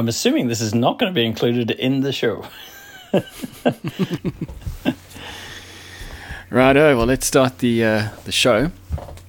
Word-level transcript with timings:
I'm 0.00 0.08
assuming 0.08 0.48
this 0.48 0.62
is 0.62 0.74
not 0.74 0.98
going 0.98 1.12
to 1.12 1.14
be 1.14 1.26
included 1.26 1.72
in 1.72 2.00
the 2.00 2.10
show. 2.10 2.46
Righto, 6.48 6.96
well, 6.96 7.04
let's 7.04 7.26
start 7.26 7.58
the 7.58 7.84
uh, 7.84 8.08
the 8.24 8.32
show. 8.32 8.72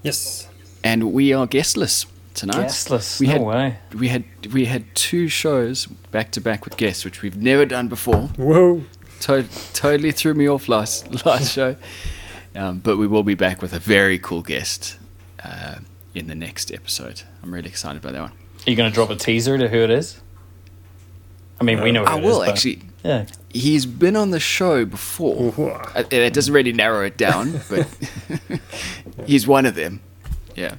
Yes. 0.02 0.48
And 0.82 1.12
we 1.12 1.34
are 1.34 1.46
guestless 1.46 2.06
tonight. 2.36 2.62
Guestless, 2.62 3.20
We 3.20 3.28
no 3.28 3.34
had, 3.34 3.42
way. 3.42 3.78
We 3.94 4.08
had 4.08 4.24
we 4.54 4.64
had 4.64 4.86
two 4.96 5.28
shows 5.28 5.88
back 5.88 6.32
to 6.32 6.40
back 6.40 6.64
with 6.64 6.78
guests, 6.78 7.04
which 7.04 7.22
we've 7.22 7.36
never 7.36 7.66
done 7.66 7.90
before. 7.90 8.30
Whoa. 8.38 8.84
To- 9.24 9.46
totally 9.74 10.14
threw 10.14 10.34
me 10.36 10.48
off 10.48 10.70
last 10.70 11.26
last 11.26 11.52
show. 11.52 11.76
Um, 12.56 12.80
but 12.80 12.96
we 12.96 13.08
will 13.08 13.24
be 13.24 13.36
back 13.36 13.62
with 13.62 13.74
a 13.74 13.80
very 13.80 14.18
cool 14.20 14.42
guest 14.42 14.98
uh, 15.44 15.80
in 16.16 16.28
the 16.28 16.36
next 16.36 16.72
episode. 16.72 17.24
I'm 17.44 17.54
really 17.54 17.68
excited 17.68 18.02
about 18.02 18.14
that 18.14 18.22
one. 18.22 18.32
Are 18.66 18.70
you 18.70 18.78
going 18.78 18.90
to 18.90 18.96
drop 18.96 19.10
a 19.10 19.18
teaser 19.18 19.58
to 19.58 19.68
who 19.68 19.80
it 19.80 19.90
is? 19.90 20.22
I 21.62 21.64
mean, 21.64 21.82
we 21.82 21.92
know 21.92 22.04
who 22.06 22.12
I 22.12 22.16
it 22.18 22.20
is, 22.20 22.26
will 22.26 22.40
but- 22.40 22.50
actually. 22.50 22.82
Yeah. 23.04 23.26
He's 23.54 23.86
been 23.86 24.16
on 24.16 24.30
the 24.32 24.40
show 24.40 24.86
before. 24.86 25.82
Uh, 25.96 26.04
It 26.12 26.34
doesn't 26.34 26.54
really 26.54 26.72
narrow 26.74 27.04
it 27.06 27.18
down, 27.18 27.60
but 27.70 27.88
he's 29.26 29.48
one 29.48 29.66
of 29.66 29.76
them. 29.76 30.02
Yeah. 30.56 30.76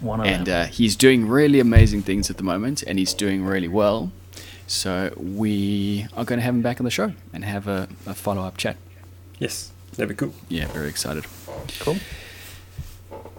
One 0.00 0.20
of 0.20 0.26
and 0.26 0.46
them. 0.46 0.62
uh, 0.62 0.66
he's 0.66 0.94
doing 0.96 1.26
really 1.28 1.58
amazing 1.60 2.02
things 2.02 2.30
at 2.30 2.36
the 2.36 2.42
moment, 2.42 2.82
and 2.86 2.98
he's 2.98 3.14
doing 3.14 3.44
really 3.44 3.68
well. 3.68 4.10
So 4.66 5.12
we 5.16 6.06
are 6.16 6.24
going 6.24 6.38
to 6.38 6.44
have 6.44 6.54
him 6.54 6.62
back 6.62 6.80
on 6.80 6.84
the 6.84 6.90
show 6.90 7.12
and 7.32 7.44
have 7.44 7.66
a, 7.68 7.88
a 8.06 8.14
follow 8.14 8.42
up 8.42 8.56
chat. 8.56 8.76
Yes. 9.38 9.72
That'd 9.96 10.08
be 10.08 10.14
cool. 10.14 10.34
Yeah, 10.48 10.66
very 10.68 10.88
excited. 10.88 11.24
cool. 11.80 11.96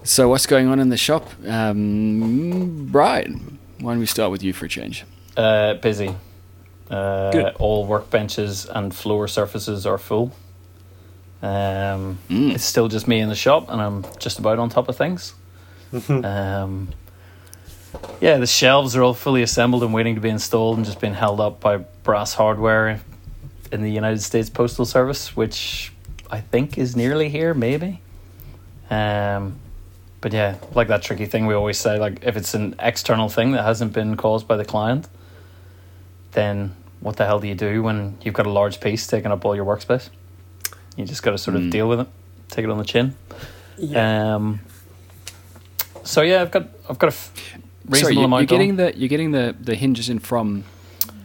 So 0.04 0.30
what's 0.30 0.46
going 0.46 0.68
on 0.68 0.80
in 0.80 0.90
the 0.90 0.98
shop, 0.98 1.30
um, 1.48 2.88
Bryan? 2.92 3.58
Why 3.80 3.94
don't 3.94 4.00
we 4.00 4.06
start 4.06 4.32
with 4.32 4.44
you 4.44 4.52
for 4.54 4.66
a 4.66 4.70
change? 4.70 5.06
Uh, 5.38 5.76
busy. 5.76 6.16
Uh, 6.90 7.32
Good. 7.32 7.56
all 7.60 7.88
workbenches 7.88 8.70
and 8.70 8.94
floor 8.94 9.28
surfaces 9.28 9.86
are 9.86 9.98
full. 9.98 10.32
Um, 11.42 12.18
Mm. 12.30 12.54
It's 12.56 12.64
still 12.64 12.88
just 12.88 13.08
me 13.08 13.20
in 13.20 13.30
the 13.30 13.36
shop, 13.36 13.70
and 13.70 13.82
I'm 13.82 14.06
just 14.20 14.40
about 14.40 14.60
on 14.60 14.70
top 14.70 14.88
of 14.90 14.96
things. 14.96 15.34
um, 16.10 16.90
yeah, 18.22 18.38
the 18.38 18.48
shelves 18.48 18.96
are 18.96 19.04
all 19.04 19.14
fully 19.14 19.44
assembled 19.44 19.84
and 19.84 19.94
waiting 19.94 20.16
to 20.16 20.22
be 20.22 20.30
installed, 20.30 20.78
and 20.78 20.86
just 20.86 21.00
being 21.02 21.14
held 21.14 21.40
up 21.40 21.60
by 21.60 21.78
brass 21.78 22.34
hardware 22.34 23.02
in 23.72 23.82
the 23.82 23.92
United 23.92 24.22
States 24.22 24.50
Postal 24.50 24.86
Service, 24.86 25.36
which 25.36 25.92
I 26.32 26.40
think 26.40 26.78
is 26.78 26.96
nearly 26.96 27.30
here, 27.30 27.54
maybe. 27.54 28.02
Um, 28.90 29.56
but 30.22 30.32
yeah, 30.34 30.56
like 30.74 30.88
that 30.88 31.02
tricky 31.02 31.26
thing 31.26 31.46
we 31.46 31.54
always 31.54 31.78
say, 31.78 32.00
like 32.00 32.24
if 32.24 32.38
it's 32.38 32.54
an 32.54 32.76
external 32.80 33.30
thing 33.30 33.52
that 33.52 33.64
hasn't 33.64 33.94
been 33.94 34.16
caused 34.16 34.48
by 34.48 34.56
the 34.58 34.66
client, 34.66 35.08
then 36.34 36.76
what 37.00 37.18
the 37.18 37.26
hell 37.26 37.40
do 37.40 37.48
you 37.48 37.56
do 37.56 37.84
when 37.84 38.18
you've 38.22 38.34
got 38.34 38.46
a 38.46 38.52
large 38.52 38.80
piece 38.80 39.08
taking 39.08 39.32
up 39.32 39.44
all 39.46 39.56
your 39.56 39.66
workspace? 39.66 40.10
You 40.96 41.06
just 41.06 41.24
got 41.24 41.32
to 41.32 41.38
sort 41.38 41.56
of 41.56 41.64
Mm. 41.64 41.72
deal 41.72 41.90
with 41.90 42.00
it, 42.02 42.08
take 42.50 42.64
it 42.66 42.70
on 42.70 42.78
the 42.78 42.84
chin. 42.84 43.16
Yeah. 43.78 44.36
Um, 44.36 44.60
so 46.04 46.22
yeah, 46.22 46.42
I've 46.42 46.52
got 46.52 46.68
I've 46.90 47.00
got 47.00 47.08
a 47.08 47.14
f- 47.16 47.32
reasonable 47.88 47.98
Sorry, 48.00 48.14
you, 48.14 48.20
you're 48.20 48.26
amount. 48.26 48.48
getting 48.50 48.70
on. 48.72 48.76
the 48.78 48.98
you're 48.98 49.10
getting 49.10 49.32
the, 49.32 49.56
the 49.60 49.76
hinges 49.76 50.10
in 50.10 50.20
from 50.20 50.64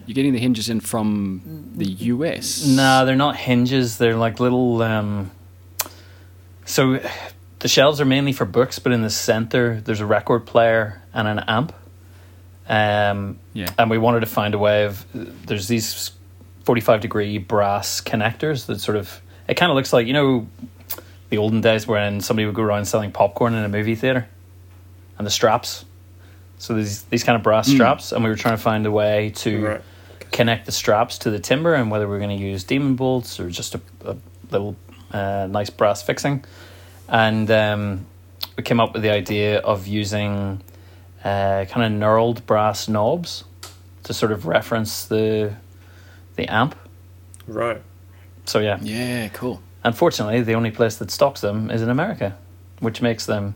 you're 0.07 0.15
getting 0.15 0.33
the 0.33 0.39
hinges 0.39 0.69
in 0.71 0.81
from 0.81 1.71
the 1.77 1.85
US. 1.85 2.67
Nah, 2.67 3.05
they're 3.05 3.15
not 3.17 3.37
hinges. 3.37 3.99
They're 3.99 4.17
like 4.17 4.41
little. 4.41 4.81
Um, 4.83 5.31
so 6.65 7.01
the 7.59 7.69
shelves 7.69 8.01
are 8.01 8.05
mainly 8.07 8.33
for 8.33 8.45
books, 8.47 8.79
but 8.79 8.93
in 8.93 9.03
the 9.03 9.11
center 9.11 9.81
there's 9.83 10.01
a 10.01 10.07
record 10.07 10.47
player 10.47 11.03
and 11.13 11.29
an 11.29 11.41
amp. 11.41 11.75
Um, 12.69 13.39
Yeah. 13.55 13.71
and 13.79 13.89
we 13.91 13.97
wanted 13.99 14.21
to 14.21 14.27
find 14.27 14.55
a 14.55 14.59
way 14.59 14.85
of 14.85 15.05
there's 15.15 15.69
these 15.69 16.11
45 16.65 17.01
degree 17.01 17.39
brass 17.39 18.01
connectors 18.03 18.67
that 18.67 18.81
sort 18.81 18.97
of 18.99 19.21
it 19.49 19.55
kind 19.55 19.71
of 19.71 19.77
looks 19.77 19.93
like 19.93 20.07
you 20.07 20.13
know 20.13 20.47
the 21.31 21.39
olden 21.39 21.61
days 21.63 21.87
when 21.87 22.21
somebody 22.21 22.45
would 22.47 22.55
go 22.55 22.63
around 22.63 22.85
selling 22.85 23.11
popcorn 23.11 23.55
in 23.55 23.65
a 23.65 23.69
movie 23.69 23.95
theater 23.95 24.29
and 25.17 25.27
the 25.27 25.31
straps 25.31 25.87
so 26.59 26.75
these 26.75 27.05
these 27.05 27.25
kind 27.25 27.37
of 27.37 27.43
brass 27.43 27.69
Mm. 27.71 27.75
straps 27.77 28.13
and 28.13 28.23
we 28.23 28.29
were 28.29 28.37
trying 28.37 28.57
to 28.57 28.63
find 28.63 28.85
a 28.85 28.91
way 28.91 29.31
to 29.37 29.65
Right. 29.67 29.81
connect 30.31 30.67
the 30.67 30.73
straps 30.73 31.17
to 31.19 31.31
the 31.31 31.39
timber 31.39 31.73
and 31.73 31.91
whether 31.91 32.07
we're 32.07 32.19
going 32.19 32.37
to 32.37 32.45
use 32.45 32.65
demon 32.65 32.97
bolts 32.97 33.41
or 33.41 33.49
just 33.49 33.75
a, 33.77 33.81
a 34.05 34.17
little 34.51 34.77
uh, 35.13 35.47
nice 35.51 35.71
brass 35.71 36.03
fixing 36.03 36.45
and 37.09 37.51
um, 37.51 38.05
we 38.59 38.63
came 38.63 38.79
up 38.79 38.93
with 38.93 39.01
the 39.03 39.11
idea 39.11 39.59
of 39.61 39.87
using 39.87 40.61
uh, 41.25 41.65
kind 41.69 41.85
of 41.85 42.01
knurled 42.01 42.45
brass 42.47 42.89
knobs 42.89 43.45
to 44.05 44.15
sort 44.15 44.33
of 44.33 44.47
reference 44.47 45.05
the 45.07 45.55
the 46.37 46.47
amp. 46.49 46.75
Right. 47.47 47.81
So 48.45 48.61
yeah, 48.61 48.79
Yeah, 48.81 49.29
cool. 49.29 49.61
unfortunately, 49.85 50.41
the 50.43 50.55
only 50.55 50.71
place 50.71 50.97
that 50.97 51.11
stocks 51.11 51.41
them 51.41 51.71
is 51.71 51.83
in 51.83 51.91
America, 51.91 52.37
which 52.81 53.03
makes 53.03 53.27
them 53.27 53.55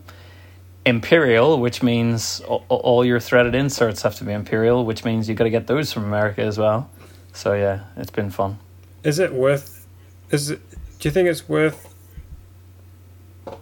imperial, 0.85 1.59
which 1.59 1.81
means 1.81 2.41
all, 2.41 2.65
all 2.69 3.05
your 3.05 3.19
threaded 3.19 3.55
inserts 3.55 4.01
have 4.01 4.15
to 4.15 4.23
be 4.23 4.33
imperial, 4.33 4.83
which 4.85 5.05
means 5.05 5.29
you've 5.29 5.37
got 5.37 5.45
to 5.45 5.49
get 5.49 5.67
those 5.67 5.93
from 5.93 6.03
America 6.03 6.41
as 6.41 6.57
well. 6.59 6.89
So 7.31 7.53
yeah, 7.53 7.85
it's 7.97 8.11
been 8.11 8.29
fun. 8.29 8.59
Is 9.03 9.17
it 9.19 9.33
worth? 9.33 9.87
Is 10.29 10.49
it? 10.51 10.59
Do 10.99 11.07
you 11.07 11.11
think 11.11 11.27
it's 11.29 11.47
worth 11.49 11.93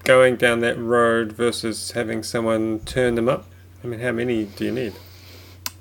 going 0.03 0.35
down 0.35 0.59
that 0.61 0.77
road 0.77 1.31
versus 1.31 1.91
having 1.91 2.23
someone 2.23 2.79
turn 2.81 3.15
them 3.15 3.29
up? 3.29 3.45
I 3.83 3.87
mean, 3.87 3.99
how 3.99 4.11
many 4.11 4.45
do 4.45 4.65
you 4.65 4.71
need? 4.71 4.93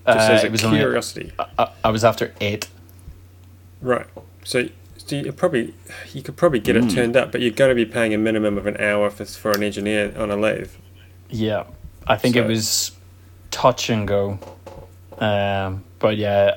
Just 0.06 0.31
Uh, 0.31 0.33
as 0.33 0.43
a 0.43 0.47
it 0.47 0.53
was 0.53 0.65
only- 0.65 0.78
curiosity. 0.78 1.33
I, 1.59 1.69
I, 1.84 1.91
was 1.91 2.05
after 2.05 2.33
eight. 2.41 2.69
Right. 3.83 4.06
So, 4.44 4.69
so 4.97 5.16
you 5.16 5.33
probably 5.33 5.75
you 6.15 6.22
could 6.22 6.37
probably 6.37 6.61
get 6.61 6.77
Mm. 6.77 6.91
it 6.91 6.94
turned 6.94 7.16
up, 7.16 7.31
but 7.33 7.41
you're 7.41 7.50
going 7.50 7.69
to 7.71 7.75
be 7.75 7.84
paying 7.87 8.15
a 8.15 8.19
minimum 8.19 8.56
of 8.59 8.66
an 8.66 8.77
hour 8.78 9.11
for, 9.11 9.25
for 9.25 9.50
an 9.53 9.62
engineer 9.62 10.12
on 10.16 10.31
a 10.31 10.37
lathe. 10.37 10.71
Yeah, 11.28 11.65
I 12.06 12.16
think 12.16 12.37
it 12.37 12.47
was 12.47 12.93
touch 13.50 13.91
and 13.91 14.09
go. 14.09 14.38
Um, 15.19 15.84
but 15.99 16.17
yeah, 16.17 16.55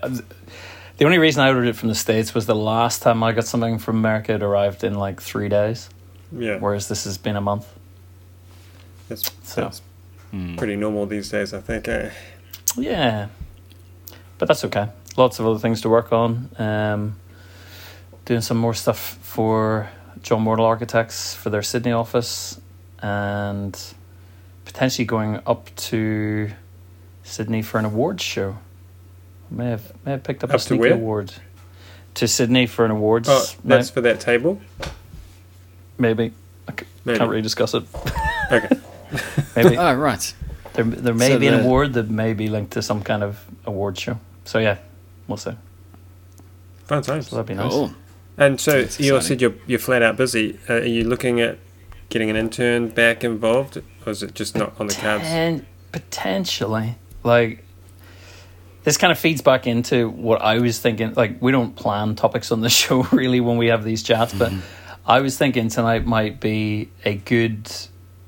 the 0.98 1.06
only 1.06 1.18
reason 1.18 1.44
I 1.44 1.50
ordered 1.50 1.68
it 1.68 1.75
from 1.75 1.90
the 1.90 1.96
states 1.96 2.34
was 2.34 2.46
the 2.46 2.56
last 2.56 3.02
time 3.02 3.22
I 3.24 3.34
got 3.34 3.46
something 3.46 3.78
from 3.78 3.98
America, 3.98 4.34
it 4.34 4.42
arrived 4.44 4.84
in 4.86 4.94
like 4.96 5.22
three 5.22 5.50
days, 5.50 5.90
Yeah, 6.31 6.58
whereas 6.60 6.88
this 6.88 7.04
has 7.04 7.18
been 7.18 7.36
a 7.36 7.42
month. 7.42 7.68
that's, 9.10 9.30
So- 9.44 9.62
that's 9.62 9.81
Hmm. 10.33 10.55
pretty 10.55 10.75
normal 10.75 11.05
these 11.05 11.29
days, 11.29 11.53
I 11.53 11.59
think. 11.61 11.88
Eh? 11.88 12.09
Yeah, 12.75 13.27
but 14.39 14.47
that's 14.47 14.66
okay. 14.66 14.88
Lots 15.16 15.38
of 15.39 15.45
other 15.45 15.59
things 15.59 15.81
to 15.81 15.89
work 15.89 16.11
on. 16.11 16.49
Um, 16.57 17.16
doing 18.25 18.41
some 18.41 18.57
more 18.57 18.73
stuff 18.73 18.97
for 19.21 19.89
John 20.23 20.41
Mortal 20.41 20.66
Architects 20.66 21.35
for 21.35 21.51
their 21.51 21.61
Sydney 21.61 21.91
office, 21.91 22.59
and 22.99 23.79
potentially 24.66 25.05
going 25.05 25.39
up 25.45 25.69
to 25.75 26.50
Sydney 27.23 27.61
for 27.61 27.77
an 27.77 27.85
awards 27.85 28.23
show. 28.23 28.57
May 29.51 29.69
have 29.69 29.94
may 30.03 30.11
have 30.13 30.23
picked 30.23 30.44
up, 30.44 30.50
Up 30.50 30.55
a 30.55 30.59
to 30.59 30.63
sneaky 30.65 30.79
where? 30.81 30.94
award. 30.94 31.31
To 32.15 32.27
Sydney 32.27 32.65
for 32.65 32.85
an 32.85 32.91
awards. 32.91 33.29
Oh, 33.29 33.39
that's 33.63 33.89
night, 33.89 33.94
for 33.94 34.01
that 34.01 34.19
table. 34.19 34.59
maybe. 36.00 36.31
I 36.67 36.71
c- 36.79 36.88
Maybe. 37.05 37.17
can't 37.19 37.29
really 37.29 37.41
discuss 37.44 37.73
it. 37.75 37.83
Okay. 38.51 38.69
Maybe 39.56 39.78
Oh, 39.78 39.94
right. 39.94 40.34
there 40.74 40.84
there 40.85 41.13
may 41.13 41.29
So 41.29 41.40
be 41.40 41.47
an 41.47 41.59
award 41.62 41.94
that 41.94 42.09
may 42.09 42.34
be 42.34 42.47
linked 42.47 42.72
to 42.74 42.81
some 42.81 43.01
kind 43.03 43.24
of 43.24 43.44
award 43.66 43.97
show. 43.97 44.19
So 44.46 44.59
yeah, 44.59 44.78
we'll 45.28 45.38
see. 45.38 45.51
Fun 46.85 47.01
times. 47.03 47.28
So 47.29 47.35
that'd 47.38 47.47
be 47.47 47.53
nice. 47.53 47.72
Cool. 47.72 47.94
And 48.38 48.59
so 48.59 48.81
That's 48.81 49.00
you 49.00 49.13
all 49.13 49.18
exciting. 49.18 49.35
said 49.38 49.41
you're 49.41 49.53
you're 49.68 49.79
flat 49.79 50.01
out 50.01 50.18
busy. 50.18 50.57
Uh, 50.69 50.74
are 50.75 50.85
you 50.85 51.03
looking 51.03 51.40
at 51.40 51.59
getting 52.09 52.29
an 52.29 52.35
intern 52.35 52.90
back 52.90 53.24
involved, 53.24 53.78
or 54.06 54.12
is 54.12 54.24
it 54.24 54.34
just 54.35 54.56
not 54.57 54.79
on 54.79 54.88
the 54.88 54.94
cards? 54.96 55.24
Poten- 55.24 55.66
potentially, 55.91 56.95
like 57.24 57.63
this 58.84 58.97
kind 58.97 59.12
of 59.12 59.19
feeds 59.19 59.41
back 59.41 59.66
into 59.68 60.09
what 60.09 60.41
I 60.41 60.59
was 60.59 60.80
thinking. 60.80 61.13
Like 61.13 61.42
we 61.42 61.51
don't 61.51 61.75
plan 61.75 62.15
topics 62.15 62.51
on 62.51 62.62
the 62.62 62.69
show 62.81 63.04
really 63.12 63.39
when 63.39 63.57
we 63.57 63.68
have 63.68 63.83
these 63.83 64.01
chats, 64.04 64.33
but 64.33 64.51
I 65.06 65.21
was 65.21 65.38
thinking 65.38 65.69
tonight 65.69 66.06
might 66.06 66.39
be 66.42 66.89
a 67.06 67.13
good 67.15 67.69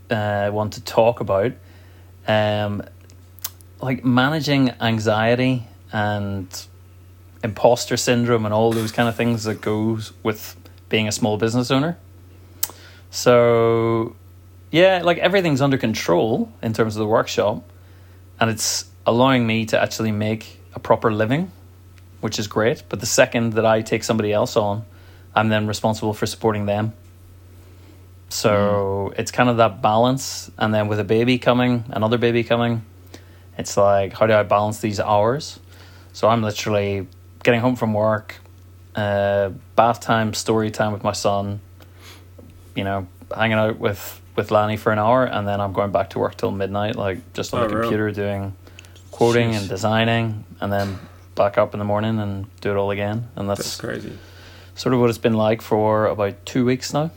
uh, 0.10 0.50
want 0.52 0.74
to 0.74 0.82
talk 0.82 1.20
about. 1.20 1.54
Um, 2.28 2.84
like 3.82 4.04
managing 4.04 4.72
anxiety 4.82 5.68
and 5.92 6.68
imposter 7.44 7.98
syndrome 7.98 8.46
and 8.46 8.54
all 8.54 8.72
those 8.72 8.92
kind 8.92 9.08
of 9.08 9.16
things 9.16 9.44
that 9.44 9.62
goes 9.62 10.12
with 10.24 10.56
being 10.90 11.08
a 11.08 11.12
small 11.12 11.38
business 11.38 11.72
owner. 11.72 11.98
So 13.12 14.16
yeah, 14.72 15.02
like 15.04 15.20
everything's 15.20 15.62
under 15.62 15.78
control 15.78 16.52
in 16.62 16.74
terms 16.74 16.96
of 16.96 17.00
the 17.00 17.08
workshop, 17.08 17.64
and 18.40 18.50
it's 18.50 18.86
allowing 19.06 19.46
me 19.46 19.66
to 19.68 19.82
actually 19.82 20.12
make 20.12 20.60
a 20.74 20.80
proper 20.80 21.14
living, 21.14 21.52
which 22.22 22.40
is 22.40 22.48
great. 22.48 22.84
But 22.90 23.00
the 23.00 23.06
second 23.06 23.54
that 23.54 23.66
I 23.66 23.82
take 23.82 24.04
somebody 24.04 24.34
else 24.34 24.58
on, 24.58 24.86
I'm 25.34 25.50
then 25.50 25.68
responsible 25.68 26.14
for 26.14 26.26
supporting 26.26 26.66
them. 26.66 26.94
So 28.30 29.14
it's 29.18 29.32
kind 29.32 29.50
of 29.50 29.58
that 29.58 29.82
balance, 29.82 30.52
and 30.58 30.74
then 30.74 30.88
with 30.88 31.00
a 31.00 31.04
baby 31.04 31.38
coming, 31.38 31.86
another 31.90 32.18
baby 32.18 32.44
coming, 32.44 32.84
it's 33.58 33.78
like 33.78 34.14
how 34.14 34.28
do 34.28 34.34
I 34.34 34.44
balance 34.44 34.80
these 34.80 35.00
hours? 35.00 35.60
So 36.14 36.28
I'm 36.28 36.42
literally 36.42 37.08
getting 37.44 37.62
home 37.62 37.76
from 37.76 37.94
work, 37.94 38.36
uh, 38.96 39.50
bath 39.76 40.00
time, 40.02 40.34
story 40.34 40.72
time 40.72 40.92
with 40.92 41.04
my 41.04 41.12
son. 41.14 41.62
You 42.76 42.84
know, 42.84 43.08
hanging 43.34 43.58
out 43.58 43.80
with 43.80 44.22
with 44.36 44.52
Lanny 44.52 44.76
for 44.76 44.92
an 44.92 45.00
hour, 45.00 45.24
and 45.26 45.48
then 45.48 45.62
I'm 45.62 45.72
going 45.72 45.92
back 45.92 46.10
to 46.12 46.20
work 46.20 46.36
till 46.36 46.52
midnight, 46.52 46.96
like 46.98 47.20
just 47.34 47.54
on 47.54 47.64
Oh, 47.64 47.68
the 47.68 47.76
really? 47.76 47.84
computer 47.88 48.12
doing 48.12 48.54
quoting 49.12 49.52
Jeez. 49.52 49.60
and 49.60 49.70
designing, 49.70 50.44
and 50.60 50.74
then 50.74 51.00
back 51.36 51.58
up 51.58 51.74
in 51.74 51.80
the 51.80 51.86
morning 51.86 52.20
and 52.20 52.48
do 52.60 52.72
it 52.72 52.76
all 52.76 52.92
again. 52.92 53.30
And 53.38 53.50
That's 53.50 53.60
that's 53.62 53.80
crazy. 53.80 54.18
sort 54.76 54.94
of 54.94 55.00
what 55.00 55.10
it's 55.10 55.18
been 55.20 55.36
like 55.36 55.62
for 55.62 56.08
about 56.08 56.46
two 56.46 56.66
weeks 56.66 56.94
now. 56.94 57.12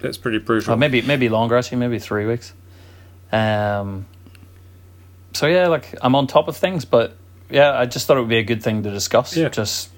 That's 0.00 0.18
pretty 0.18 0.38
brutal. 0.38 0.72
Well, 0.72 0.78
maybe 0.78 1.02
maybe 1.02 1.28
longer 1.28 1.56
actually, 1.56 1.78
maybe 1.78 1.98
three 1.98 2.26
weeks. 2.26 2.52
Um. 3.32 4.06
So 5.32 5.46
yeah, 5.46 5.68
like 5.68 5.94
I'm 6.00 6.14
on 6.14 6.26
top 6.26 6.48
of 6.48 6.56
things, 6.56 6.84
but 6.84 7.16
yeah, 7.50 7.78
I 7.78 7.86
just 7.86 8.06
thought 8.06 8.16
it 8.16 8.20
would 8.20 8.28
be 8.28 8.38
a 8.38 8.44
good 8.44 8.62
thing 8.62 8.82
to 8.82 8.90
discuss. 8.90 9.36
Yeah. 9.36 9.48
Just 9.48 9.90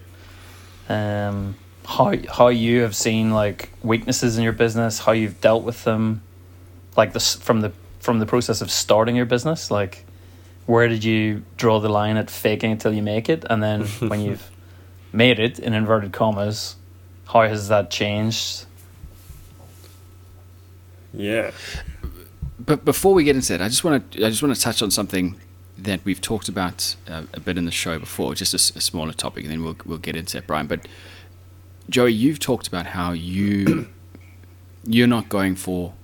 um 0.89 1.57
how 1.87 2.15
how 2.31 2.49
you 2.49 2.83
have 2.83 2.95
seen 2.95 3.33
like 3.33 3.71
weaknesses 3.83 4.37
in 4.37 4.45
your 4.45 4.53
business, 4.53 4.99
how 4.99 5.13
you've 5.13 5.41
dealt 5.41 5.65
with 5.65 5.85
them, 5.85 6.23
like 6.97 7.13
this 7.13 7.35
from 7.35 7.61
the 7.61 7.73
from 8.01 8.19
the 8.19 8.27
process 8.27 8.61
of 8.61 8.71
starting 8.71 9.17
your 9.17 9.27
business, 9.27 9.71
like 9.71 10.05
where 10.67 10.87
did 10.87 11.03
you 11.03 11.43
draw 11.57 11.81
the 11.81 11.89
line 11.89 12.19
at 12.19 12.31
faking 12.31 12.73
until 12.73 12.93
you 12.93 13.03
make 13.03 13.29
it, 13.29 13.45
and 13.49 13.63
then 13.63 13.87
when 14.09 14.21
you've 14.21 14.51
made 15.13 15.41
it 15.41 15.59
in 15.59 15.73
inverted 15.73 16.13
commas, 16.13 16.77
how 17.27 17.43
has 17.43 17.69
that 17.69 17.91
changed? 17.91 18.67
Yeah. 21.13 21.51
But 22.59 22.85
before 22.85 23.15
we 23.15 23.25
get 23.25 23.37
into 23.37 23.57
that, 23.57 23.63
I 23.65 23.69
just 23.69 23.85
want 23.85 24.11
to 24.13 24.25
I 24.27 24.31
just 24.31 24.43
want 24.43 24.55
to 24.55 24.61
touch 24.61 24.83
on 24.83 24.91
something 24.91 25.37
that 25.79 26.05
we've 26.05 26.21
talked 26.21 26.49
about 26.49 26.97
uh, 27.09 27.23
a 27.33 27.41
bit 27.41 27.57
in 27.57 27.65
the 27.65 27.71
show 27.71 27.99
before, 27.99 28.35
just 28.35 28.53
a 28.55 28.59
smaller 28.59 29.13
topic, 29.13 29.45
and 29.45 29.53
then 29.53 29.63
we'll 29.63 29.77
we'll 29.87 29.99
get 29.99 30.17
into 30.17 30.39
it, 30.39 30.47
Bryan. 30.47 30.67
But 30.67 30.87
Joey, 31.89 32.13
you've 32.13 32.39
talked 32.41 32.67
about 32.69 32.87
how 32.87 33.13
you 33.13 33.89
you're 34.85 35.07
not 35.07 35.29
going 35.29 35.55
for 35.55 35.95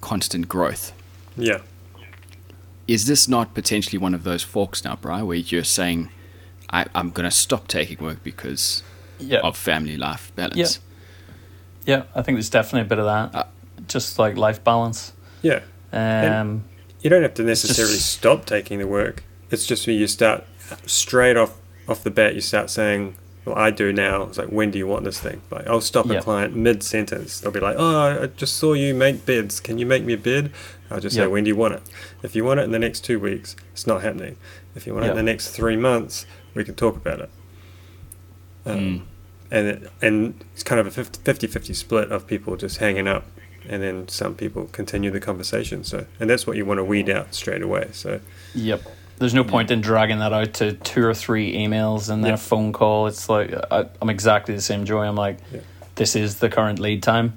constant 0.00 0.48
growth. 0.48 0.92
Yeah. 1.36 1.60
Is 2.88 3.06
this 3.06 3.28
not 3.28 3.54
potentially 3.54 3.98
one 3.98 4.14
of 4.14 4.24
those 4.24 4.42
forks 4.42 4.82
now, 4.84 4.96
Bryan, 4.96 5.26
where 5.26 5.36
you're 5.36 5.62
saying 5.62 6.10
I, 6.70 6.86
I'm 6.94 7.10
going 7.10 7.28
to 7.28 7.34
stop 7.34 7.68
taking 7.68 7.98
work 8.04 8.24
because 8.24 8.82
Yeah. 9.20 9.40
of 9.40 9.56
family 9.56 9.96
life 9.96 10.32
balance? 10.34 10.80
Yeah, 11.86 12.04
I 12.14 12.22
think 12.22 12.36
there's 12.36 12.50
definitely 12.50 12.82
a 12.82 12.84
bit 12.88 12.98
of 12.98 13.04
that. 13.04 13.34
Uh, 13.38 13.44
just 13.90 14.18
like 14.18 14.36
life 14.36 14.62
balance. 14.64 15.12
Yeah. 15.42 15.60
Um, 15.92 16.64
You 17.02 17.10
don't 17.10 17.22
have 17.22 17.34
to 17.34 17.42
necessarily 17.42 17.94
just- 17.94 18.10
stop 18.12 18.44
taking 18.46 18.78
the 18.78 18.86
work. 18.86 19.24
It's 19.50 19.66
just 19.66 19.86
when 19.86 19.96
you 19.96 20.06
start 20.06 20.44
straight 20.86 21.36
off 21.36 21.54
off 21.88 22.04
the 22.04 22.10
bat, 22.10 22.34
you 22.36 22.40
start 22.40 22.70
saying, 22.70 23.16
"Well, 23.44 23.56
I 23.58 23.70
do 23.70 23.92
now." 23.92 24.22
It's 24.24 24.38
like, 24.38 24.48
"When 24.48 24.70
do 24.70 24.78
you 24.78 24.86
want 24.86 25.04
this 25.04 25.18
thing?" 25.18 25.40
Like, 25.50 25.66
I'll 25.66 25.80
stop 25.80 26.08
a 26.08 26.20
client 26.20 26.54
mid 26.54 26.82
sentence. 26.84 27.40
They'll 27.40 27.50
be 27.50 27.58
like, 27.58 27.74
"Oh, 27.78 28.22
I 28.22 28.26
just 28.36 28.56
saw 28.56 28.74
you 28.74 28.94
make 28.94 29.26
beds. 29.26 29.58
Can 29.58 29.78
you 29.78 29.86
make 29.86 30.04
me 30.04 30.12
a 30.12 30.18
bed?" 30.18 30.52
I'll 30.90 31.00
just 31.00 31.16
say, 31.16 31.26
"When 31.26 31.42
do 31.44 31.48
you 31.48 31.56
want 31.56 31.74
it?" 31.74 31.82
If 32.22 32.36
you 32.36 32.44
want 32.44 32.60
it 32.60 32.64
in 32.64 32.70
the 32.70 32.78
next 32.78 33.00
two 33.04 33.18
weeks, 33.18 33.56
it's 33.72 33.86
not 33.88 34.02
happening. 34.02 34.36
If 34.76 34.86
you 34.86 34.94
want 34.94 35.06
it 35.06 35.10
in 35.10 35.16
the 35.16 35.22
next 35.32 35.48
three 35.48 35.76
months, 35.76 36.26
we 36.54 36.62
can 36.64 36.74
talk 36.74 36.94
about 36.96 37.20
it. 37.20 37.30
Um, 38.66 38.76
Mm. 38.78 39.00
and 39.50 39.66
it, 39.66 39.90
and 40.02 40.44
it's 40.52 40.62
kind 40.62 40.78
of 40.80 40.86
a 40.86 40.90
50 41.04 41.46
50 41.48 41.74
split 41.74 42.12
of 42.12 42.26
people 42.28 42.56
just 42.56 42.76
hanging 42.76 43.08
up 43.08 43.24
and 43.68 43.82
then 43.82 44.08
some 44.08 44.34
people 44.34 44.64
continue 44.72 45.10
the 45.10 45.20
conversation 45.20 45.84
so 45.84 46.06
and 46.18 46.28
that's 46.30 46.46
what 46.46 46.56
you 46.56 46.64
want 46.64 46.78
to 46.78 46.84
weed 46.84 47.08
out 47.10 47.34
straight 47.34 47.62
away 47.62 47.88
so 47.92 48.20
yep. 48.54 48.82
There's 49.18 49.34
no 49.34 49.44
point 49.44 49.70
in 49.70 49.82
dragging 49.82 50.18
that 50.20 50.32
out 50.32 50.54
to 50.54 50.72
two 50.72 51.04
or 51.04 51.12
three 51.12 51.54
emails 51.54 52.08
and 52.08 52.24
then 52.24 52.30
Yeah. 52.30 52.34
a 52.36 52.38
phone 52.38 52.72
call. 52.72 53.06
It's 53.06 53.28
like 53.28 53.52
I, 53.70 53.84
I'm 54.00 54.08
exactly 54.08 54.54
the 54.54 54.62
same, 54.62 54.86
Joey. 54.86 55.06
I'm 55.06 55.14
like, 55.14 55.36
Yeah. 55.52 55.60
this 55.96 56.16
is 56.16 56.36
the 56.36 56.48
current 56.48 56.78
lead 56.78 57.02
time. 57.02 57.36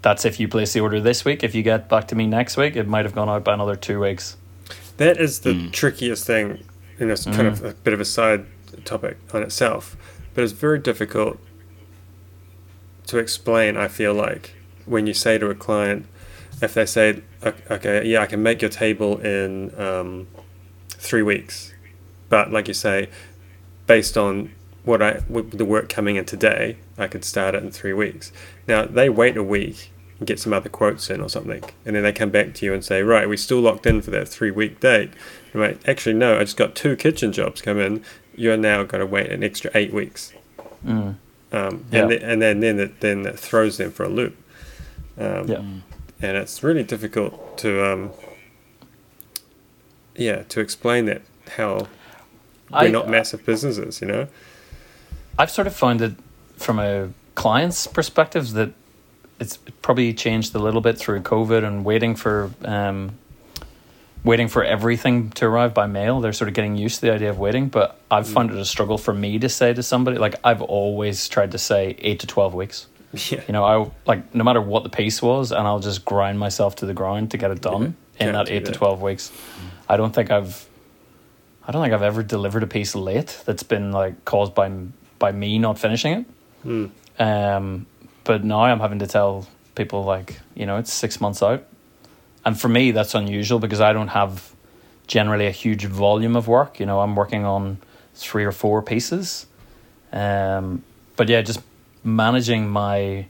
That's 0.00 0.24
if 0.24 0.38
you 0.38 0.46
place 0.46 0.74
the 0.74 0.78
order 0.80 1.00
this 1.00 1.24
week. 1.24 1.42
If 1.42 1.56
you 1.56 1.64
get 1.64 1.88
back 1.88 2.06
to 2.08 2.14
me 2.14 2.28
next 2.28 2.56
week, 2.56 2.76
it 2.76 2.86
might 2.86 3.04
have 3.04 3.16
gone 3.16 3.28
out 3.28 3.42
by 3.42 3.54
another 3.54 3.74
two 3.74 3.98
weeks. 3.98 4.36
that 4.98 5.16
is 5.16 5.40
the 5.40 5.54
Mm. 5.54 5.72
trickiest 5.72 6.24
thing 6.24 6.62
and 7.00 7.10
it's 7.10 7.24
kind 7.24 7.48
of 7.48 7.64
a 7.64 7.74
bit 7.74 7.92
of 7.94 8.00
a 8.00 8.04
side 8.04 8.46
topic 8.84 9.16
on 9.34 9.42
itself 9.42 9.96
but 10.34 10.44
it's 10.44 10.52
very 10.52 10.78
difficult 10.78 11.38
to 13.06 13.18
explain 13.18 13.76
i 13.76 13.88
feel 13.88 14.14
like 14.14 14.54
when 14.88 15.06
you 15.06 15.14
say 15.14 15.38
to 15.38 15.48
a 15.50 15.54
client 15.54 16.06
if 16.62 16.74
they 16.74 16.86
say 16.86 17.22
okay 17.70 18.04
yeah 18.06 18.20
i 18.20 18.26
can 18.26 18.42
make 18.42 18.60
your 18.62 18.70
table 18.70 19.18
in 19.18 19.72
um, 19.80 20.26
three 20.88 21.22
weeks 21.22 21.72
but 22.28 22.50
like 22.52 22.68
you 22.68 22.74
say 22.74 23.08
based 23.86 24.16
on 24.18 24.50
what 24.84 25.02
I 25.02 25.20
the 25.28 25.64
work 25.66 25.90
coming 25.90 26.16
in 26.16 26.24
today, 26.24 26.78
I 26.96 27.08
could 27.08 27.22
start 27.22 27.54
it 27.54 27.62
in 27.62 27.70
three 27.70 27.92
weeks. 27.92 28.32
Now 28.66 28.86
they 28.86 29.10
wait 29.10 29.36
a 29.36 29.42
week 29.42 29.90
and 30.18 30.26
get 30.26 30.40
some 30.40 30.54
other 30.54 30.70
quotes 30.70 31.10
in 31.10 31.20
or 31.20 31.28
something, 31.28 31.62
and 31.84 31.94
then 31.94 32.02
they 32.04 32.12
come 32.12 32.30
back 32.30 32.54
to 32.54 32.64
you 32.64 32.72
and 32.72 32.82
say, 32.82 33.02
right, 33.02 33.28
we're 33.28 33.36
still 33.36 33.60
locked 33.60 33.84
in 33.84 34.00
for 34.00 34.10
that 34.12 34.28
three 34.28 34.50
week 34.50 34.80
date. 34.80 35.10
And 35.52 35.60
right, 35.60 35.78
actually 35.86 36.14
no, 36.14 36.36
I 36.38 36.44
just 36.44 36.56
got 36.56 36.74
two 36.74 36.96
kitchen 36.96 37.32
jobs 37.32 37.60
come 37.60 37.78
in. 37.78 38.02
You're 38.34 38.56
now 38.56 38.82
going 38.84 39.00
to 39.00 39.06
wait 39.06 39.30
an 39.30 39.42
extra 39.44 39.70
eight 39.74 39.92
weeks, 39.92 40.32
Mm. 40.86 41.16
um, 41.52 41.84
Yeah. 41.90 42.00
and, 42.00 42.08
th- 42.10 42.22
and 42.22 42.40
then 42.40 42.60
then 42.60 42.78
it, 42.80 43.00
then 43.00 43.26
it 43.26 43.38
throws 43.38 43.76
them 43.76 43.90
for 43.90 44.04
a 44.04 44.08
loop. 44.08 44.36
Um, 45.18 45.48
Yeah. 45.48 45.58
and 46.22 46.36
it's 46.36 46.62
really 46.62 46.82
difficult 46.84 47.58
to 47.58 47.84
um, 47.84 48.10
yeah 50.16 50.42
to 50.48 50.60
explain 50.60 51.06
that 51.06 51.22
how 51.56 51.88
we're 52.70 52.78
I- 52.78 52.88
not 52.88 53.08
massive 53.08 53.44
businesses, 53.46 54.00
you 54.00 54.06
know. 54.08 54.28
I've 55.38 55.50
sort 55.50 55.66
of 55.66 55.74
found 55.74 56.00
that 56.00 56.12
from 56.56 56.78
a 56.78 57.10
client's 57.34 57.86
perspective 57.86 58.52
that 58.52 58.70
it's 59.40 59.56
probably 59.82 60.12
changed 60.12 60.54
a 60.54 60.58
little 60.58 60.80
bit 60.80 60.98
through 60.98 61.20
COVID 61.20 61.64
and 61.64 61.84
waiting 61.84 62.16
for 62.16 62.50
um, 62.64 63.12
waiting 64.24 64.48
for 64.48 64.64
everything 64.64 65.30
to 65.30 65.46
arrive 65.46 65.72
by 65.72 65.86
mail. 65.86 66.20
They're 66.20 66.32
sort 66.32 66.48
of 66.48 66.54
getting 66.54 66.76
used 66.76 66.96
to 66.96 67.06
the 67.06 67.12
idea 67.12 67.30
of 67.30 67.38
waiting. 67.38 67.68
But 67.68 67.98
I've 68.10 68.26
found 68.28 68.50
it 68.50 68.56
a 68.58 68.64
struggle 68.64 68.98
for 68.98 69.14
me 69.14 69.38
to 69.38 69.48
say 69.48 69.72
to 69.72 69.82
somebody 69.82 70.18
like 70.18 70.34
I've 70.42 70.60
always 70.62 71.28
tried 71.28 71.52
to 71.52 71.58
say 71.58 71.94
eight 72.00 72.18
to 72.20 72.26
twelve 72.26 72.52
weeks. 72.52 72.86
Yeah, 73.12 73.42
You 73.46 73.52
know, 73.52 73.64
I 73.64 73.90
like 74.06 74.34
no 74.34 74.44
matter 74.44 74.60
what 74.60 74.82
the 74.82 74.90
piece 74.90 75.22
was, 75.22 75.50
and 75.50 75.66
I'll 75.66 75.80
just 75.80 76.04
grind 76.04 76.38
myself 76.38 76.76
to 76.76 76.86
the 76.86 76.94
ground 76.94 77.30
to 77.30 77.38
get 77.38 77.50
it 77.50 77.62
done 77.62 77.96
Yeah, 78.20 78.26
in 78.26 78.32
that 78.32 78.50
eight 78.50 78.66
to 78.66 78.72
twelve 78.72 79.00
weeks. 79.00 79.32
I 79.88 79.96
don't 79.96 80.14
think 80.14 80.30
I've, 80.30 80.68
I 81.66 81.72
don't 81.72 81.82
think 81.82 81.94
I've 81.94 82.02
ever 82.02 82.22
delivered 82.22 82.62
a 82.62 82.66
piece 82.66 82.94
late 82.94 83.40
that's 83.46 83.62
been 83.62 83.92
like 83.92 84.24
caused 84.24 84.54
by 84.54 84.70
by 85.18 85.32
me 85.32 85.58
not 85.58 85.78
finishing 85.78 86.12
it. 86.12 86.26
Mm. 86.66 86.90
Um, 87.18 87.86
but 88.24 88.44
now 88.44 88.60
I'm 88.60 88.80
having 88.80 88.98
to 88.98 89.06
tell 89.06 89.46
people 89.74 90.04
like 90.04 90.38
you 90.54 90.66
know 90.66 90.76
it's 90.76 90.92
six 90.92 91.20
months 91.20 91.42
out, 91.42 91.64
and 92.44 92.60
for 92.60 92.68
me 92.68 92.90
that's 92.90 93.14
unusual 93.14 93.58
because 93.58 93.80
I 93.80 93.94
don't 93.94 94.08
have 94.08 94.54
generally 95.06 95.46
a 95.46 95.50
huge 95.50 95.86
volume 95.86 96.36
of 96.36 96.46
work. 96.46 96.78
You 96.78 96.84
know, 96.84 97.00
I'm 97.00 97.16
working 97.16 97.46
on 97.46 97.78
three 98.14 98.44
or 98.44 98.52
four 98.52 98.82
pieces. 98.82 99.46
Um, 100.12 100.84
but 101.16 101.28
yeah, 101.28 101.40
just 101.40 101.60
managing 102.16 102.68
my, 102.68 103.26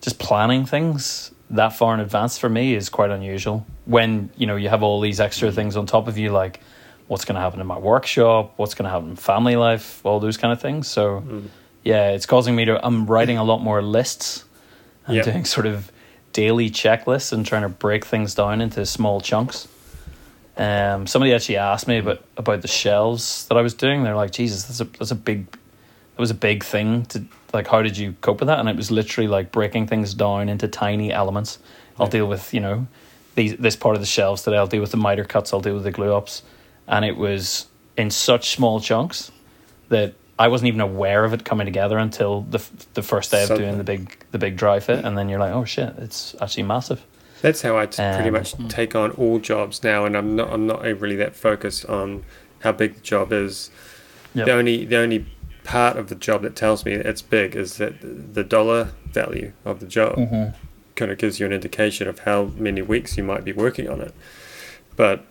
just 0.00 0.18
planning 0.18 0.66
things 0.66 1.30
that 1.50 1.70
far 1.70 1.94
in 1.94 2.00
advance 2.00 2.38
for 2.38 2.48
me 2.48 2.74
is 2.74 2.88
quite 2.88 3.10
unusual. 3.10 3.66
When 3.84 4.30
you 4.36 4.46
know 4.46 4.56
you 4.56 4.68
have 4.68 4.82
all 4.82 5.00
these 5.00 5.18
extra 5.20 5.50
things 5.50 5.76
on 5.76 5.86
top 5.86 6.06
of 6.08 6.16
you, 6.16 6.30
like 6.30 6.60
what's 7.08 7.24
going 7.24 7.34
to 7.34 7.40
happen 7.40 7.60
in 7.60 7.66
my 7.66 7.78
workshop, 7.78 8.52
what's 8.56 8.74
going 8.74 8.84
to 8.84 8.90
happen 8.90 9.10
in 9.10 9.16
family 9.16 9.56
life, 9.56 10.04
all 10.06 10.20
those 10.20 10.36
kind 10.36 10.52
of 10.52 10.60
things. 10.60 10.86
So 10.86 11.22
Mm. 11.26 11.48
yeah, 11.82 12.10
it's 12.10 12.26
causing 12.26 12.54
me 12.54 12.64
to. 12.66 12.84
I'm 12.86 13.06
writing 13.06 13.36
a 13.36 13.42
lot 13.44 13.58
more 13.62 13.82
lists. 13.82 14.44
I'm 15.08 15.16
Yeah. 15.16 15.22
doing 15.22 15.44
sort 15.44 15.66
of 15.66 15.90
daily 16.32 16.70
checklists 16.70 17.32
and 17.32 17.44
trying 17.44 17.62
to 17.62 17.68
break 17.68 18.04
things 18.04 18.34
down 18.34 18.60
into 18.60 18.86
small 18.86 19.20
chunks. 19.20 19.66
Um, 20.56 21.06
somebody 21.06 21.32
actually 21.34 21.56
asked 21.56 21.88
me 21.88 21.98
about 21.98 22.22
about 22.36 22.62
the 22.62 22.68
shelves 22.68 23.46
that 23.48 23.56
I 23.58 23.62
was 23.62 23.74
doing. 23.74 24.04
They're 24.04 24.14
like, 24.14 24.30
Jesus, 24.30 24.64
that's 24.64 24.80
a 24.80 24.84
that's 24.98 25.10
a 25.10 25.14
big, 25.16 25.46
that 26.16 26.20
was 26.20 26.30
a 26.30 26.34
big 26.34 26.64
thing 26.64 27.04
to 27.06 27.24
like. 27.52 27.66
How 27.68 27.82
did 27.82 27.96
you 27.96 28.14
cope 28.20 28.40
with 28.40 28.46
that? 28.48 28.58
And 28.58 28.68
it 28.68 28.76
was 28.76 28.90
literally 28.90 29.28
like 29.28 29.52
breaking 29.52 29.86
things 29.86 30.14
down 30.14 30.48
into 30.48 30.68
tiny 30.68 31.12
elements. 31.12 31.58
I'll 31.98 32.06
Yeah. 32.06 32.10
deal 32.12 32.26
with 32.26 32.52
you 32.54 32.60
know, 32.60 32.86
these 33.34 33.56
this 33.56 33.76
part 33.76 33.94
of 33.94 34.00
the 34.00 34.06
shelves 34.06 34.42
today. 34.42 34.56
I'll 34.56 34.66
deal 34.66 34.80
with 34.80 34.90
the 34.90 34.96
miter 34.96 35.24
cuts. 35.24 35.52
I'll 35.52 35.60
deal 35.60 35.74
with 35.74 35.84
the 35.84 35.90
glue 35.90 36.14
ups, 36.14 36.42
and 36.88 37.04
it 37.04 37.16
was 37.16 37.66
in 37.96 38.10
such 38.10 38.50
small 38.50 38.80
chunks 38.80 39.30
that 39.88 40.14
I 40.38 40.48
wasn't 40.48 40.68
even 40.68 40.80
aware 40.80 41.24
of 41.24 41.32
it 41.34 41.44
coming 41.44 41.66
together 41.66 41.98
until 41.98 42.42
the 42.42 42.58
f- 42.58 42.70
the 42.94 43.02
first 43.02 43.30
day 43.30 43.42
of 43.42 43.48
doing 43.50 43.76
the 43.78 43.84
big 43.84 44.16
the 44.32 44.38
big 44.38 44.56
dry 44.56 44.80
fit, 44.80 45.04
and 45.04 45.16
then 45.18 45.28
you're 45.28 45.38
like, 45.40 45.52
oh 45.52 45.64
shit, 45.64 45.94
it's 45.98 46.34
actually 46.40 46.62
massive. 46.64 47.02
That's 47.42 47.62
how 47.62 47.76
I 47.78 47.86
t- 47.86 48.02
pretty 48.02 48.28
Um, 48.28 48.32
much 48.32 48.54
take 48.68 48.94
on 48.94 49.10
all 49.12 49.38
jobs 49.38 49.82
now, 49.82 50.04
and 50.04 50.16
I'm 50.16 50.36
not 50.36 50.50
I'm 50.52 50.66
not 50.66 50.82
really 50.82 51.16
that 51.16 51.34
focused 51.36 51.84
on 51.86 52.24
how 52.60 52.72
big 52.72 52.94
the 52.96 53.00
job 53.00 53.32
is. 53.32 53.70
Yep. 54.34 54.46
The 54.46 54.52
only 54.52 54.84
the 54.84 54.96
only 54.96 55.26
part 55.64 55.96
of 55.96 56.08
the 56.08 56.14
job 56.14 56.42
that 56.42 56.56
tells 56.56 56.84
me 56.84 56.92
it's 56.92 57.22
big 57.22 57.54
is 57.56 57.76
that 57.78 58.00
the 58.34 58.44
dollar 58.44 58.90
value 59.12 59.52
of 59.64 59.80
the 59.80 59.86
job 59.86 60.16
Mm-hmm. 60.16 60.56
kind 60.96 61.10
of 61.10 61.18
gives 61.18 61.38
you 61.40 61.46
an 61.46 61.52
indication 61.52 62.08
of 62.08 62.20
how 62.20 62.44
many 62.56 62.82
weeks 62.82 63.16
you 63.16 63.22
might 63.24 63.44
be 63.44 63.52
working 63.52 63.88
on 63.88 64.00
it. 64.00 64.14
But 64.96 65.24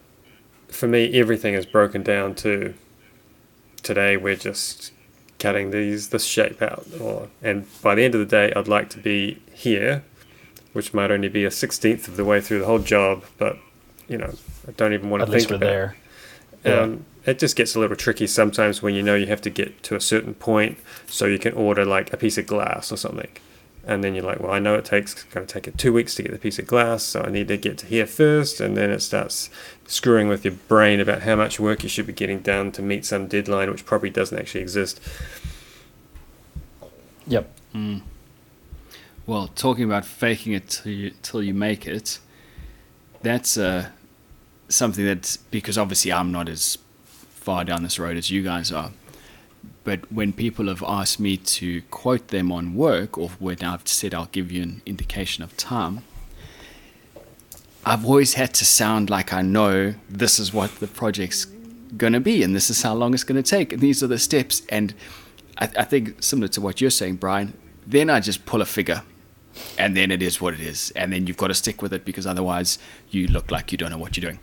for 0.68 0.88
me, 0.88 1.14
everything 1.20 1.54
is 1.54 1.66
broken 1.66 2.04
down 2.04 2.36
to 2.36 2.74
today 3.84 4.18
we're 4.18 4.36
just 4.36 4.92
cutting 5.40 5.72
these 5.72 6.10
this 6.10 6.26
shape 6.26 6.62
out, 6.62 6.86
or 7.00 7.30
and 7.42 7.66
by 7.82 7.96
the 7.96 8.04
end 8.04 8.14
of 8.16 8.20
the 8.20 8.26
day, 8.26 8.52
I'd 8.56 8.68
like 8.68 8.90
to 8.92 9.00
be 9.00 9.42
here, 9.54 10.04
which 10.74 10.94
might 10.94 11.12
only 11.12 11.30
be 11.30 11.46
a 11.46 11.52
sixteenth 11.52 12.08
of 12.08 12.18
the 12.18 12.26
way 12.26 12.42
through 12.42 12.60
the 12.60 12.66
whole 12.66 12.80
job, 12.80 13.24
but 13.38 13.58
you 14.08 14.18
know, 14.18 14.34
I 14.68 14.72
don't 14.72 14.94
even 14.94 15.10
want 15.10 15.22
to 15.22 15.24
At 15.24 15.28
to 15.28 15.32
least 15.34 15.50
think 15.50 15.62
we're 15.62 15.68
about. 15.68 15.96
there. 16.64 16.80
Um, 16.84 17.06
it 17.30 17.40
just 17.40 17.56
gets 17.56 17.76
a 17.76 17.80
little 17.80 17.96
tricky 17.96 18.28
sometimes 18.28 18.82
when 18.82 18.94
you 18.94 19.04
know 19.04 19.16
you 19.16 19.28
have 19.28 19.42
to 19.42 19.50
get 19.50 19.84
to 19.84 19.96
a 19.96 20.02
certain 20.02 20.34
point, 20.34 20.78
so 21.08 21.26
you 21.26 21.40
can 21.40 21.54
order 21.54 21.86
like 21.86 22.12
a 22.12 22.18
piece 22.18 22.38
of 22.38 22.48
glass 22.48 22.92
or 22.92 22.98
something, 22.98 23.30
and 23.86 24.04
then 24.04 24.16
you're 24.16 24.24
like, 24.24 24.40
well, 24.40 24.52
I 24.52 24.60
know 24.60 24.76
it 24.76 24.86
takes 24.86 25.24
going 25.26 25.46
to 25.46 25.54
take 25.54 25.68
it 25.68 25.78
two 25.78 25.94
weeks 25.94 26.16
to 26.16 26.24
get 26.24 26.32
the 26.32 26.38
piece 26.38 26.60
of 26.60 26.68
glass, 26.68 27.04
so 27.04 27.22
I 27.22 27.30
need 27.30 27.48
to 27.48 27.58
get 27.58 27.78
to 27.80 27.86
here 27.86 28.06
first, 28.06 28.60
and 28.60 28.76
then 28.76 28.90
it 28.90 29.02
starts 29.02 29.50
screwing 29.88 30.28
with 30.28 30.44
your 30.44 30.56
brain 30.68 31.00
about 31.00 31.22
how 31.24 31.36
much 31.36 31.60
work 31.60 31.84
you 31.84 31.90
should 31.90 32.08
be 32.08 32.14
getting 32.14 32.40
done 32.40 32.72
to 32.74 32.82
meet 32.82 33.06
some 33.06 33.28
deadline, 33.28 33.70
which 33.72 33.86
probably 33.86 34.10
doesn't 34.10 34.38
actually 34.38 34.62
exist. 34.62 35.00
Yep. 37.28 37.52
Well, 39.28 39.48
talking 39.50 39.84
about 39.84 40.06
faking 40.06 40.54
it 40.54 40.70
till 40.70 40.92
you, 40.92 41.12
till 41.22 41.44
you 41.44 41.54
make 41.54 41.86
it, 41.86 42.20
that's 43.22 43.58
uh, 43.58 43.90
something 44.70 45.06
that's 45.06 45.38
because 45.38 45.78
obviously 45.78 46.12
I'm 46.12 46.32
not 46.32 46.50
as 46.50 46.80
far 47.50 47.66
down 47.66 47.82
this 47.82 47.98
road 47.98 48.16
as 48.16 48.30
you 48.30 48.44
guys 48.44 48.72
are. 48.72 48.92
But 49.84 50.12
when 50.12 50.34
people 50.34 50.68
have 50.68 50.84
asked 50.84 51.20
me 51.20 51.36
to 51.58 51.82
quote 51.90 52.28
them 52.28 52.52
on 52.52 52.76
work, 52.76 53.18
or 53.18 53.30
when 53.40 53.64
I've 53.64 53.88
said 53.88 54.14
I'll 54.14 54.34
give 54.38 54.52
you 54.52 54.62
an 54.62 54.84
indication 54.86 55.44
of 55.44 55.58
time, 55.58 56.04
I've 57.84 58.06
always 58.06 58.36
had 58.36 58.54
to 58.54 58.66
sound 58.66 59.10
like 59.10 59.34
I 59.34 59.42
know 59.42 59.96
this 60.08 60.38
is 60.38 60.54
what 60.54 60.80
the 60.80 60.86
project's 60.86 61.46
going 61.98 62.14
to 62.14 62.20
be, 62.20 62.44
and 62.44 62.56
this 62.56 62.70
is 62.70 62.84
how 62.84 62.94
long 62.94 63.16
it's 63.16 63.24
going 63.24 63.42
to 63.42 63.50
take, 63.58 63.74
and 63.74 63.82
these 63.82 64.04
are 64.04 64.08
the 64.16 64.20
steps. 64.20 64.62
And 64.70 64.94
I, 65.58 65.66
I 65.76 65.86
think 65.86 66.22
similar 66.22 66.50
to 66.50 66.62
what 66.62 66.80
you're 66.80 66.92
saying, 66.92 67.16
Bryan, 67.16 67.54
then 67.88 68.12
I 68.12 68.20
just 68.20 68.46
pull 68.46 68.62
a 68.62 68.66
figure 68.66 69.02
and 69.80 69.98
then 69.98 70.12
it 70.12 70.22
is 70.22 70.40
what 70.40 70.54
it 70.54 70.60
is. 70.60 70.92
And 70.96 71.12
then 71.12 71.26
you've 71.26 71.38
got 71.44 71.48
to 71.48 71.56
stick 71.56 71.82
with 71.82 71.94
it 71.94 72.06
because 72.06 72.28
otherwise 72.28 72.78
you 73.10 73.26
look 73.26 73.50
like 73.50 73.72
you 73.72 73.78
don't 73.80 73.90
know 73.90 73.98
what 73.98 74.16
you're 74.16 74.30
doing. 74.30 74.40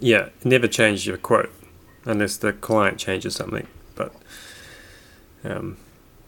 Yep. 0.00 0.24
Yep. 0.26 0.32
Yeah, 0.42 0.48
never 0.48 0.68
change 0.68 1.06
your 1.06 1.16
quote 1.16 1.52
unless 2.04 2.36
the 2.36 2.52
client 2.52 2.98
changes 2.98 3.34
something. 3.34 3.66
But 3.94 4.14
um, 5.44 5.76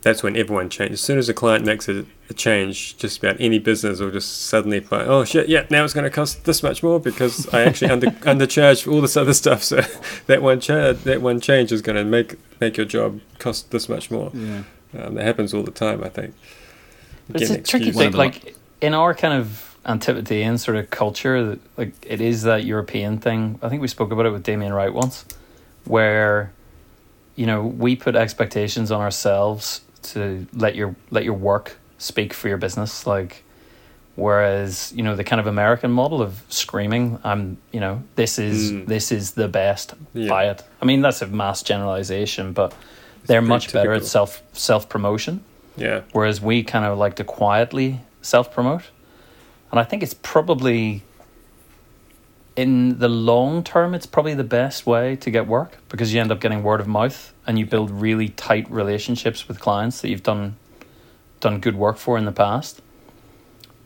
that's 0.03 0.23
when 0.23 0.37
everyone 0.37 0.71
changes. 0.71 1.01
As 1.01 1.05
soon 1.05 1.19
as 1.19 1.27
the 1.27 1.35
client 1.35 1.65
makes 1.65 1.89
a, 1.89 2.05
a 2.31 2.35
change, 2.35 2.97
just 2.99 3.19
about 3.19 3.37
any 3.41 3.59
business 3.59 4.01
will 4.01 4.11
just 4.11 4.43
suddenly 4.43 4.81
find, 4.81 5.09
oh 5.09 5.25
shit, 5.25 5.49
yeah, 5.49 5.67
now 5.71 5.85
it's 5.85 5.95
going 5.95 6.05
to 6.05 6.11
cost 6.11 6.45
this 6.45 6.63
much 6.63 6.83
more 6.83 7.01
because 7.01 7.49
I 7.53 7.63
actually 7.63 7.91
under 7.91 8.07
undercharged 8.11 8.85
for 8.85 8.91
all 8.91 9.01
this 9.01 9.17
other 9.17 9.35
stuff. 9.35 9.63
So 9.63 9.81
that 10.27 10.43
one 10.43 10.61
cha- 10.61 10.93
that 10.93 11.21
one 11.21 11.41
change 11.41 11.73
is 11.73 11.83
going 11.83 11.97
to 11.97 12.05
make 12.05 12.37
make 12.61 12.77
your 12.77 12.87
job 12.87 13.21
cost 13.39 13.71
this 13.71 13.89
much 13.89 14.11
more. 14.11 14.31
Yeah. 14.35 14.63
Um, 14.99 15.15
that 15.15 15.25
happens 15.25 15.53
all 15.53 15.63
the 15.63 15.71
time, 15.71 16.03
I 16.03 16.09
think. 16.09 16.35
But 17.29 17.43
it's 17.43 17.51
a 17.51 17.61
tricky 17.61 17.93
thing. 17.93 18.13
Like 18.13 18.57
in 18.81 18.95
our 18.95 19.15
kind 19.15 19.35
of 19.35 19.68
Antipodean 19.87 20.59
sort 20.59 20.77
of 20.77 20.91
culture, 20.91 21.45
that, 21.45 21.61
like 21.77 21.93
it 22.07 22.21
is 22.21 22.43
that 22.43 22.65
European 22.65 23.19
thing. 23.19 23.59
I 23.63 23.69
think 23.69 23.81
we 23.83 23.89
spoke 23.89 24.11
about 24.13 24.27
it 24.27 24.31
with 24.33 24.43
Damien 24.43 24.73
Wright 24.73 24.93
once, 24.93 25.25
where 25.85 26.53
you 27.37 27.47
know 27.47 27.65
we 27.65 27.97
put 27.97 28.17
expectations 28.17 28.91
on 28.91 29.01
ourselves 29.01 29.81
to 30.03 30.47
let 30.53 30.75
your 30.75 30.95
let 31.11 31.25
your 31.25 31.35
work 31.35 31.79
speak 31.99 32.33
for 32.35 32.49
your 32.49 32.59
business. 32.59 33.07
Like 33.07 33.45
whereas 34.17 34.93
you 34.97 35.03
know 35.03 35.15
the 35.17 35.25
kind 35.25 35.41
of 35.41 35.47
American 35.47 35.91
model 35.91 36.21
of 36.21 36.43
screaming, 36.49 37.19
I'm 37.25 37.57
you 37.73 37.81
know 37.81 38.03
this 38.17 38.39
is 38.39 38.73
Mm. 38.73 38.87
this 38.87 39.13
is 39.13 39.33
the 39.33 39.49
best. 39.49 39.95
Yeah. 40.15 40.29
Buy 40.29 40.49
it. 40.51 40.63
I 40.83 40.85
mean 40.85 41.01
that's 41.03 41.23
a 41.23 41.27
mass 41.27 41.63
generalization, 41.63 42.53
but 42.53 42.75
they're 43.27 43.41
pretty 43.41 43.49
much 43.49 43.73
better 43.73 43.93
at 43.93 44.05
self 44.05 44.43
self 44.53 44.89
promotion 44.89 45.41
Yeah. 45.77 46.01
whereas 46.13 46.41
we 46.41 46.63
kind 46.65 46.85
of 46.85 46.99
like 46.99 47.17
to 47.17 47.25
quietly 47.25 48.01
self 48.23 48.53
promote. 48.53 48.83
And 49.71 49.79
I 49.79 49.85
think 49.85 50.03
it's 50.03 50.15
probably 50.15 51.03
in 52.57 52.99
the 52.99 53.09
long 53.09 53.63
term, 53.63 53.95
it's 53.95 54.07
probably 54.07 54.35
the 54.35 54.45
best 54.45 54.87
way 54.87 55.15
to 55.17 55.31
get 55.31 55.47
work 55.47 55.79
because 55.89 56.13
you 56.13 56.21
end 56.21 56.33
up 56.33 56.41
getting 56.41 56.63
word 56.63 56.81
of 56.81 56.89
mouth 56.89 57.33
and 57.47 57.59
you 57.59 57.67
build 57.67 57.91
really 57.91 58.31
tight 58.31 58.69
relationships 58.71 59.47
with 59.47 59.61
clients 59.61 60.01
that 60.01 60.09
you've 60.09 60.23
done 60.25 60.57
done 61.41 61.61
good 61.61 61.77
work 61.77 61.97
for 61.99 62.19
in 62.19 62.25
the 62.25 62.33
past. 62.33 62.83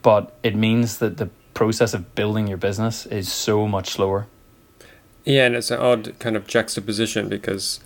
But 0.00 0.34
it 0.42 0.56
means 0.56 0.98
that 0.98 1.18
the 1.18 1.28
process 1.54 1.92
of 1.92 2.14
building 2.14 2.46
your 2.46 2.56
business 2.56 3.04
is 3.04 3.30
so 3.30 3.68
much 3.68 3.90
slower. 3.90 4.26
Yeah, 5.24 5.46
and 5.46 5.54
it's 5.54 5.70
an 5.70 5.78
odd 5.78 6.18
kind 6.18 6.34
of 6.34 6.46
juxtaposition 6.46 7.28
because 7.28 7.80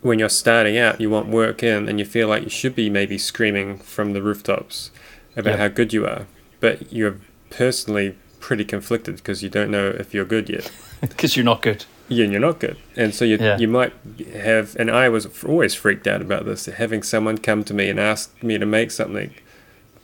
when 0.00 0.18
you're 0.18 0.28
starting 0.28 0.76
out, 0.76 1.00
you 1.00 1.08
want 1.08 1.28
work 1.28 1.62
in, 1.62 1.88
and 1.88 1.98
you 2.00 2.04
feel 2.04 2.26
like 2.28 2.42
you 2.42 2.50
should 2.50 2.74
be 2.74 2.90
maybe 2.90 3.16
screaming 3.16 3.78
from 3.78 4.12
the 4.12 4.20
rooftops 4.20 4.90
about 5.36 5.50
Yep. 5.52 5.58
how 5.60 5.68
good 5.68 5.92
you 5.92 6.04
are, 6.04 6.26
but 6.62 6.90
you're 6.90 7.16
personally 7.50 8.14
pretty 8.40 8.64
conflicted 8.64 9.16
because 9.16 9.42
you 9.42 9.50
don't 9.50 9.70
know 9.70 9.88
if 9.88 10.14
you're 10.14 10.24
good 10.24 10.48
yet. 10.48 10.70
Because 11.02 11.36
you're 11.36 11.44
not 11.44 11.62
good. 11.62 11.84
Yeah, 12.08 12.22
and 12.24 12.32
you're 12.32 12.40
not 12.50 12.60
good, 12.60 12.76
and 12.96 13.12
so 13.14 13.24
you 13.24 13.36
Yeah. 13.40 13.58
you 13.58 13.66
might 13.66 13.92
have. 14.34 14.76
And 14.80 14.88
I 14.88 15.08
was 15.08 15.26
always 15.44 15.74
freaked 15.74 16.06
out 16.06 16.20
about 16.22 16.44
this, 16.44 16.66
having 16.66 17.02
someone 17.02 17.38
come 17.38 17.64
to 17.64 17.74
me 17.74 17.90
and 17.90 17.98
ask 17.98 18.30
me 18.42 18.56
to 18.58 18.66
make 18.66 18.90
something, 18.92 19.30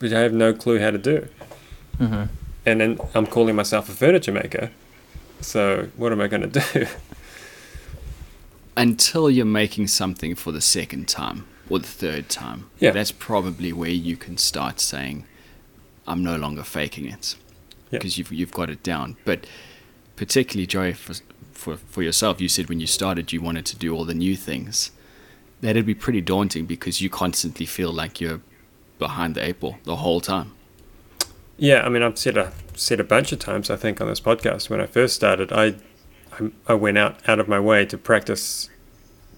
which 0.01 0.13
I 0.13 0.21
have 0.21 0.33
no 0.33 0.53
clue 0.53 0.79
how 0.81 0.91
to 0.91 0.99
do 0.99 1.29
hmm 1.99 2.25
and 2.67 2.81
then 2.81 2.99
I'm 3.15 3.27
calling 3.27 3.55
myself 3.57 3.89
a 3.89 3.93
furniture 3.93 4.33
maker. 4.33 4.71
So 5.41 5.89
what 5.97 6.11
am 6.13 6.21
I 6.21 6.27
going 6.29 6.51
to 6.51 6.61
do? 6.61 6.87
Until 8.77 9.31
you're 9.31 9.47
making 9.47 9.89
something 9.89 10.35
for 10.35 10.53
the 10.53 10.61
second 10.61 11.09
time 11.09 11.47
or 11.71 11.79
the 11.79 11.87
third 11.87 12.29
time. 12.29 12.71
Yeah. 12.79 12.91
That's 12.93 13.11
probably 13.13 13.73
where 13.73 13.91
you 14.09 14.17
can 14.17 14.37
start 14.39 14.81
saying, 14.81 15.25
I'm 16.09 16.25
no 16.25 16.37
longer 16.37 16.63
faking 16.63 17.07
it. 17.07 17.37
Yeah. 17.91 17.99
Because 17.99 18.19
you've, 18.19 18.33
you've 18.33 18.53
got 18.53 18.71
it 18.71 18.83
down. 18.83 19.17
But 19.25 19.47
particularly, 20.17 20.67
Joey, 20.67 20.93
for, 20.93 21.15
for, 21.53 21.77
for 21.77 22.03
yourself, 22.03 22.41
you 22.41 22.49
said 22.49 22.69
when 22.69 22.81
you 22.81 22.87
started 22.87 23.33
you 23.33 23.41
wanted 23.41 23.67
to 23.67 23.77
do 23.77 23.95
all 23.95 24.05
the 24.05 24.15
new 24.15 24.37
things. 24.37 24.91
That'd 25.61 25.87
be 25.87 25.95
pretty 25.95 26.21
daunting 26.21 26.67
because 26.67 27.01
you 27.01 27.11
constantly 27.11 27.67
feel 27.67 27.93
like 27.93 28.21
you're 28.21 28.41
behind 28.99 29.35
the 29.35 29.45
eight 29.45 29.61
ball 29.61 29.79
the 29.85 29.97
whole 29.97 30.21
time. 30.21 30.53
Yeah, 31.57 31.83
I 31.83 31.89
mean, 31.89 32.03
I've 32.03 32.19
said 32.19 32.37
a 32.37 32.53
said 32.75 33.01
a 33.01 33.05
bunch 33.05 33.33
of 33.33 33.41
times. 33.41 33.69
I 33.69 33.77
think 33.77 34.01
on 34.01 34.07
this 34.07 34.21
podcast 34.21 34.71
when 34.71 34.81
I 34.81 34.87
first 34.87 35.17
started, 35.17 35.53
I 35.53 35.75
I, 36.33 36.51
I 36.69 36.75
went 36.75 36.99
out 36.99 37.29
out 37.29 37.41
of 37.41 37.49
my 37.49 37.59
way 37.59 37.85
to 37.87 37.99
practice 37.99 38.71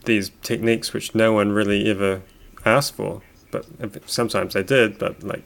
these 0.05 0.31
techniques 0.43 0.93
which 0.93 1.15
no 1.15 1.33
one 1.33 1.53
really 1.53 1.91
ever 1.91 2.23
asked 2.67 2.95
for, 2.95 3.23
but 3.51 3.65
sometimes 4.07 4.53
they 4.53 4.63
did. 4.63 4.99
But 4.99 5.23
like 5.23 5.45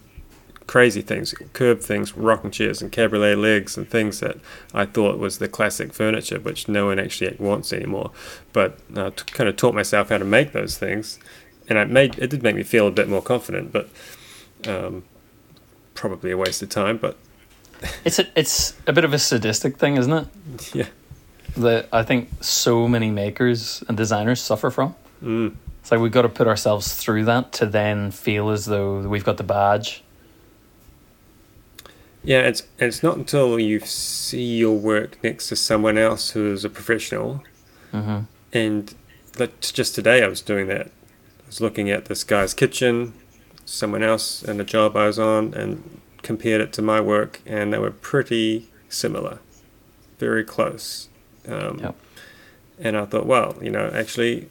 crazy 0.67 1.03
things, 1.03 1.35
curved 1.53 1.83
things, 1.83 2.17
rocking 2.17 2.51
chairs 2.51 2.81
and 2.81 2.91
cabriole 2.91 3.37
legs 3.37 3.77
and 3.77 3.89
things 3.89 4.21
that 4.21 4.39
I 4.73 4.87
thought 4.87 5.19
was 5.19 5.39
the 5.39 5.49
classic 5.49 5.93
furniture, 5.93 6.41
which 6.41 6.69
no 6.69 6.87
one 6.87 6.99
actually 6.99 7.37
wants 7.39 7.73
anymore. 7.73 8.11
But 8.53 8.79
I 8.97 9.11
t- 9.11 9.25
kind 9.27 9.49
of 9.49 9.57
taught 9.57 9.75
myself 9.75 10.09
how 10.09 10.19
to 10.19 10.25
make 10.25 10.53
those 10.53 10.79
things, 10.79 11.19
and 11.69 11.79
it 11.79 11.91
made 11.91 12.19
it 12.19 12.31
did 12.31 12.43
make 12.43 12.57
me 12.57 12.63
feel 12.63 12.87
a 12.87 12.93
bit 12.93 13.09
more 13.09 13.23
confident, 13.23 13.73
but. 13.73 13.89
Um, 14.67 15.05
probably 15.95 16.31
a 16.33 16.37
waste 16.37 16.63
of 16.63 16.69
time, 16.69 16.97
but 16.97 17.17
It's 18.05 18.19
a, 18.19 18.27
it's 18.37 18.75
a 18.87 18.93
bit 18.93 19.05
of 19.05 19.13
a 19.13 19.19
sadistic 19.19 19.77
thing, 19.77 19.97
isn't 19.97 20.13
it? 20.13 20.75
yeah. 20.75 20.87
that 21.57 21.89
I 21.93 22.03
think 22.03 22.31
so 22.41 22.89
many 22.89 23.11
makers 23.11 23.83
and 23.89 23.97
designers 23.97 24.41
suffer 24.41 24.71
from. 24.71 24.95
Mm. 25.23 25.55
It's 25.81 25.91
like 25.91 26.01
we've 26.01 26.13
got 26.13 26.23
to 26.23 26.29
put 26.29 26.47
ourselves 26.47 26.95
through 26.95 27.27
that 27.27 27.53
to 27.55 27.67
then 27.67 28.11
feel 28.11 28.51
as 28.51 28.65
though 28.65 29.01
we've 29.01 29.25
got 29.25 29.37
the 29.37 29.45
badge. 29.45 30.03
Yeah, 32.25 32.41
it's 32.41 32.63
it's 32.79 33.03
not 33.03 33.17
until 33.17 33.59
you 33.61 33.81
see 33.81 34.57
your 34.57 34.77
work 34.77 35.23
next 35.23 35.49
to 35.49 35.57
someone 35.57 35.99
else 35.99 36.31
who 36.31 36.53
is 36.53 36.65
a 36.65 36.71
professional, 36.71 37.43
hmm 37.93 38.21
and 38.53 38.95
like 39.39 39.61
just 39.61 39.95
today 39.95 40.23
I 40.23 40.29
was 40.29 40.41
doing 40.41 40.67
that. 40.69 40.87
I 40.87 41.47
was 41.47 41.61
looking 41.61 41.91
at 41.91 42.07
this 42.07 42.25
guy's 42.25 42.55
kitchen, 42.55 43.13
someone 43.65 44.03
else, 44.03 44.43
and 44.43 44.61
a 44.61 44.65
job 44.65 44.97
I 44.97 45.07
was 45.07 45.19
on, 45.19 45.53
and 45.55 46.01
compared 46.23 46.61
it 46.61 46.73
to 46.75 46.83
my 46.83 47.01
work, 47.01 47.41
and 47.45 47.73
they 47.73 47.79
were 47.79 47.91
pretty 47.91 48.69
similar, 48.89 49.39
very 50.19 50.45
close. 50.45 51.09
Um, 51.47 51.79
Yep. 51.79 51.97
And 52.81 52.97
I 52.97 53.05
thought, 53.05 53.27
well, 53.27 53.57
you 53.63 53.71
know, 53.71 53.89
actually, 53.95 54.49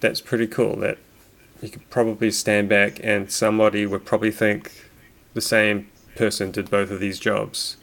that's 0.00 0.20
pretty 0.20 0.46
cool. 0.48 0.74
That 0.76 0.98
you 1.62 1.68
could 1.68 1.88
probably 1.90 2.30
stand 2.30 2.68
back, 2.68 2.98
and 3.02 3.30
somebody 3.30 3.84
would 3.86 4.04
probably 4.04 4.30
think 4.32 4.72
the 5.34 5.40
same 5.40 5.88
person 6.18 6.50
did 6.50 6.70
both 6.70 6.90
of 6.90 7.00
these 7.00 7.18
jobs. 7.18 7.76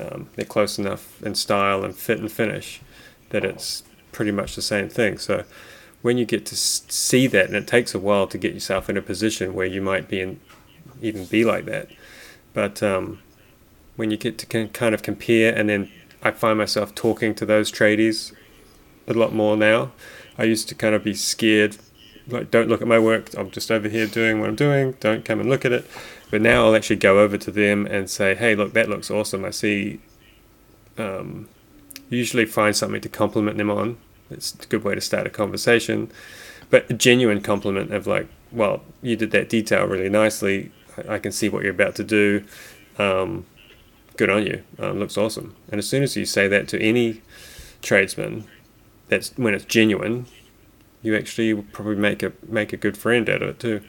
Um, 0.00 0.28
they're 0.34 0.44
close 0.44 0.78
enough 0.78 1.22
in 1.22 1.34
style 1.34 1.84
and 1.84 1.94
fit 1.94 2.18
and 2.18 2.32
finish 2.32 2.80
that 3.30 3.44
it's 3.44 3.82
pretty 4.12 4.32
much 4.32 4.56
the 4.56 4.62
same 4.62 4.88
thing. 4.88 5.18
So 5.18 5.44
when 6.02 6.18
you 6.18 6.24
get 6.24 6.46
to 6.46 6.56
see 6.56 7.26
that, 7.26 7.46
and 7.46 7.56
it 7.56 7.66
takes 7.66 7.94
a 7.94 7.98
while 7.98 8.26
to 8.28 8.38
get 8.38 8.54
yourself 8.54 8.88
in 8.88 8.96
a 8.96 9.02
position 9.02 9.54
where 9.54 9.66
you 9.66 9.82
might 9.82 10.08
be 10.08 10.20
in, 10.20 10.40
even 11.02 11.24
be 11.26 11.44
like 11.44 11.64
that, 11.66 11.88
but 12.54 12.82
um, 12.82 13.20
when 13.96 14.10
you 14.10 14.16
get 14.16 14.38
to 14.38 14.46
kin- 14.46 14.70
kind 14.70 14.94
of 14.94 15.02
compare, 15.02 15.54
and 15.54 15.68
then 15.68 15.90
I 16.22 16.30
find 16.30 16.58
myself 16.58 16.94
talking 16.94 17.34
to 17.36 17.46
those 17.46 17.70
tradies 17.70 18.32
a 19.06 19.12
lot 19.12 19.32
more 19.32 19.56
now. 19.56 19.92
I 20.38 20.44
used 20.44 20.68
to 20.68 20.74
kind 20.74 20.94
of 20.94 21.04
be 21.04 21.14
scared, 21.14 21.76
like 22.28 22.50
don't 22.50 22.68
look 22.68 22.82
at 22.82 22.88
my 22.88 22.98
work. 22.98 23.34
I'm 23.36 23.50
just 23.50 23.70
over 23.70 23.88
here 23.88 24.06
doing 24.06 24.40
what 24.40 24.48
I'm 24.48 24.56
doing. 24.56 24.92
Don't 25.00 25.24
come 25.24 25.40
and 25.40 25.48
look 25.48 25.64
at 25.64 25.72
it. 25.72 25.86
But 26.30 26.42
now 26.42 26.66
I'll 26.66 26.74
actually 26.74 26.96
go 26.96 27.20
over 27.20 27.38
to 27.38 27.50
them 27.50 27.86
and 27.86 28.10
say, 28.10 28.34
"Hey, 28.34 28.54
look, 28.54 28.72
that 28.72 28.88
looks 28.88 29.10
awesome. 29.10 29.44
I 29.44 29.50
see." 29.50 30.00
Um, 30.98 31.48
usually 32.08 32.46
find 32.46 32.74
something 32.74 33.00
to 33.00 33.08
compliment 33.08 33.58
them 33.58 33.70
on. 33.70 33.98
It's 34.30 34.54
a 34.54 34.66
good 34.66 34.84
way 34.84 34.94
to 34.94 35.00
start 35.00 35.26
a 35.26 35.30
conversation, 35.30 36.10
but 36.70 36.90
a 36.90 36.94
genuine 36.94 37.40
compliment 37.40 37.92
of 37.92 38.06
like, 38.06 38.28
"Well, 38.50 38.82
you 39.02 39.16
did 39.16 39.30
that 39.32 39.48
detail 39.48 39.86
really 39.86 40.08
nicely. 40.08 40.72
I, 41.08 41.18
can 41.18 41.30
see 41.32 41.48
what 41.48 41.62
you're 41.62 41.72
about 41.72 41.94
to 41.96 42.04
do. 42.04 42.44
Um, 42.98 43.44
good 44.16 44.30
on 44.30 44.46
you. 44.46 44.62
Um, 44.78 44.98
looks 44.98 45.16
awesome." 45.16 45.54
And 45.70 45.78
as 45.78 45.88
soon 45.88 46.02
as 46.02 46.16
you 46.16 46.24
say 46.24 46.48
that 46.48 46.68
to 46.68 46.80
any 46.80 47.22
tradesman, 47.82 48.44
that's 49.08 49.32
when 49.36 49.54
it's 49.54 49.64
genuine. 49.64 50.26
You 51.02 51.16
actually 51.16 51.54
probably 51.54 51.96
make 51.96 52.22
a 52.22 52.32
make 52.48 52.72
a 52.72 52.76
good 52.76 52.96
friend 52.96 53.28
out 53.28 53.42
of 53.42 53.50
it 53.50 53.60
too. 53.60 53.82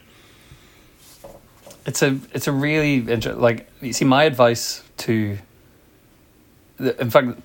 It's 1.87 2.03
a 2.03 2.19
it's 2.33 2.47
a 2.47 2.51
really 2.51 3.09
inter- 3.09 3.33
like 3.33 3.67
you 3.81 3.93
see 3.93 4.05
my 4.05 4.25
advice 4.25 4.83
to. 4.97 5.37
In 6.79 7.09
fact, 7.09 7.39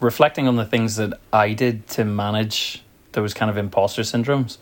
reflecting 0.00 0.46
on 0.46 0.56
the 0.56 0.66
things 0.66 0.96
that 0.96 1.18
I 1.32 1.54
did 1.54 1.88
to 1.90 2.04
manage 2.04 2.82
those 3.12 3.32
kind 3.32 3.50
of 3.50 3.56
imposter 3.56 4.02
syndromes, 4.02 4.58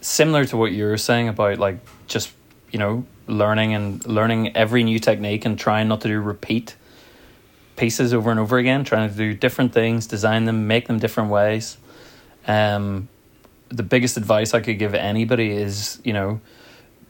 similar 0.00 0.44
to 0.44 0.56
what 0.56 0.70
you 0.70 0.84
were 0.84 0.98
saying 0.98 1.28
about 1.28 1.58
like 1.58 1.78
just 2.06 2.32
you 2.70 2.78
know 2.78 3.04
learning 3.26 3.74
and 3.74 4.06
learning 4.06 4.56
every 4.56 4.84
new 4.84 4.98
technique 4.98 5.44
and 5.44 5.58
trying 5.58 5.88
not 5.88 6.02
to 6.02 6.08
do 6.08 6.20
repeat 6.20 6.76
pieces 7.76 8.14
over 8.14 8.30
and 8.30 8.40
over 8.40 8.58
again, 8.58 8.84
trying 8.84 9.08
to 9.08 9.16
do 9.16 9.34
different 9.34 9.72
things, 9.72 10.06
design 10.06 10.44
them, 10.44 10.66
make 10.66 10.86
them 10.86 10.98
different 10.98 11.30
ways. 11.30 11.76
Um, 12.46 13.08
the 13.68 13.82
biggest 13.82 14.16
advice 14.16 14.54
I 14.54 14.60
could 14.60 14.78
give 14.78 14.94
anybody 14.94 15.50
is, 15.50 16.00
you 16.04 16.12
know, 16.12 16.40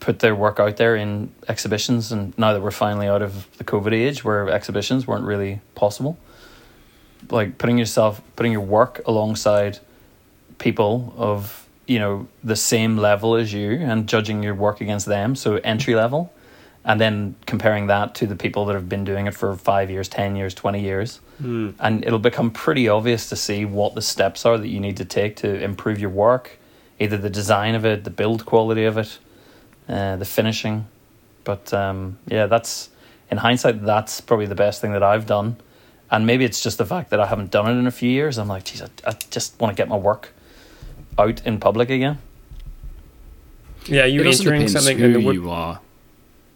put 0.01 0.19
their 0.21 0.35
work 0.35 0.61
out 0.61 0.77
there 0.77 0.97
in 0.97 1.33
exhibitions. 1.49 2.13
And 2.13 2.37
now 2.39 2.53
that 2.53 2.63
we're 2.63 2.71
finally 2.71 3.09
out 3.09 3.23
of 3.23 3.47
the 3.59 3.65
COVID 3.65 3.93
age 3.93 4.25
where 4.25 4.49
exhibitions 4.51 5.07
weren't 5.07 5.25
really 5.25 5.61
possible, 5.75 6.19
like 7.31 7.59
putting 7.59 7.79
yourself, 7.79 8.21
putting 8.37 8.53
your 8.53 8.61
work 8.61 9.01
alongside 9.07 9.79
people 10.59 11.15
of, 11.17 11.67
you 11.87 11.99
know, 11.99 12.29
the 12.45 12.57
same 12.57 12.97
level 12.97 13.35
as 13.35 13.53
you 13.53 13.73
and 13.73 14.09
judging 14.09 14.43
your 14.43 14.55
work 14.55 14.81
against 14.81 15.07
them. 15.07 15.35
So 15.35 15.57
entry 15.57 15.95
level 15.95 16.33
and 16.87 17.01
then 17.01 17.35
comparing 17.47 17.89
that 17.89 18.15
to 18.15 18.27
the 18.29 18.37
people 18.37 18.65
that 18.67 18.75
have 18.75 18.89
been 18.89 19.05
doing 19.05 19.27
it 19.27 19.35
for 19.35 19.57
five 19.57 19.91
years, 19.91 20.09
10 20.09 20.37
years, 20.37 20.55
20 20.55 20.81
years. 20.81 21.21
Mm. 21.43 21.75
And 21.81 22.05
it'll 22.05 22.21
become 22.21 22.53
pretty 22.53 22.89
obvious 22.89 23.29
to 23.31 23.37
see 23.37 23.65
what 23.65 23.97
the 23.97 24.03
steps 24.03 24.47
are 24.47 24.57
that 24.57 24.69
you 24.69 24.79
need 24.79 24.97
to 24.99 25.05
take 25.05 25.35
to 25.37 25.61
improve 25.61 25.99
your 25.99 26.11
work, 26.11 26.59
either 27.01 27.17
the 27.19 27.29
design 27.29 27.75
of 27.75 27.85
it, 27.85 28.05
the 28.05 28.11
build 28.11 28.47
quality 28.47 28.85
of 28.85 28.97
it, 28.97 29.19
uh, 29.89 30.17
the 30.17 30.25
finishing. 30.25 30.87
But 31.45 31.73
um, 31.73 32.19
yeah, 32.27 32.47
that's 32.47 32.91
in 33.31 33.39
hindsight, 33.39 33.85
that's 33.85 34.21
probably 34.21 34.47
the 34.47 34.55
best 34.55 34.81
thing 34.81 34.93
that 34.93 35.03
I've 35.03 35.27
done. 35.27 35.57
And 36.11 36.27
maybe 36.27 36.45
it's 36.45 36.63
just 36.63 36.79
the 36.79 36.87
fact 36.87 37.11
that 37.11 37.19
I 37.21 37.27
haven't 37.27 37.51
done 37.51 37.67
it 37.69 37.79
in 37.79 37.87
a 37.87 37.91
few 37.91 38.11
years. 38.11 38.39
I'm 38.39 38.49
like, 38.49 38.65
geez, 38.65 38.83
I, 38.83 38.89
I 39.05 39.13
just 39.31 39.59
want 39.61 39.77
to 39.77 39.81
get 39.81 39.89
my 39.89 39.97
work 39.97 40.33
out 41.19 41.45
in 41.45 41.59
public 41.59 41.91
again. 41.91 42.19
Yeah, 43.87 44.05
you 44.05 44.23
it 44.23 44.27
entering 44.27 44.69
something 44.69 44.99
who 44.99 45.07
in 45.07 45.13
the 45.15 45.21
wood. 45.21 45.35
you 45.35 45.51
are. 45.51 45.81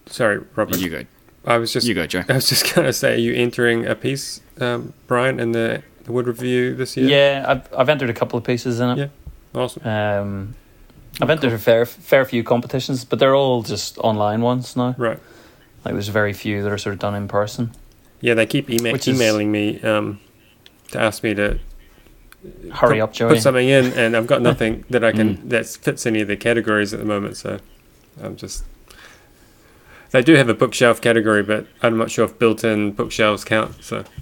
Sorry, 0.05 0.43
Robin. 0.55 0.79
You 0.79 0.89
go. 0.89 1.05
I 1.45 1.57
was 1.57 1.73
just 1.73 1.87
You 1.87 1.93
go, 1.93 2.05
Joe. 2.05 2.23
I 2.29 2.33
was 2.33 2.49
just 2.49 2.73
gonna 2.73 2.93
say, 2.93 3.15
are 3.15 3.17
you 3.17 3.33
entering 3.33 3.85
a 3.85 3.95
piece, 3.95 4.41
um, 4.59 4.93
Bryan, 5.07 5.39
in 5.39 5.53
the, 5.53 5.81
the 6.03 6.11
Wood 6.11 6.27
Review 6.27 6.75
this 6.75 6.95
year? 6.95 7.07
Yeah, 7.07 7.45
I've, 7.47 7.73
I've 7.73 7.89
entered 7.89 8.09
a 8.09 8.13
couple 8.13 8.37
of 8.37 8.45
pieces 8.45 8.79
in 8.79 8.89
it. 8.89 8.97
Yeah. 8.97 9.59
Awesome. 9.59 9.87
Um, 9.87 10.55
I've 11.19 11.29
entered 11.29 11.53
a 11.53 11.57
fair 11.59 11.85
fair 11.85 12.23
few 12.25 12.43
competitions, 12.43 13.03
but 13.05 13.19
they're 13.19 13.35
all 13.35 13.63
just 13.63 13.97
online 13.99 14.41
ones 14.41 14.75
now. 14.75 14.95
Right. 14.97 15.19
Like 15.83 15.93
there's 15.95 16.07
very 16.09 16.33
few 16.33 16.63
that 16.63 16.71
are 16.71 16.77
sort 16.77 16.93
of 16.93 16.99
done 16.99 17.15
in 17.15 17.27
person. 17.27 17.71
Yeah, 18.21 18.35
they 18.35 18.45
keep 18.45 18.69
ema- 18.69 18.91
Which 18.91 19.07
is- 19.07 19.15
emailing 19.19 19.51
me 19.51 19.81
um, 19.81 20.19
to 20.91 20.99
ask 20.99 21.23
me 21.23 21.33
to 21.33 21.59
Hurry 22.71 22.95
put, 22.95 23.01
up, 23.01 23.13
Joey. 23.13 23.29
put 23.35 23.41
something 23.41 23.67
in, 23.67 23.93
and 23.93 24.15
I've 24.17 24.25
got 24.27 24.41
nothing 24.41 24.83
that 24.89 25.03
I 25.03 25.11
can 25.11 25.37
Mm. 25.37 25.49
that 25.49 25.65
fits 25.67 26.05
any 26.05 26.21
of 26.21 26.27
the 26.27 26.37
categories 26.37 26.93
at 26.93 26.99
the 26.99 27.05
moment. 27.05 27.37
So 27.37 27.59
I'm 28.21 28.35
just. 28.35 28.63
They 30.11 30.21
do 30.21 30.35
have 30.35 30.49
a 30.49 30.53
bookshelf 30.53 30.99
category, 31.01 31.41
but 31.43 31.67
I'm 31.81 31.97
not 31.97 32.11
sure 32.11 32.25
if 32.25 32.37
built-in 32.37 32.91
bookshelves 32.91 33.43
count. 33.45 33.81
So 33.83 34.03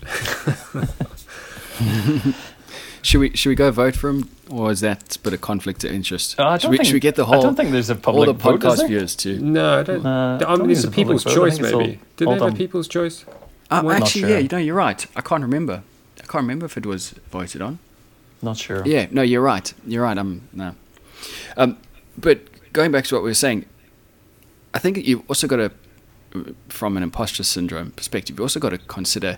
Should 3.02 3.20
we 3.20 3.30
should 3.36 3.50
we 3.50 3.56
go 3.56 3.72
vote 3.72 3.96
for 3.96 4.10
him, 4.10 4.30
or 4.50 4.72
is 4.72 4.82
that 4.82 5.16
a 5.16 5.20
bit 5.20 5.34
of 5.34 5.42
conflict 5.42 5.84
of 5.84 5.92
interest? 5.92 6.36
Oh, 6.38 6.44
I 6.44 6.58
should, 6.58 6.64
don't 6.64 6.72
we, 6.72 6.78
think- 6.78 6.88
should 6.88 6.94
we 6.96 7.00
get 7.00 7.16
the 7.16 7.26
whole? 7.26 7.36
I 7.36 7.38
whole 7.38 7.44
don't 7.46 7.56
think 7.56 7.72
there's 7.72 7.90
a 7.90 7.94
all 7.96 8.00
public 8.02 8.28
the 8.28 8.34
vote, 8.34 8.60
podcast 8.60 8.78
there? 8.78 8.88
viewers 8.88 9.16
too. 9.16 9.40
no, 9.40 9.80
I 9.80 9.84
don't. 9.84 10.06
Uh, 10.06 10.10
I 10.10 10.36
I 10.36 10.38
don't 10.56 10.62
mean, 10.62 10.72
it's 10.72 10.80
it's 10.80 10.86
a 10.88 10.90
a 10.90 10.92
people's 10.92 11.24
vote. 11.24 11.34
Choice, 11.36 11.58
think 11.60 11.74
all- 11.74 11.80
maybe. 11.82 12.00
Did 12.18 12.28
they 12.28 12.34
have 12.34 12.42
a 12.42 12.52
people's 12.56 12.88
choice? 12.88 13.26
Uh, 13.72 13.82
Well, 13.86 13.96
actually, 13.96 14.22
sure. 14.22 14.30
yeah, 14.32 14.38
you 14.40 14.48
know, 14.52 14.58
you're 14.58 14.76
right. 14.76 15.06
I 15.16 15.22
can't 15.22 15.44
remember. 15.44 15.84
I 16.18 16.22
can't 16.22 16.42
remember 16.44 16.66
if 16.66 16.76
it 16.78 16.86
was 16.86 17.12
voted 17.32 17.62
on. 17.62 17.80
Not 18.42 18.58
sure. 18.58 18.84
Yeah, 18.86 19.08
no, 19.12 19.22
you're 19.22 19.42
right. 19.42 19.74
You're 19.86 20.04
right. 20.04 20.18
I'm 20.18 20.48
no. 20.54 20.76
Um, 21.58 21.78
but 22.18 22.40
going 22.74 22.92
back 22.92 23.06
to 23.06 23.16
what 23.16 23.24
we 23.24 23.30
were 23.30 23.34
saying, 23.36 23.66
I 24.74 24.80
think 24.80 24.98
you've 24.98 25.24
also 25.30 25.48
got 25.48 25.58
to, 25.58 25.72
from 26.70 26.98
an 26.98 27.04
imposter 27.04 27.44
syndrome 27.44 27.92
perspective, 27.92 28.36
you've 28.38 28.42
also 28.44 28.60
got 28.60 28.70
to 28.70 28.78
consider 28.78 29.38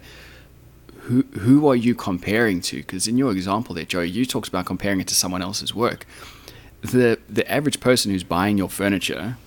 who 1.11 1.21
who 1.39 1.67
are 1.67 1.75
you 1.75 1.93
comparing 1.93 2.61
to? 2.61 2.77
Because 2.77 3.07
in 3.07 3.17
your 3.17 3.31
example 3.31 3.75
there, 3.75 3.85
Joe, 3.85 4.01
you 4.01 4.25
talked 4.25 4.47
about 4.47 4.65
comparing 4.65 5.01
it 5.01 5.07
to 5.09 5.15
someone 5.15 5.41
else's 5.41 5.75
work. 5.75 6.05
The 6.81 7.19
the 7.29 7.45
average 7.51 7.79
person 7.79 8.11
who's 8.11 8.23
buying 8.23 8.57
your 8.57 8.69
furniture, 8.69 9.37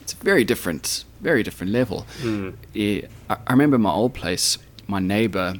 it's 0.00 0.12
a 0.12 0.16
very 0.16 0.44
different, 0.44 1.04
very 1.20 1.42
different 1.42 1.72
level. 1.72 2.06
Mm. 2.20 2.54
Yeah, 2.72 3.08
I, 3.28 3.36
I 3.48 3.52
remember 3.52 3.78
my 3.78 3.90
old 3.90 4.14
place, 4.14 4.58
my 4.86 5.00
neighbor, 5.00 5.54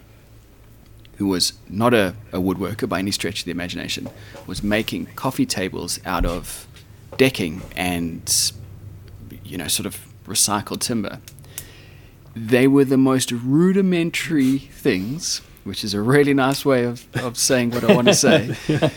who 1.19 1.27
was 1.27 1.53
not 1.69 1.93
a, 1.93 2.15
a 2.33 2.39
woodworker 2.39 2.89
by 2.89 2.99
any 2.99 3.11
stretch 3.11 3.41
of 3.41 3.45
the 3.45 3.51
imagination, 3.51 4.09
was 4.47 4.63
making 4.63 5.07
coffee 5.17 5.47
tables 5.47 6.01
out 6.05 6.25
of 6.25 6.67
decking 7.17 7.63
and, 7.77 8.53
you 9.45 9.59
know, 9.59 9.69
sort 9.69 9.87
of 9.87 9.99
recycled 10.27 10.81
timber. 10.81 11.21
They 12.35 12.67
were 12.67 12.85
the 12.85 12.97
most 12.97 13.31
rudimentary 13.31 14.59
things, 14.59 15.43
which 15.65 15.85
is 15.85 15.93
a 15.95 16.01
really 16.01 16.33
nice 16.35 16.65
way 16.65 16.85
of, 16.85 17.07
of 17.17 17.37
saying 17.39 17.71
what 17.71 17.85
I 17.85 17.95
want 17.95 18.09
to 18.09 18.15
say. 18.15 18.57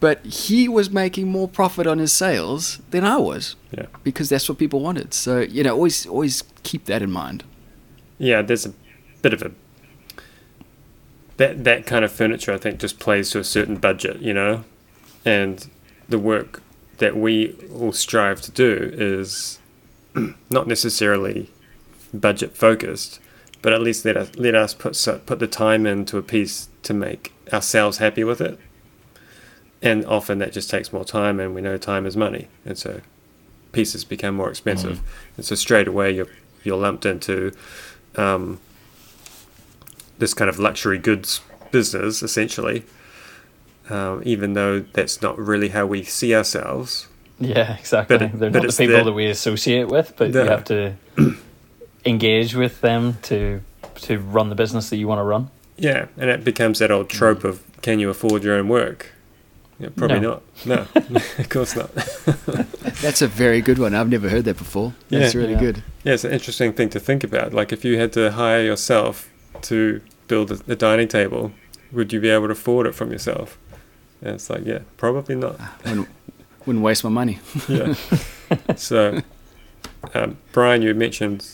But 0.00 0.24
he 0.26 0.66
was 0.68 0.90
making 0.90 1.28
more 1.28 1.46
profit 1.46 1.86
on 1.86 1.98
his 2.00 2.12
sales 2.12 2.80
than 2.90 3.04
I 3.04 3.18
was 3.18 3.54
Yeah. 3.70 3.86
because 4.02 4.28
that's 4.28 4.48
what 4.48 4.58
people 4.58 4.80
wanted. 4.80 5.14
So 5.14 5.38
you 5.42 5.62
know, 5.62 5.74
always 5.74 6.06
always 6.06 6.42
keep 6.64 6.86
that 6.86 7.02
in 7.02 7.10
mind. 7.12 7.44
Yeah, 8.18 8.42
there's 8.42 8.66
a 8.66 8.72
bit 9.22 9.32
of 9.32 9.42
a 9.42 9.52
that 11.36 11.62
that 11.62 11.86
kind 11.86 12.04
of 12.04 12.10
furniture. 12.10 12.52
I 12.52 12.58
think 12.58 12.80
just 12.80 12.98
plays 12.98 13.30
to 13.30 13.38
a 13.38 13.44
certain 13.44 13.76
budget, 13.76 14.20
you 14.20 14.34
know, 14.34 14.64
and 15.24 15.68
the 16.08 16.18
work 16.18 16.62
that 16.98 17.16
we 17.16 17.54
all 17.72 17.92
strive 17.92 18.40
to 18.42 18.50
do 18.50 18.90
is 18.92 19.60
not 20.50 20.66
necessarily 20.66 21.48
budget 22.12 22.56
focused, 22.56 23.20
but 23.62 23.72
at 23.72 23.80
least 23.80 24.04
let 24.04 24.16
us 24.16 24.30
let 24.36 24.54
us 24.54 24.74
put 24.74 24.96
put 25.26 25.38
the 25.38 25.46
time 25.46 25.86
into 25.86 26.18
a 26.18 26.22
piece 26.22 26.68
to 26.82 26.94
make 26.94 27.32
ourselves 27.52 27.98
happy 27.98 28.24
with 28.24 28.40
it. 28.40 28.58
And 29.80 30.04
often 30.06 30.38
that 30.38 30.52
just 30.52 30.70
takes 30.70 30.92
more 30.92 31.04
time, 31.04 31.40
and 31.40 31.54
we 31.54 31.60
know 31.60 31.76
time 31.76 32.06
is 32.06 32.16
money, 32.16 32.48
and 32.64 32.78
so 32.78 33.00
pieces 33.72 34.04
become 34.04 34.34
more 34.36 34.48
expensive. 34.50 35.00
And 35.36 35.44
so 35.44 35.54
straight 35.54 35.88
away 35.88 36.12
you're 36.12 36.28
you're 36.62 36.78
lumped 36.78 37.04
into 37.06 37.52
um, 38.16 38.60
this 40.18 40.34
kind 40.34 40.48
of 40.48 40.58
luxury 40.58 40.98
goods 40.98 41.40
business, 41.72 42.22
essentially. 42.22 42.84
Um, 43.90 44.22
even 44.24 44.52
though 44.52 44.80
that's 44.80 45.20
not 45.20 45.36
really 45.36 45.70
how 45.70 45.86
we 45.86 46.04
see 46.04 46.34
ourselves. 46.36 47.08
Yeah, 47.40 47.76
exactly. 47.76 48.16
But 48.18 48.38
They're 48.38 48.50
but 48.50 48.62
not 48.62 48.70
the 48.72 48.76
people 48.78 48.98
the- 48.98 49.04
that 49.06 49.12
we 49.12 49.26
associate 49.26 49.88
with, 49.88 50.14
but 50.16 50.30
No. 50.30 50.44
you 50.44 50.48
have 50.48 50.64
to 50.66 50.94
engage 52.04 52.54
with 52.54 52.80
them 52.80 53.18
to 53.22 53.60
to 53.94 54.18
run 54.18 54.48
the 54.48 54.54
business 54.54 54.90
that 54.90 54.96
you 54.96 55.06
want 55.08 55.18
to 55.18 55.22
run. 55.24 55.50
Yeah, 55.76 56.06
and 56.16 56.30
it 56.30 56.44
becomes 56.44 56.78
that 56.78 56.90
old 56.90 57.08
trope 57.08 57.44
of 57.44 57.62
can 57.82 57.98
you 57.98 58.10
afford 58.10 58.42
your 58.44 58.54
own 58.54 58.68
work? 58.68 59.12
Yeah, 59.78 59.88
probably 59.96 60.20
No. 60.20 60.40
not. 60.66 60.66
No, 60.66 61.00
of 61.38 61.48
course 61.48 61.74
not. 61.76 61.92
That's 63.02 63.20
a 63.22 63.26
very 63.26 63.60
good 63.60 63.78
one. 63.78 63.94
I've 63.94 64.08
never 64.08 64.28
heard 64.28 64.44
that 64.44 64.56
before. 64.58 64.94
That's 65.08 65.34
Yeah. 65.34 65.40
really 65.40 65.52
Yeah. 65.54 65.60
good. 65.60 65.82
Yeah, 66.04 66.14
it's 66.14 66.24
an 66.24 66.32
interesting 66.32 66.72
thing 66.72 66.88
to 66.90 67.00
think 67.00 67.24
about. 67.24 67.52
Like 67.52 67.72
if 67.72 67.84
you 67.84 67.98
had 67.98 68.12
to 68.12 68.30
hire 68.32 68.62
yourself 68.62 69.28
to 69.62 70.00
build 70.28 70.52
a, 70.52 70.58
a 70.68 70.76
dining 70.76 71.08
table, 71.08 71.52
would 71.90 72.12
you 72.12 72.20
be 72.20 72.30
able 72.30 72.46
to 72.46 72.52
afford 72.52 72.86
it 72.86 72.94
from 72.94 73.10
yourself? 73.10 73.58
And 74.20 74.34
it's 74.36 74.48
like, 74.48 74.64
yeah, 74.64 74.80
probably 74.96 75.34
not. 75.34 75.58
Wouldn't, 75.84 76.08
wouldn't 76.64 76.84
waste 76.84 77.02
my 77.02 77.10
money. 77.10 77.40
Yeah. 77.68 77.94
so, 78.76 79.20
um, 80.14 80.36
Bryan, 80.52 80.82
you 80.82 80.94
mentioned 80.94 81.46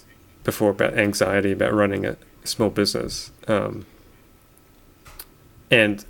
before 0.49 0.71
about 0.71 0.97
anxiety 0.97 1.53
about 1.53 1.75
running 1.75 2.07
a 2.07 2.17
small 2.43 2.71
business, 2.71 3.31
um, 3.49 3.85
and 5.71 6.07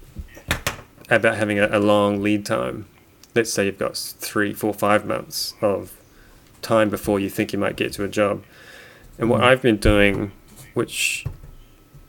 about 1.10 1.34
having 1.34 1.58
a, 1.58 1.66
a 1.72 1.80
long 1.80 2.22
lead 2.22 2.46
time. 2.46 2.86
Let's 3.34 3.52
say 3.52 3.66
you've 3.66 3.80
got 3.80 3.96
three, 3.96 4.54
four, 4.54 4.72
five 4.72 5.04
months 5.04 5.54
of 5.60 5.98
time 6.62 6.88
before 6.88 7.18
you 7.18 7.28
think 7.28 7.52
you 7.52 7.58
might 7.58 7.74
get 7.74 7.92
to 7.94 8.04
a 8.04 8.08
job. 8.08 8.44
And 9.18 9.28
what 9.28 9.42
I've 9.42 9.60
been 9.60 9.78
doing, 9.78 10.30
which 10.72 11.26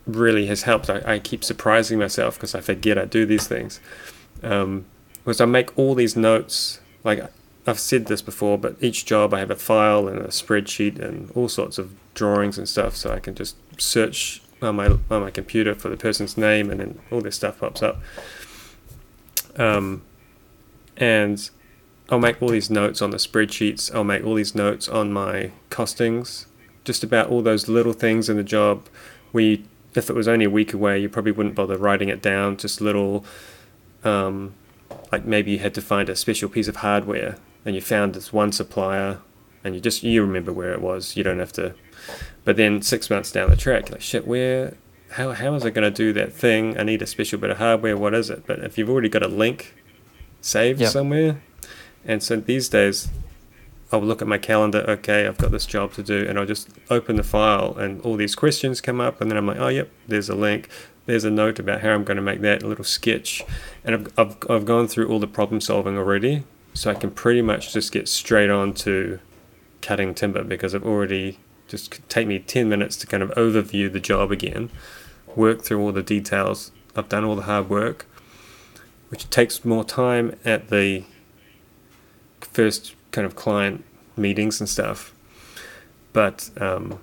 really 0.06 0.46
has 0.46 0.62
helped, 0.62 0.88
I, 0.88 1.02
I 1.14 1.18
keep 1.18 1.44
surprising 1.44 1.98
myself 1.98 2.36
because 2.36 2.54
I 2.54 2.62
forget 2.62 3.00
I 3.00 3.06
do 3.06 3.26
these 3.26 3.48
things, 3.48 3.80
um, 4.44 4.86
was 5.26 5.42
I 5.42 5.46
make 5.46 5.76
all 5.80 5.96
these 5.96 6.16
notes. 6.16 6.80
Like 7.04 7.24
I've 7.70 7.80
said 7.80 8.08
this 8.08 8.24
before, 8.24 8.58
but 8.58 8.76
each 8.82 9.06
job 9.06 9.32
I 9.32 9.40
have 9.40 9.52
a 9.52 9.56
file 9.56 10.08
and 10.08 10.18
a 10.18 10.30
spreadsheet 10.30 10.98
and 10.98 11.30
all 11.36 11.48
sorts 11.48 11.78
of 11.78 11.94
drawings 12.16 12.58
and 12.58 12.68
stuff, 12.68 12.96
so 12.96 13.14
I 13.14 13.20
can 13.20 13.36
just 13.36 13.58
search 13.80 14.42
on 14.60 14.76
my 14.76 14.88
on 14.88 15.22
my 15.22 15.30
computer 15.30 15.76
for 15.76 15.90
the 15.90 15.96
person's 15.96 16.36
name, 16.36 16.72
and 16.72 16.80
then 16.80 17.00
all 17.12 17.22
this 17.22 17.36
stuff 17.36 17.60
pops 17.60 17.84
up. 17.84 18.02
Um, 19.56 20.02
and 20.98 21.48
I'll 22.10 22.20
make 22.20 22.42
all 22.42 22.50
these 22.50 22.72
notes 22.72 23.04
on 23.04 23.12
the 23.12 23.18
spreadsheets. 23.18 23.94
I'll 23.94 24.04
make 24.04 24.26
all 24.26 24.34
these 24.34 24.56
notes 24.56 24.90
on 24.90 25.14
my 25.14 25.52
costings, 25.70 26.48
just 26.84 27.04
about 27.04 27.30
all 27.30 27.44
those 27.44 27.68
little 27.68 27.94
things 27.94 28.30
in 28.30 28.38
the 28.38 28.44
job. 28.44 28.88
We, 29.32 29.64
if 29.94 30.10
it 30.10 30.16
was 30.16 30.28
only 30.28 30.46
a 30.46 30.50
week 30.50 30.74
away, 30.74 30.98
you 30.98 31.08
probably 31.08 31.34
wouldn't 31.34 31.54
bother 31.54 31.78
writing 31.78 32.10
it 32.10 32.24
down. 32.24 32.58
Just 32.58 32.82
little, 32.82 33.26
um, 34.04 34.56
like 35.12 35.24
maybe 35.24 35.52
you 35.52 35.60
had 35.60 35.76
to 35.76 35.82
find 35.84 36.10
a 36.10 36.16
special 36.16 36.50
piece 36.50 36.68
of 36.68 36.78
hardware 36.78 37.38
and 37.66 37.76
you 37.76 37.82
found 37.82 38.14
this 38.14 38.32
one 38.34 38.52
supplier, 38.52 39.20
and 39.64 39.76
you 39.76 39.82
just 39.82 40.04
you 40.04 40.22
remember 40.22 40.52
where 40.54 40.72
it 40.72 40.82
was. 40.82 41.16
You 41.16 41.24
don't 41.24 41.40
have 41.40 41.54
to. 41.54 41.76
But 42.46 42.56
then 42.58 42.82
six 42.82 43.10
months 43.10 43.32
down 43.32 43.50
the 43.50 43.56
track, 43.58 43.92
like 43.92 44.02
shit, 44.02 44.26
where 44.28 44.76
how 45.12 45.32
how 45.34 45.54
is 45.56 45.66
I 45.66 45.70
going 45.70 45.92
to 45.92 45.96
do 45.96 46.14
that 46.14 46.32
thing? 46.34 46.78
I 46.80 46.84
need 46.84 47.02
a 47.02 47.08
special 47.08 47.40
bit 47.40 47.50
of 47.50 47.58
hardware. 47.58 47.98
What 47.98 48.14
is 48.14 48.30
it? 48.30 48.46
But 48.48 48.60
if 48.60 48.78
you've 48.78 48.90
already 48.90 49.10
got 49.10 49.24
a 49.24 49.28
link 49.28 49.76
saved 50.42 50.80
Yep. 50.80 50.90
somewhere, 50.92 51.42
and 52.06 52.24
so 52.24 52.38
these 52.38 52.70
days, 52.70 53.10
I'll 53.92 54.02
look 54.02 54.22
at 54.22 54.28
my 54.28 54.38
calendar. 54.38 54.86
Okay, 54.88 55.28
I've 55.28 55.38
got 55.38 55.52
this 55.52 55.66
job 55.66 55.94
to 55.94 56.04
do, 56.04 56.26
and 56.28 56.40
I'll 56.40 56.46
just 56.46 56.70
open 56.90 57.18
the 57.18 57.24
file, 57.24 57.76
and 57.78 58.02
all 58.02 58.16
these 58.16 58.36
questions 58.36 58.82
come 58.82 59.02
up, 59.02 59.20
and 59.20 59.30
then 59.30 59.38
I'm 59.38 59.48
like, 59.48 59.60
oh 59.60 59.68
yep, 59.68 59.90
there's 60.08 60.30
a 60.30 60.36
link. 60.36 60.70
There's 61.06 61.24
a 61.26 61.32
note 61.32 61.58
about 61.58 61.82
how 61.82 61.90
I'm 61.90 62.04
going 62.04 62.18
to 62.18 62.22
make 62.24 62.42
that 62.42 62.62
a 62.62 62.68
little 62.68 62.84
sketch, 62.86 63.44
and 63.84 63.96
I've, 63.96 64.14
I've, 64.20 64.38
I've 64.50 64.66
gone 64.66 64.88
through 64.88 65.08
all 65.10 65.20
the 65.20 65.26
problem 65.28 65.60
solving 65.60 65.98
already, 65.98 66.44
so 66.80 66.90
I 66.90 66.94
can 66.94 67.12
pretty 67.12 67.42
much 67.42 67.74
just 67.74 67.92
get 67.92 68.08
straight 68.08 68.50
on 68.50 68.74
to 68.86 69.20
cutting 69.82 70.16
timber 70.16 70.46
because 70.46 70.74
I've 70.74 70.86
already 70.86 71.38
just 71.68 72.00
take 72.08 72.26
me 72.26 72.40
10 72.40 72.70
minutes 72.70 72.96
to 72.98 73.06
kind 73.06 73.22
of 73.22 73.32
overview 73.32 73.92
the 73.92 74.00
job 74.00 74.32
again, 74.32 74.70
work 75.36 75.62
through 75.62 75.82
all 75.82 75.92
the 75.92 76.02
details. 76.02 76.72
I've 76.96 77.10
done 77.10 77.26
all 77.26 77.36
the 77.36 77.42
hard 77.42 77.70
work, 77.70 78.06
which 79.10 79.30
takes 79.30 79.66
more 79.66 79.84
time 79.84 80.40
at 80.46 80.70
the 80.70 81.04
first 82.40 82.96
kind 83.12 83.26
of 83.26 83.36
client 83.36 83.84
meetings 84.16 84.62
and 84.62 84.70
stuff. 84.70 85.14
But 86.14 86.50
um, 86.62 87.02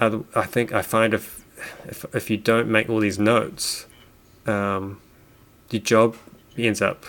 I 0.00 0.46
think 0.46 0.72
I 0.72 0.80
find 0.80 1.12
if, 1.12 1.44
if 1.84 2.06
if 2.14 2.30
you 2.30 2.38
don't 2.38 2.70
make 2.70 2.88
all 2.88 3.00
these 3.00 3.18
notes, 3.18 3.84
um, 4.46 4.98
your 5.68 5.82
job 5.82 6.16
ends 6.56 6.80
up 6.80 7.04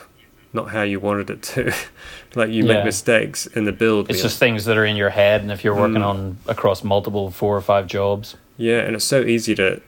not 0.53 0.69
how 0.69 0.83
you 0.83 0.99
wanted 0.99 1.29
it 1.29 1.41
to. 1.41 1.73
like 2.35 2.49
you 2.49 2.63
Yeah. 2.65 2.75
make 2.75 2.85
mistakes 2.85 3.47
in 3.47 3.65
the 3.65 3.71
build. 3.71 4.09
It's 4.09 4.21
just 4.21 4.37
things 4.39 4.65
that 4.65 4.77
are 4.77 4.85
in 4.85 4.95
your 4.95 5.09
head, 5.09 5.41
and 5.41 5.51
if 5.51 5.63
you're 5.63 5.75
working 5.75 5.95
Mm. 6.01 6.05
on 6.05 6.37
across 6.47 6.83
multiple 6.83 7.31
four 7.31 7.55
or 7.57 7.61
five 7.61 7.87
jobs, 7.87 8.35
Yeah, 8.57 8.79
and 8.79 8.95
it's 8.95 9.05
so 9.05 9.21
easy 9.21 9.55
to 9.55 9.81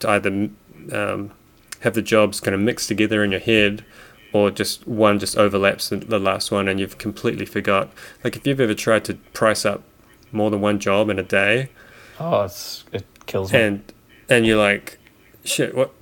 to 0.00 0.10
either 0.10 0.48
um, 0.92 1.30
have 1.80 1.94
the 1.94 2.02
jobs 2.02 2.38
kind 2.40 2.54
of 2.54 2.60
mixed 2.60 2.88
together 2.88 3.24
in 3.24 3.30
your 3.30 3.40
head, 3.40 3.84
or 4.32 4.50
just 4.50 4.86
one 4.86 5.18
just 5.18 5.36
overlaps 5.38 5.88
the, 5.88 5.96
the 5.96 6.18
last 6.18 6.50
one, 6.52 6.68
and 6.68 6.78
you've 6.78 6.98
completely 6.98 7.46
forgot. 7.46 7.88
Like 8.22 8.36
if 8.36 8.46
you've 8.46 8.60
ever 8.60 8.74
tried 8.74 9.04
to 9.06 9.14
price 9.32 9.64
up 9.64 9.82
more 10.32 10.50
than 10.50 10.60
one 10.60 10.78
job 10.78 11.08
in 11.08 11.18
a 11.18 11.22
day, 11.22 11.70
oh, 12.20 12.42
it's 12.42 12.84
it 12.92 13.04
kills 13.26 13.52
me. 13.52 13.60
and 13.60 13.92
and 14.28 14.44
you're 14.46 14.58
like, 14.58 14.98
shit, 15.44 15.74
what 15.74 15.92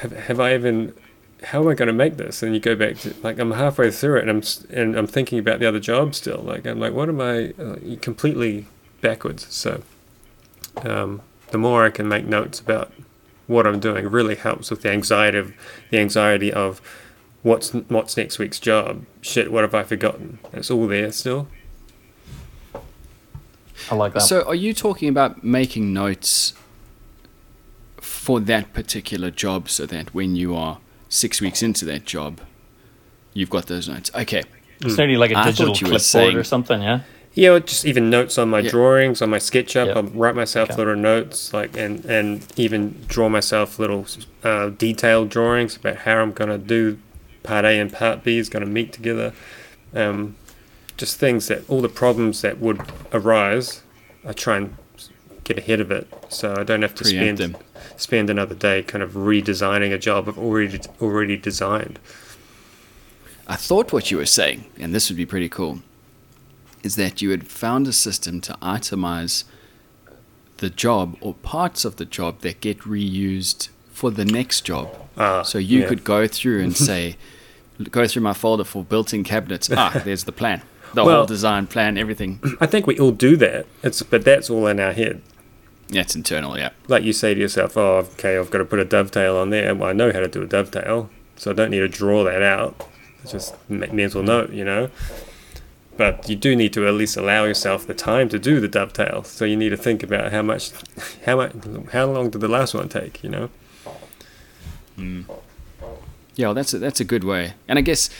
have 0.00 0.12
have 0.12 0.40
I 0.40 0.54
even? 0.54 0.94
How 1.42 1.60
am 1.60 1.68
I 1.68 1.74
going 1.74 1.88
to 1.88 1.92
make 1.92 2.16
this? 2.16 2.42
And 2.42 2.54
you 2.54 2.60
go 2.60 2.74
back 2.74 2.96
to 2.98 3.14
like 3.22 3.38
I'm 3.38 3.52
halfway 3.52 3.90
through 3.90 4.18
it, 4.18 4.28
and 4.28 4.30
I'm 4.30 4.42
and 4.70 4.96
I'm 4.96 5.06
thinking 5.06 5.38
about 5.38 5.60
the 5.60 5.66
other 5.66 5.80
job 5.80 6.14
still. 6.14 6.38
Like 6.38 6.66
I'm 6.66 6.80
like, 6.80 6.92
what 6.92 7.08
am 7.08 7.20
I? 7.20 7.52
Uh, 7.62 7.96
completely 8.00 8.66
backwards. 9.00 9.46
So 9.54 9.82
um, 10.82 11.22
the 11.48 11.58
more 11.58 11.84
I 11.84 11.90
can 11.90 12.08
make 12.08 12.26
notes 12.26 12.60
about 12.60 12.92
what 13.46 13.66
I'm 13.66 13.80
doing, 13.80 14.08
really 14.08 14.34
helps 14.34 14.70
with 14.70 14.82
the 14.82 14.90
anxiety 14.90 15.38
of 15.38 15.54
the 15.90 15.98
anxiety 15.98 16.52
of 16.52 16.80
what's 17.42 17.70
what's 17.72 18.16
next 18.16 18.38
week's 18.38 18.58
job. 18.58 19.04
Shit, 19.20 19.52
what 19.52 19.62
have 19.62 19.74
I 19.74 19.84
forgotten? 19.84 20.38
It's 20.52 20.70
all 20.70 20.86
there 20.86 21.12
still. 21.12 21.48
I 23.90 23.94
like 23.94 24.14
that. 24.14 24.20
So, 24.20 24.42
are 24.42 24.54
you 24.54 24.74
talking 24.74 25.08
about 25.08 25.44
making 25.44 25.92
notes 25.92 26.54
for 27.98 28.40
that 28.40 28.72
particular 28.72 29.30
job 29.30 29.68
so 29.68 29.86
that 29.86 30.12
when 30.12 30.34
you 30.34 30.56
are 30.56 30.78
six 31.08 31.40
weeks 31.40 31.62
into 31.62 31.84
that 31.86 32.04
job, 32.04 32.40
you've 33.32 33.50
got 33.50 33.66
those 33.66 33.88
notes? 33.88 34.10
Okay. 34.14 34.42
it's 34.82 34.98
only 34.98 35.16
like 35.16 35.30
a 35.30 35.38
I 35.38 35.44
thought 35.44 35.56
digital 35.56 35.74
clipboard 35.74 36.00
saying- 36.02 36.36
or 36.36 36.44
something, 36.44 36.82
yeah. 36.82 37.00
Yeah, 37.32 37.50
or 37.50 37.60
just 37.60 37.84
even 37.84 38.08
notes 38.08 38.38
on 38.38 38.48
my 38.48 38.60
Yeah. 38.60 38.70
drawings, 38.70 39.20
on 39.20 39.28
my 39.28 39.38
SketchUp. 39.38 39.86
Yep. 39.88 39.96
I'll 39.96 40.02
write 40.04 40.34
myself 40.34 40.70
Okay. 40.70 40.78
little 40.78 40.96
notes, 40.96 41.52
like 41.52 41.76
and 41.76 42.02
and 42.06 42.46
even 42.56 42.96
draw 43.08 43.28
myself 43.28 43.78
little 43.78 44.06
uh, 44.42 44.70
detailed 44.70 45.28
drawings 45.28 45.76
about 45.76 45.96
how 45.98 46.16
I'm 46.22 46.32
gonna 46.32 46.56
do 46.56 46.96
part 47.42 47.64
A 47.66 47.78
and 47.78 47.92
part 47.92 48.24
B 48.24 48.38
is 48.38 48.48
gonna 48.48 48.64
meet 48.66 48.90
together. 48.92 49.32
Um, 49.94 50.36
just 50.96 51.18
things 51.18 51.48
that 51.48 51.60
all 51.68 51.82
the 51.82 51.90
problems 51.90 52.40
that 52.40 52.58
would 52.58 52.80
arise, 53.12 53.82
I 54.26 54.32
try 54.32 54.56
and 54.56 54.74
get 55.44 55.58
ahead 55.58 55.80
of 55.80 55.90
it, 55.90 56.08
so 56.30 56.54
I 56.58 56.64
don't 56.64 56.80
have 56.82 56.94
to 56.94 57.04
Preempt 57.04 57.38
spend 57.38 57.54
them. 57.54 57.62
Spend 57.96 58.30
another 58.30 58.54
day 58.54 58.82
kind 58.82 59.02
of 59.02 59.12
redesigning 59.12 59.92
a 59.92 59.98
job 59.98 60.28
I've 60.28 60.38
already 60.38 60.80
already 61.00 61.36
designed. 61.36 61.98
I 63.48 63.56
thought 63.56 63.92
what 63.92 64.10
you 64.10 64.16
were 64.18 64.26
saying, 64.26 64.64
and 64.78 64.94
this 64.94 65.08
would 65.08 65.16
be 65.16 65.26
pretty 65.26 65.48
cool, 65.48 65.80
is 66.82 66.96
that 66.96 67.22
you 67.22 67.30
had 67.30 67.46
found 67.46 67.86
a 67.86 67.92
system 67.92 68.40
to 68.42 68.54
itemize 68.60 69.44
the 70.58 70.70
job 70.70 71.16
or 71.20 71.34
parts 71.34 71.84
of 71.84 71.96
the 71.96 72.04
job 72.04 72.40
that 72.40 72.60
get 72.60 72.80
reused 72.80 73.68
for 73.92 74.10
the 74.10 74.24
next 74.24 74.62
job. 74.62 74.88
Ah, 75.16 75.42
So 75.42 75.58
you 75.58 75.80
yeah. 75.82 75.88
could 75.88 76.02
go 76.04 76.26
through 76.26 76.62
and 76.62 76.76
say, 76.90 77.16
go 77.90 78.06
through 78.06 78.22
my 78.22 78.32
folder 78.32 78.64
for 78.64 78.82
built-in 78.82 79.22
cabinets. 79.22 79.70
Ah, 79.74 80.00
there's 80.04 80.24
the 80.24 80.32
plan, 80.32 80.62
the 80.94 81.04
Well- 81.04 81.18
whole 81.18 81.26
design 81.26 81.66
plan, 81.68 81.96
everything. 81.96 82.40
I 82.60 82.66
think 82.66 82.86
we 82.86 82.98
all 82.98 83.12
do 83.12 83.36
that. 83.36 83.66
It's 83.82 84.02
but 84.02 84.24
that's 84.24 84.50
all 84.50 84.66
in 84.66 84.80
our 84.80 84.92
head. 84.92 85.22
That's 85.88 86.16
internal, 86.16 86.58
yeah. 86.58 86.70
like 86.88 87.04
you 87.04 87.12
say 87.12 87.34
to 87.34 87.40
yourself, 87.40 87.76
oh, 87.76 87.98
okay, 88.14 88.36
I've 88.36 88.50
got 88.50 88.58
to 88.58 88.64
put 88.64 88.80
a 88.80 88.84
dovetail 88.84 89.36
on 89.36 89.50
there. 89.50 89.72
Well, 89.74 89.88
I 89.88 89.92
know 89.92 90.12
how 90.12 90.20
to 90.20 90.28
do 90.28 90.42
a 90.42 90.46
dovetail, 90.46 91.10
so 91.36 91.52
I 91.52 91.54
don't 91.54 91.70
need 91.70 91.78
to 91.78 91.88
draw 91.88 92.24
that 92.24 92.42
out. 92.42 92.88
It's 93.22 93.32
just 93.32 93.54
me- 93.70 93.86
mental 93.88 94.22
note, 94.22 94.50
you 94.50 94.64
know. 94.64 94.90
But 95.96 96.28
you 96.28 96.36
do 96.36 96.56
need 96.56 96.72
to 96.74 96.86
at 96.86 96.94
least 96.94 97.16
allow 97.16 97.44
yourself 97.44 97.86
the 97.86 97.94
time 97.94 98.28
to 98.30 98.38
do 98.38 98.60
the 98.60 98.68
dovetail. 98.68 99.22
So 99.22 99.44
you 99.44 99.56
need 99.56 99.70
to 99.70 99.76
think 99.76 100.02
about 100.02 100.32
how 100.32 100.42
much, 100.42 100.72
how 101.24 101.36
much, 101.36 101.52
how 101.92 102.06
long 102.06 102.30
did 102.30 102.40
the 102.40 102.48
last 102.48 102.74
one 102.74 102.88
take, 102.88 103.22
you 103.22 103.30
know? 103.30 103.50
Yeah, 106.34 106.48
well, 106.48 106.54
that's 106.54 106.74
a, 106.74 106.78
that's 106.78 107.00
a 107.00 107.04
good 107.04 107.24
way, 107.24 107.54
and 107.66 107.78
I 107.78 107.82
guess 107.82 108.10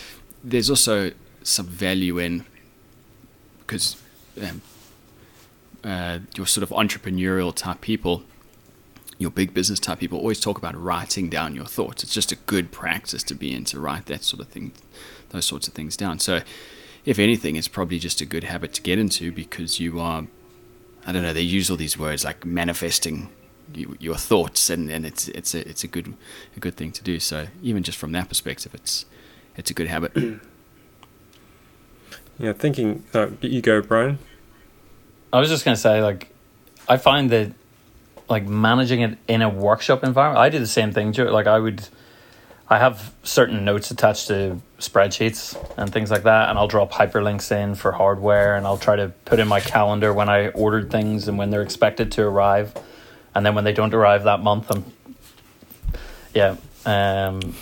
there's 0.43 0.71
also 0.71 1.13
some 1.43 1.67
value 1.67 2.19
in 2.19 2.45
because 3.61 3.97
um, 4.43 4.63
uh, 5.87 6.19
your 6.35 6.47
sort 6.47 6.65
of 6.65 6.71
entrepreneurial 6.71 7.55
type 7.55 7.81
people, 7.81 8.25
your 9.19 9.31
big 9.31 9.55
business 9.55 9.79
type 9.79 10.01
people, 10.01 10.19
always 10.19 10.41
talk 10.41 10.59
about 10.59 10.77
writing 10.77 11.31
down 11.31 11.55
your 11.55 11.65
thoughts. 11.65 12.03
It's 12.03 12.13
just 12.13 12.33
a 12.33 12.37
good 12.37 12.73
practice 12.73 13.23
to 13.23 13.35
be 13.35 13.55
in 13.55 13.65
to 13.67 13.79
write 13.79 14.07
that 14.07 14.25
sort 14.25 14.41
of 14.41 14.49
thing, 14.49 14.73
those 15.31 15.47
sorts 15.47 15.69
of 15.69 15.75
things 15.75 15.97
down. 15.97 16.19
So, 16.19 16.41
if 17.05 17.21
anything, 17.21 17.55
it's 17.55 17.69
probably 17.69 18.01
just 18.01 18.21
a 18.21 18.25
good 18.25 18.43
habit 18.43 18.75
to 18.75 18.83
get 18.83 18.99
into 18.99 19.31
because 19.31 19.79
you 19.79 20.01
are, 20.01 20.27
I 21.07 21.13
don't 21.13 21.23
know, 21.23 21.33
they 21.33 21.41
use 21.41 21.71
all 21.71 21.77
these 21.77 21.97
words 21.97 22.25
like 22.25 22.45
manifesting 22.45 23.29
you, 23.73 23.97
your 24.01 24.17
thoughts, 24.17 24.69
and, 24.69 24.91
and 24.91 25.07
it's 25.07 25.29
it's 25.29 25.55
a 25.55 25.69
it's 25.69 25.85
a 25.85 25.89
good 25.89 26.15
a 26.57 26.61
good 26.61 26.77
thing 26.77 26.91
to 26.93 27.05
do. 27.05 27.21
So 27.21 27.47
even 27.63 27.85
just 27.85 27.97
from 27.97 28.11
that 28.13 28.29
perspective, 28.29 28.75
it's 28.75 29.07
it's 29.57 29.71
a 29.71 29.75
good 29.75 29.87
habit. 29.87 30.13
Yeah, 32.39 32.53
thinking. 32.53 33.03
Uh, 33.15 33.29
you 33.41 33.63
go, 33.63 33.81
Bryan. 33.81 34.19
I 35.37 35.41
was 35.41 35.51
just 35.51 35.67
gonna 35.67 35.77
say, 35.77 36.01
like, 36.03 36.31
I 36.89 36.97
find 36.97 37.29
that 37.29 37.53
like 38.27 38.47
managing 38.47 39.03
it 39.03 39.19
in 39.29 39.43
a 39.43 39.51
workshop 39.51 40.03
environment. 40.03 40.41
I 40.41 40.49
do 40.49 40.59
the 40.59 40.67
same 40.67 40.93
thing. 40.93 41.13
Like, 41.13 41.47
I 41.47 41.59
would, 41.59 41.87
I 42.71 42.79
have 42.79 43.13
certain 43.23 43.63
notes 43.63 43.91
attached 43.91 44.29
to 44.29 44.63
spreadsheets 44.79 45.55
and 45.77 45.93
things 45.93 46.11
like 46.11 46.23
that, 46.23 46.49
and 46.49 46.59
I'll 46.59 46.69
drop 46.69 46.91
hyperlinks 46.91 47.53
in 47.53 47.75
for 47.75 47.93
hardware, 47.93 48.57
and 48.57 48.67
I'll 48.67 48.79
try 48.79 48.97
to 48.97 49.09
put 49.27 49.39
in 49.39 49.47
my 49.47 49.61
calendar 49.61 50.11
when 50.15 50.31
I 50.31 50.49
ordered 50.49 50.91
things 50.91 51.29
and 51.29 51.37
when 51.37 51.51
they're 51.51 51.61
expected 51.61 52.13
to 52.13 52.23
arrive, 52.23 52.73
and 53.35 53.45
then 53.45 53.55
when 53.55 53.65
they 53.65 53.75
don't 53.75 53.93
arrive 53.93 54.25
that 54.25 54.41
month, 54.41 54.71
I'm, 54.71 54.85
yeah, 56.33 56.57
Um, 56.87 57.55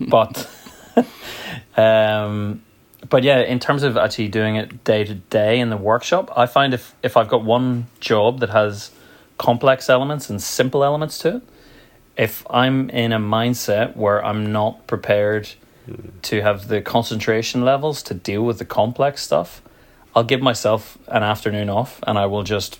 but 0.00 0.48
um, 1.76 2.62
but 3.10 3.24
yeah, 3.24 3.40
in 3.40 3.58
terms 3.58 3.82
of 3.82 3.96
actually 3.96 4.28
doing 4.28 4.56
it 4.56 4.84
day 4.84 5.04
to 5.04 5.14
day 5.14 5.58
in 5.58 5.68
the 5.68 5.76
workshop, 5.76 6.32
I 6.36 6.46
find 6.46 6.72
if 6.72 6.94
if 7.02 7.16
I've 7.16 7.28
got 7.28 7.44
one 7.44 7.88
job 7.98 8.40
that 8.40 8.50
has 8.50 8.92
complex 9.36 9.90
elements 9.90 10.30
and 10.30 10.40
simple 10.40 10.84
elements 10.84 11.18
to 11.18 11.36
it, 11.36 11.42
if 12.16 12.46
I'm 12.48 12.88
in 12.90 13.12
a 13.12 13.18
mindset 13.18 13.96
where 13.96 14.24
I'm 14.24 14.52
not 14.52 14.86
prepared 14.86 15.50
to 16.22 16.40
have 16.42 16.68
the 16.68 16.80
concentration 16.80 17.64
levels 17.64 18.02
to 18.04 18.14
deal 18.14 18.42
with 18.42 18.58
the 18.58 18.64
complex 18.64 19.22
stuff, 19.22 19.60
I'll 20.14 20.24
give 20.24 20.40
myself 20.40 20.96
an 21.08 21.22
afternoon 21.22 21.68
off 21.68 21.98
and 22.06 22.16
I 22.16 22.26
will 22.26 22.44
just 22.44 22.78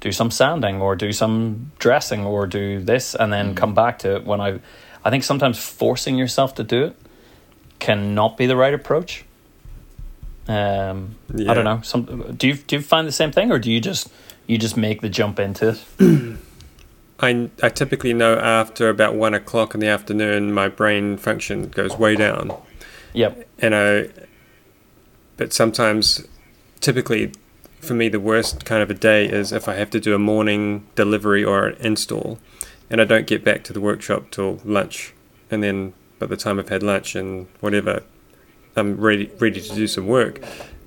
do 0.00 0.10
some 0.10 0.30
sanding 0.30 0.80
or 0.80 0.96
do 0.96 1.12
some 1.12 1.70
dressing 1.78 2.24
or 2.24 2.46
do 2.46 2.80
this 2.80 3.14
and 3.14 3.32
then 3.32 3.54
come 3.54 3.74
back 3.74 3.98
to 4.00 4.16
it 4.16 4.24
when 4.24 4.40
I 4.40 4.60
I 5.04 5.10
think 5.10 5.22
sometimes 5.22 5.58
forcing 5.58 6.16
yourself 6.16 6.56
to 6.56 6.64
do 6.64 6.84
it 6.84 6.96
cannot 7.78 8.36
be 8.36 8.46
the 8.46 8.56
right 8.56 8.74
approach. 8.74 9.24
Um, 10.48 11.16
I 11.34 11.54
don't 11.54 11.64
know. 11.64 11.80
Some 11.82 12.34
do 12.36 12.48
you 12.48 12.54
do 12.54 12.76
you 12.76 12.82
find 12.82 13.06
the 13.06 13.12
same 13.12 13.30
thing 13.30 13.52
or 13.52 13.58
do 13.58 13.70
you 13.70 13.80
just 13.80 14.10
you 14.46 14.56
just 14.58 14.76
make 14.76 15.02
the 15.02 15.08
jump 15.08 15.38
into 15.38 15.76
it? 16.00 16.38
I, 17.20 17.50
I 17.62 17.68
typically 17.68 18.14
know 18.14 18.38
after 18.38 18.88
about 18.88 19.14
one 19.14 19.34
o'clock 19.34 19.74
in 19.74 19.80
the 19.80 19.88
afternoon, 19.88 20.52
my 20.52 20.68
brain 20.68 21.16
function 21.16 21.68
goes 21.68 21.96
way 21.98 22.14
down. 22.14 22.52
Yep. 23.12 23.48
and 23.58 23.74
I, 23.74 24.10
but 25.36 25.52
sometimes, 25.52 26.26
typically, 26.80 27.32
for 27.80 27.94
me, 27.94 28.08
the 28.08 28.20
worst 28.20 28.64
kind 28.64 28.82
of 28.82 28.90
a 28.90 28.94
day 28.94 29.26
is 29.26 29.50
if 29.50 29.68
I 29.68 29.74
have 29.74 29.90
to 29.90 30.00
do 30.00 30.14
a 30.14 30.18
morning 30.18 30.86
delivery 30.94 31.42
or 31.42 31.66
an 31.66 31.76
install, 31.80 32.38
and 32.90 33.00
I 33.00 33.04
don't 33.04 33.26
get 33.26 33.44
back 33.44 33.64
to 33.64 33.72
the 33.72 33.80
workshop 33.80 34.30
till 34.30 34.60
lunch, 34.64 35.12
and 35.50 35.62
then 35.62 35.94
by 36.18 36.26
the 36.26 36.36
time 36.36 36.58
I've 36.58 36.68
had 36.68 36.82
lunch 36.82 37.16
and 37.16 37.48
whatever, 37.60 38.02
I'm 38.78 38.96
ready 39.00 39.30
ready 39.38 39.60
to 39.60 39.74
do 39.74 39.86
some 39.86 40.06
work, 40.06 40.40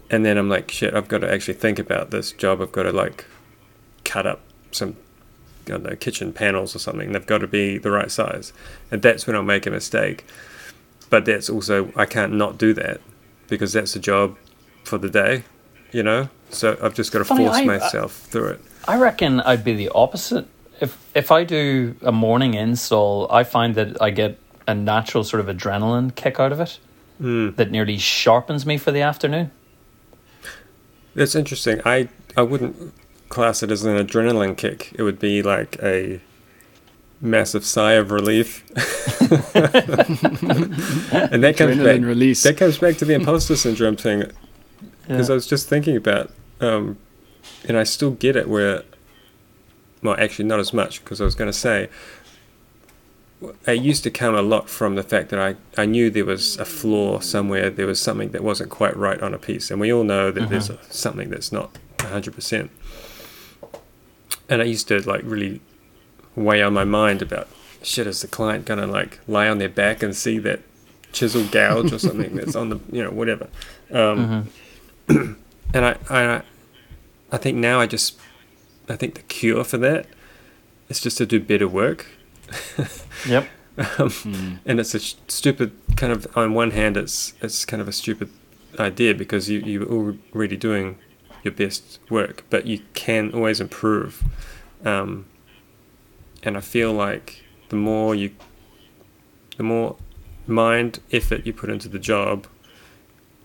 and 0.10 0.26
then 0.26 0.38
I'm 0.38 0.50
like, 0.50 0.72
shit, 0.72 0.94
I've 0.96 1.08
got 1.08 1.20
to 1.20 1.32
actually 1.32 1.56
think 1.56 1.78
about 1.78 2.12
this 2.12 2.32
job. 2.32 2.62
I've 2.62 2.72
got 2.72 2.84
to 2.84 2.92
like 2.92 3.26
cut 4.06 4.26
up 4.26 4.40
some. 4.72 4.96
I 5.68 5.72
don't 5.72 5.84
know, 5.84 5.96
kitchen 5.96 6.34
panels 6.34 6.76
or 6.76 6.80
something. 6.80 7.12
They've 7.12 7.26
got 7.26 7.38
to 7.40 7.48
be 7.48 7.78
the 7.78 7.92
right 7.92 8.10
size, 8.10 8.52
and 8.90 9.02
that's 9.04 9.28
when 9.28 9.36
I'll 9.36 9.44
make 9.44 9.68
a 9.68 9.72
mistake 9.72 10.26
but 11.12 11.26
that's 11.26 11.50
also 11.50 11.92
I 11.96 12.06
can't 12.08 12.34
not 12.34 12.58
do 12.58 12.74
that 12.74 13.02
because 13.48 13.74
that's 13.74 13.94
the 13.94 14.00
job 14.00 14.38
for 14.86 14.98
the 14.98 15.10
day, 15.10 15.44
you 15.92 16.02
know. 16.02 16.30
So 16.50 16.78
I've 16.82 16.96
just 16.96 17.12
got 17.12 17.20
to 17.20 17.26
Funny, 17.26 17.46
force 17.46 17.58
I- 17.58 17.66
myself 17.66 18.14
through 18.16 18.48
it. 18.54 18.62
I 18.88 18.98
reckon 18.98 19.42
I'd 19.42 19.64
be 19.64 19.76
the 19.76 19.90
opposite. 19.94 20.48
If 20.80 20.98
if 21.14 21.32
I 21.32 21.44
do 21.44 21.96
a 22.02 22.12
morning 22.12 22.56
install, 22.56 23.28
I 23.32 23.44
find 23.44 23.76
that 23.76 24.02
I 24.02 24.10
get 24.10 24.40
a 24.68 24.74
natural 24.74 25.24
sort 25.24 25.48
of 25.48 25.56
adrenaline 25.56 26.16
kick 26.16 26.40
out 26.40 26.52
of 26.52 26.60
it 26.60 26.80
Mm. 27.22 27.56
that 27.56 27.70
nearly 27.70 27.98
sharpens 28.00 28.66
me 28.66 28.78
for 28.78 28.92
the 28.92 29.02
afternoon. 29.02 29.52
That's 31.14 31.36
interesting. 31.36 31.80
I 31.86 32.10
I 32.36 32.42
wouldn't 32.42 32.94
class 33.30 33.62
it 33.62 33.70
as 33.70 33.84
an 33.84 33.96
adrenaline 33.96 34.58
kick. 34.58 34.92
It 34.98 35.04
would 35.04 35.20
be 35.20 35.44
like 35.44 35.78
a 35.84 36.20
massive 37.22 37.64
sigh 37.64 37.94
of 37.94 38.10
relief, 38.10 38.68
and 41.12 41.44
that 41.44 41.56
comes 41.58 41.78
Adrenaline 41.78 42.00
back. 42.00 42.08
release. 42.08 42.44
That 42.44 42.58
comes 42.58 42.78
back 42.80 42.98
to 42.98 43.06
the 43.06 43.14
imposter 43.14 43.56
syndrome 43.56 43.96
thing. 43.98 44.24
because 45.08 45.30
I 45.30 45.34
was 45.34 45.46
just 45.48 45.68
thinking 45.68 45.96
about, 45.98 46.32
um, 46.60 46.98
and 47.68 47.78
I 47.78 47.84
still 47.84 48.12
get 48.12 48.36
it 48.36 48.48
where, 48.48 48.84
well, 50.02 50.16
actually 50.18 50.46
not 50.46 50.60
as 50.60 50.74
much 50.74 51.04
because 51.04 51.20
I 51.22 51.26
was 51.26 51.36
going 51.36 51.50
to 51.52 51.58
say, 51.58 51.90
it 53.66 53.82
used 53.82 54.04
to 54.04 54.12
come 54.12 54.36
a 54.36 54.42
lot 54.42 54.70
from 54.70 54.96
the 54.96 55.04
fact 55.04 55.30
that 55.30 55.40
I, 55.40 55.56
I 55.82 55.86
knew 55.86 56.10
there 56.10 56.26
was 56.26 56.58
a 56.58 56.66
flaw 56.66 57.20
somewhere, 57.20 57.70
there 57.70 57.88
was 57.88 58.00
something 58.00 58.30
that 58.32 58.44
wasn't 58.44 58.70
quite 58.70 58.96
right 58.96 59.22
on 59.22 59.34
a 59.34 59.38
piece, 59.40 59.72
and 59.72 59.80
we 59.82 59.92
all 59.92 60.04
know 60.04 60.30
that 60.32 60.50
there's 60.50 60.70
a, 60.70 60.78
something 60.90 61.30
that's 61.30 61.52
not 61.52 61.78
hundred 62.02 62.34
percent. 62.36 62.70
And 64.50 64.62
I 64.62 64.66
used 64.66 64.88
to 64.90 65.00
like 65.10 65.22
really 65.24 65.62
weigh 66.36 66.62
on 66.62 66.74
my 66.74 66.84
mind 66.84 67.22
about 67.22 67.48
shit. 67.82 68.06
Is 68.08 68.22
the 68.22 68.28
client 68.28 68.66
gonna 68.66 68.88
like 68.88 69.20
lie 69.28 69.48
on 69.48 69.58
their 69.60 69.70
back 69.70 70.04
and 70.04 70.16
see 70.16 70.38
that 70.40 70.60
chisel 71.14 71.44
gouge 71.46 71.92
or 71.92 72.00
something 72.00 72.36
that's 72.36 72.56
on 72.56 72.70
the 72.70 72.80
you 72.92 73.04
know 73.04 73.12
whatever? 73.12 73.48
Um, 73.92 74.50
Mhm. 75.08 75.36
and 75.74 75.86
I, 75.86 75.96
I 76.10 76.42
I 77.32 77.38
think 77.38 77.58
now 77.58 77.80
I 77.80 77.88
just 77.88 78.18
I 78.90 78.96
think 78.96 79.16
the 79.16 79.22
cure 79.24 79.64
for 79.64 79.78
that 79.78 80.06
is 80.90 81.00
just 81.00 81.18
to 81.20 81.26
do 81.26 81.40
better 81.40 81.68
work. 81.68 82.06
Yep. 83.28 83.48
um, 83.78 84.10
Mm. 84.10 84.60
and 84.66 84.80
it's 84.80 84.94
a 84.94 85.00
stupid 85.00 85.72
kind 85.96 86.12
of 86.12 86.28
on 86.36 86.54
one 86.54 86.72
hand 86.72 86.98
it's 86.98 87.34
it's 87.42 87.64
kind 87.64 87.82
of 87.82 87.88
a 87.88 87.94
stupid 87.94 88.30
idea 88.80 89.14
because 89.16 89.50
you 89.50 89.60
you're 89.60 89.88
already 90.34 90.58
doing 90.58 90.98
your 91.44 91.54
best 91.54 92.00
work, 92.10 92.44
but 92.50 92.68
you 92.68 92.80
can 92.94 93.32
always 93.34 93.60
improve. 93.60 94.24
Um, 94.86 95.26
and 96.44 96.56
I 96.56 96.60
feel 96.62 96.94
like 96.94 97.44
the 97.70 97.76
more 97.78 98.14
you 98.14 98.32
the 99.58 99.64
more 99.64 99.96
mind 100.48 101.00
effort 101.12 101.46
you 101.46 101.54
put 101.54 101.70
into 101.70 101.88
the 101.90 102.00
job 102.00 102.48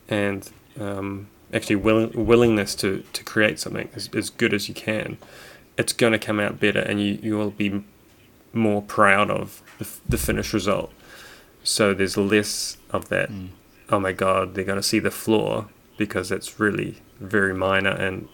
and 0.08 0.50
um, 0.80 1.28
actually 1.52 1.76
will, 1.76 2.08
willingness 2.14 2.74
to, 2.76 3.02
to 3.12 3.22
create 3.24 3.58
something 3.58 3.88
as, 3.94 4.08
as 4.14 4.30
good 4.30 4.54
as 4.54 4.68
you 4.68 4.74
can, 4.74 5.18
it's 5.78 5.92
going 5.92 6.12
to 6.12 6.18
come 6.18 6.40
out 6.40 6.58
better 6.60 6.80
and 6.80 7.00
you, 7.00 7.18
you 7.22 7.36
will 7.36 7.50
be 7.50 7.82
more 8.56 8.82
proud 8.82 9.30
of 9.30 9.62
the, 9.78 9.84
f- 9.84 10.00
the 10.08 10.18
finished 10.18 10.52
result. 10.52 10.92
So 11.62 11.94
there's 11.94 12.16
less 12.16 12.76
of 12.90 13.08
that, 13.10 13.30
Mm. 13.30 13.48
oh 13.90 14.00
my 14.00 14.12
god, 14.12 14.54
they're 14.54 14.64
going 14.64 14.78
to 14.80 14.82
see 14.82 14.98
the 14.98 15.10
flaw 15.10 15.66
because 15.96 16.30
it's 16.32 16.58
really 16.60 16.96
very 17.20 17.54
minor 17.54 17.90
and 17.90 18.28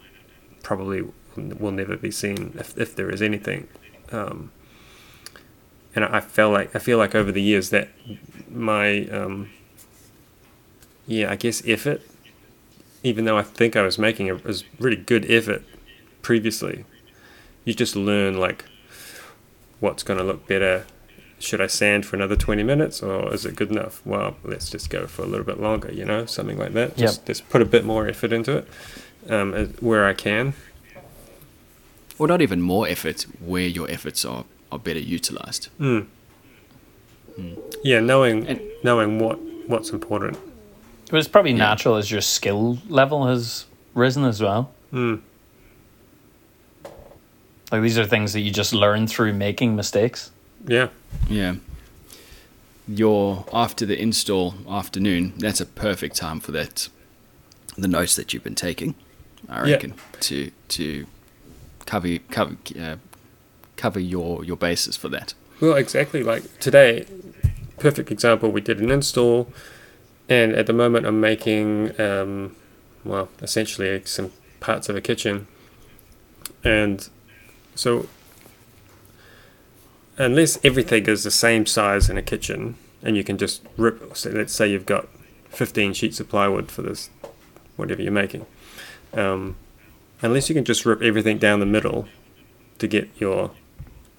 probably 0.63 1.03
will 1.37 1.73
never 1.73 1.97
be 1.97 2.11
seen 2.11 2.55
if, 2.59 2.77
if 2.79 2.95
there 2.97 3.11
is 3.11 3.23
anything. 3.23 3.69
Um, 4.11 4.51
and 5.95 6.05
I 6.05 6.19
I 6.19 6.21
feel 6.21 6.51
like 6.51 6.75
I 6.77 6.79
feel 6.79 6.99
like 6.99 7.15
over 7.15 7.33
the 7.33 7.43
years 7.43 7.71
that 7.71 7.89
my 8.51 9.07
um, 9.09 9.51
yeah 11.07 11.31
I 11.31 11.37
guess 11.37 11.63
effort, 11.67 12.03
even 13.03 13.25
though 13.25 13.39
I 13.39 13.43
think 13.43 13.77
I 13.77 13.83
was 13.83 13.99
making 13.99 14.29
a 14.31 14.35
was 14.35 14.65
really 14.79 14.97
good 14.97 15.31
effort 15.31 15.63
previously, 16.23 16.85
you 17.65 17.75
just 17.75 17.97
learn 17.97 18.39
like 18.39 18.65
what's 19.83 20.03
going 20.03 20.19
to 20.19 20.25
look 20.25 20.47
better. 20.47 20.87
Should 21.39 21.61
I 21.61 21.67
sand 21.67 22.07
for 22.07 22.15
another 22.15 22.37
twenty 22.37 22.63
minutes, 22.63 23.03
or 23.03 23.35
is 23.35 23.45
it 23.45 23.57
good 23.57 23.71
enough? 23.73 24.01
Well, 24.07 24.37
let's 24.45 24.71
just 24.71 24.89
go 24.91 25.07
for 25.09 25.23
a 25.23 25.27
little 25.27 25.45
bit 25.45 25.59
longer. 25.61 25.91
You 25.93 26.05
know, 26.05 26.25
something 26.25 26.57
like 26.57 26.73
that. 26.75 26.97
Just, 26.97 27.27
just 27.27 27.49
put 27.51 27.61
a 27.61 27.65
bit 27.65 27.85
more 27.85 28.07
effort 28.07 28.33
into 28.33 28.59
it 28.59 28.69
um, 29.29 29.53
where 29.81 30.07
I 30.07 30.15
can. 30.15 30.55
Or 32.19 32.29
not 32.29 32.41
even 32.41 32.61
more 32.63 32.87
effort, 32.87 33.23
where 33.45 33.67
your 33.67 33.91
efforts 33.91 34.25
are, 34.25 34.45
are 34.71 34.79
better 34.79 35.01
utilized. 35.01 35.69
Mm. 35.81 36.07
Yeah, 37.83 37.99
knowing 38.01 38.47
And- 38.47 38.61
knowing 38.85 39.19
what 39.19 39.39
what's 39.67 39.91
important. 39.91 40.39
But 41.11 41.19
it's 41.19 41.29
probably 41.29 41.53
Yeah. 41.53 41.59
natural 41.71 41.97
as 41.97 42.11
your 42.11 42.21
skill 42.21 42.79
level 42.89 43.27
has 43.27 43.67
risen 43.95 44.25
as 44.25 44.41
well. 44.41 44.71
Mm. 44.93 45.21
Like 47.73 47.81
these 47.83 47.99
are 47.99 48.05
things 48.05 48.35
that 48.35 48.41
you 48.41 48.51
just 48.51 48.75
learn 48.75 49.07
through 49.07 49.33
making 49.33 49.75
mistakes. 49.75 50.31
Yeah. 50.67 50.89
Yeah. 51.29 51.55
Your 52.87 53.47
after 53.53 53.87
the 53.87 54.01
install 54.01 54.55
afternoon, 54.69 55.33
that's 55.39 55.61
a 55.61 55.67
perfect 55.67 56.17
time 56.17 56.39
for 56.41 56.53
that. 56.53 56.89
The 57.79 57.89
notes 57.89 58.15
that 58.17 58.35
you've 58.35 58.45
been 58.45 58.55
taking, 58.55 58.95
I 59.49 59.67
Yeah. 59.67 59.75
reckon, 59.75 59.95
to 60.21 60.51
to 60.69 61.07
cover 61.87 62.19
cover 62.31 62.57
uh, 62.79 62.97
cover 63.77 64.01
your 64.01 64.45
your 64.45 64.57
basis 64.57 64.97
for 64.97 65.09
that. 65.09 65.33
Well, 65.61 65.75
exactly. 65.77 66.23
Like 66.23 66.59
today, 66.59 67.07
perfect 67.79 68.11
example. 68.11 68.51
We 68.51 68.61
did 68.61 68.81
an 68.81 68.91
install, 68.91 69.49
and 70.29 70.53
at 70.53 70.67
the 70.67 70.73
moment, 70.73 71.07
I'm 71.07 71.21
making, 71.21 71.99
um, 72.01 72.55
well, 73.05 73.29
essentially 73.41 74.03
some 74.05 74.33
parts 74.61 74.89
of 74.89 74.97
a 74.97 75.01
kitchen, 75.01 75.47
and 76.65 77.09
so 77.75 78.09
unless 80.19 80.59
everything 80.65 81.07
is 81.07 81.25
the 81.25 81.31
same 81.31 81.67
size 81.67 82.09
in 82.09 82.17
a 82.17 82.23
kitchen, 82.23 82.77
and 83.03 83.17
you 83.17 83.25
can 83.25 83.39
just 83.39 83.63
rip. 83.77 84.17
So 84.17 84.31
let's 84.31 84.53
say 84.53 84.71
you've 84.71 84.87
got 84.87 85.09
15 85.51 85.93
sheets 85.95 86.21
of 86.21 86.29
plywood 86.29 86.71
for 86.71 86.83
this, 86.83 87.11
whatever 87.77 88.03
you're 88.03 88.13
making. 88.13 88.47
Um, 89.13 89.57
unless 90.23 90.49
you 90.49 90.55
can 90.55 90.65
just 90.65 90.87
rip 90.87 91.03
everything 91.03 91.39
down 91.39 91.61
the 91.61 91.67
middle 91.67 92.07
to 92.79 92.87
get 92.87 93.09
your 93.19 93.51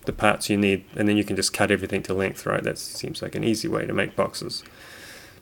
the 0.05 0.13
parts 0.13 0.49
you 0.49 0.57
need, 0.57 0.83
and 0.95 1.07
then 1.07 1.15
you 1.15 1.23
can 1.23 1.37
just 1.37 1.53
cut 1.53 1.71
everything 1.71 2.03
to 2.03 2.13
length, 2.13 2.45
right? 2.45 2.61
That 2.61 2.77
seems 2.77 3.21
like 3.21 3.35
an 3.35 3.43
easy 3.43 3.69
way 3.69 3.85
to 3.85 3.93
make 3.93 4.17
boxes. 4.17 4.61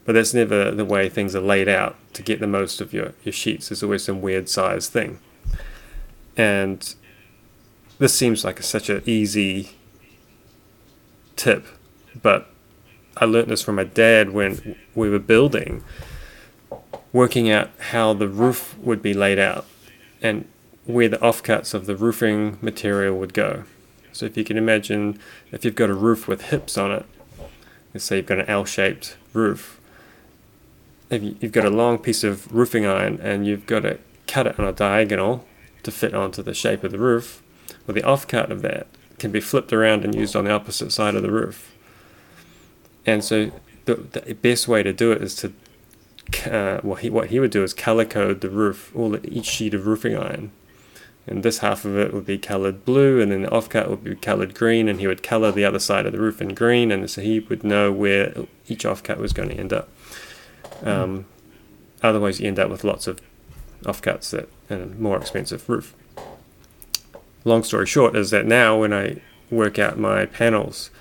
But 0.06 0.13
that's 0.13 0.36
never 0.36 0.69
the 0.69 0.86
way 0.86 1.10
things 1.10 1.36
are 1.36 1.41
laid 1.41 1.67
out 1.67 1.95
to 2.13 2.21
get 2.21 2.39
the 2.39 2.47
most 2.47 2.80
of 2.80 2.93
your, 2.93 3.13
your 3.24 3.34
sheets. 3.34 3.69
There's 3.69 3.82
always 3.82 4.04
some 4.04 4.21
weird 4.21 4.50
size 4.50 4.88
thing. 4.88 5.19
And 6.38 6.93
this 8.01 8.15
seems 8.15 8.43
like 8.43 8.59
a, 8.59 8.63
such 8.63 8.89
an 8.89 9.03
easy 9.05 9.69
tip, 11.35 11.67
but 12.19 12.49
I 13.15 13.25
learnt 13.25 13.47
this 13.47 13.61
from 13.61 13.75
my 13.75 13.83
dad 13.83 14.31
when 14.31 14.75
we 14.95 15.07
were 15.07 15.19
building, 15.19 15.83
working 17.13 17.51
out 17.51 17.69
how 17.91 18.13
the 18.13 18.27
roof 18.27 18.75
would 18.79 19.03
be 19.03 19.13
laid 19.13 19.37
out 19.37 19.67
and 20.19 20.47
where 20.85 21.09
the 21.09 21.19
offcuts 21.19 21.75
of 21.75 21.85
the 21.85 21.95
roofing 21.95 22.57
material 22.59 23.19
would 23.19 23.35
go. 23.35 23.65
So 24.13 24.25
if 24.25 24.35
you 24.35 24.43
can 24.43 24.57
imagine 24.57 25.19
if 25.51 25.63
you've 25.63 25.75
got 25.75 25.91
a 25.91 25.93
roof 25.93 26.27
with 26.27 26.45
hips 26.45 26.79
on 26.79 26.91
it, 26.91 27.05
let's 27.93 28.05
say 28.05 28.17
you've 28.17 28.25
got 28.25 28.39
an 28.39 28.47
L-shaped 28.47 29.15
roof, 29.31 29.79
if 31.11 31.21
you've 31.21 31.51
got 31.51 31.65
a 31.65 31.69
long 31.69 31.99
piece 31.99 32.23
of 32.23 32.51
roofing 32.51 32.83
iron 32.83 33.19
and 33.21 33.45
you've 33.45 33.67
got 33.67 33.81
to 33.81 33.99
cut 34.25 34.47
it 34.47 34.57
on 34.59 34.65
a 34.65 34.73
diagonal 34.73 35.45
to 35.83 35.91
fit 35.91 36.15
onto 36.15 36.41
the 36.41 36.55
shape 36.55 36.83
of 36.83 36.91
the 36.91 36.97
roof, 36.97 37.43
well 37.91 38.17
the 38.17 38.25
offcut 38.27 38.49
of 38.49 38.62
that 38.62 38.88
can 39.19 39.32
be 39.32 39.39
flipped 39.39 39.71
around 39.71 40.04
and 40.04 40.15
used 40.15 40.36
on 40.36 40.45
the 40.45 40.51
opposite 40.51 40.91
side 40.91 41.15
of 41.15 41.21
the 41.21 41.32
roof. 41.32 41.75
And 43.06 43.23
so 43.23 43.51
the, 43.86 43.95
the 43.95 44.34
best 44.34 44.67
way 44.67 44.84
to 44.84 44.93
do 44.93 45.12
it 45.12 45.21
is 45.21 45.36
to 45.38 45.54
uh, 46.45 46.80
well, 46.84 46.95
he, 46.95 47.10
what 47.10 47.30
he 47.30 47.39
would 47.39 47.51
do 47.51 47.63
is 47.63 47.73
color 47.73 48.06
code 48.06 48.41
the 48.41 48.49
roof, 48.49 48.95
all 48.95 49.17
each 49.25 49.45
sheet 49.45 49.73
of 49.73 49.86
roofing 49.86 50.15
iron, 50.15 50.51
and 51.27 51.43
this 51.43 51.60
half 51.60 51.84
of 51.84 51.97
it 51.97 52.13
would 52.13 52.25
be 52.25 52.38
colored 52.38 52.86
blue, 52.86 53.19
and 53.19 53.32
then 53.32 53.41
the 53.41 53.49
offcut 53.49 53.89
would 53.89 54.04
be 54.04 54.15
colored 54.15 54.56
green, 54.56 54.88
and 54.88 54.99
he 54.99 55.08
would 55.08 55.23
color 55.23 55.51
the 55.51 55.65
other 55.65 55.80
side 55.80 56.06
of 56.06 56.13
the 56.13 56.19
roof 56.19 56.41
in 56.41 56.54
green, 56.54 56.91
and 56.91 57.10
so 57.10 57.21
he 57.21 57.39
would 57.39 57.63
know 57.63 57.91
where 57.91 58.34
each 58.67 58.86
offcut 58.86 59.17
was 59.17 59.34
going 59.34 59.49
to 59.49 59.56
end 59.56 59.73
up. 59.73 59.89
Um, 60.84 61.19
mm. 61.19 61.23
Otherwise, 62.01 62.39
you 62.39 62.47
end 62.47 62.60
up 62.60 62.69
with 62.69 62.84
lots 62.84 63.08
of 63.08 63.19
offcuts 63.84 64.30
that 64.30 64.47
and 64.69 64.82
a 64.82 64.95
more 64.95 65.17
expensive 65.17 65.67
roof. 65.67 65.95
Long 67.43 67.63
story 67.63 67.88
short 67.88 68.15
is 68.15 68.30
that 68.32 68.45
now 68.45 68.80
when 68.80 68.93
I 68.93 69.21
work 69.49 69.80
out 69.80 69.97
my 69.97 70.25
panels, 70.25 70.91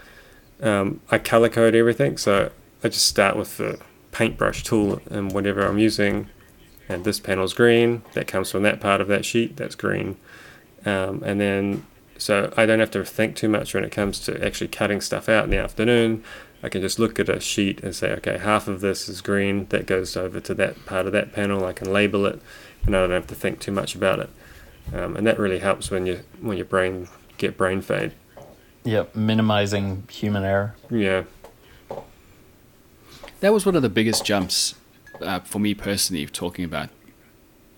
um, 0.63 1.01
I 1.11 1.19
color 1.19 1.49
code 1.49 1.75
everything. 1.75 2.17
So 2.17 2.51
I 2.83 2.89
just 2.89 3.07
start 3.07 3.37
with 3.37 3.59
the 3.59 3.79
paintbrush 4.13 4.63
tool 4.63 5.01
and 5.11 5.33
whatever 5.33 5.67
I'm 5.67 5.79
using. 5.79 6.29
And 6.89 7.05
this 7.05 7.21
panel's 7.21 7.55
green. 7.55 8.03
That 8.15 8.27
comes 8.27 8.51
from 8.51 8.63
that 8.65 8.81
part 8.81 9.01
of 9.01 9.09
that 9.09 9.25
sheet. 9.25 9.57
That's 9.57 9.75
green. 9.75 10.17
Um, 10.85 11.23
and 11.25 11.41
then, 11.41 11.87
so 12.19 12.53
I 12.57 12.67
don't 12.67 12.81
have 12.81 12.91
to 12.93 13.05
think 13.05 13.37
too 13.37 13.49
much 13.49 13.75
when 13.75 13.85
it 13.85 13.93
comes 13.93 14.19
to 14.21 14.45
actually 14.45 14.69
cutting 14.69 15.01
stuff 15.01 15.29
out 15.29 15.45
in 15.45 15.51
the 15.51 15.59
afternoon. 15.59 16.25
I 16.63 16.69
can 16.69 16.83
just 16.83 16.99
look 16.99 17.19
at 17.19 17.29
a 17.29 17.41
sheet 17.41 17.83
and 17.83 17.95
say, 17.95 18.13
okay, 18.13 18.39
half 18.39 18.67
of 18.67 18.81
this 18.81 19.09
is 19.09 19.21
green. 19.21 19.67
That 19.67 19.87
goes 19.87 20.17
over 20.17 20.41
to 20.41 20.55
that 20.55 20.85
part 20.85 21.07
of 21.07 21.13
that 21.13 21.33
panel. 21.33 21.65
I 21.65 21.73
can 21.73 21.93
label 21.93 22.27
it, 22.27 22.41
and 22.85 22.97
I 22.97 23.01
don't 23.01 23.11
have 23.11 23.27
to 23.29 23.35
think 23.35 23.61
too 23.61 23.73
much 23.73 23.95
about 23.95 24.19
it. 24.19 24.31
Um, 24.93 25.17
and 25.17 25.27
that 25.27 25.39
really 25.39 25.59
helps 25.59 25.91
when 25.91 26.07
you 26.07 26.21
when 26.41 26.57
your 26.57 26.67
brain 26.67 27.09
get 27.39 27.57
brain 27.57 27.81
fade. 27.81 28.13
Yep, 28.85 29.15
minimizing 29.15 30.05
human 30.11 30.43
error. 30.45 30.75
Yeah 30.91 31.25
that 33.41 33.53
was 33.53 33.67
one 33.67 33.75
of 33.75 33.83
the 33.83 33.89
biggest 33.89 34.25
jumps 34.25 34.75
uh, 35.21 35.41
for 35.41 35.59
me 35.59 35.75
personally, 35.75 36.27
talking 36.27 36.65
about 36.65 36.91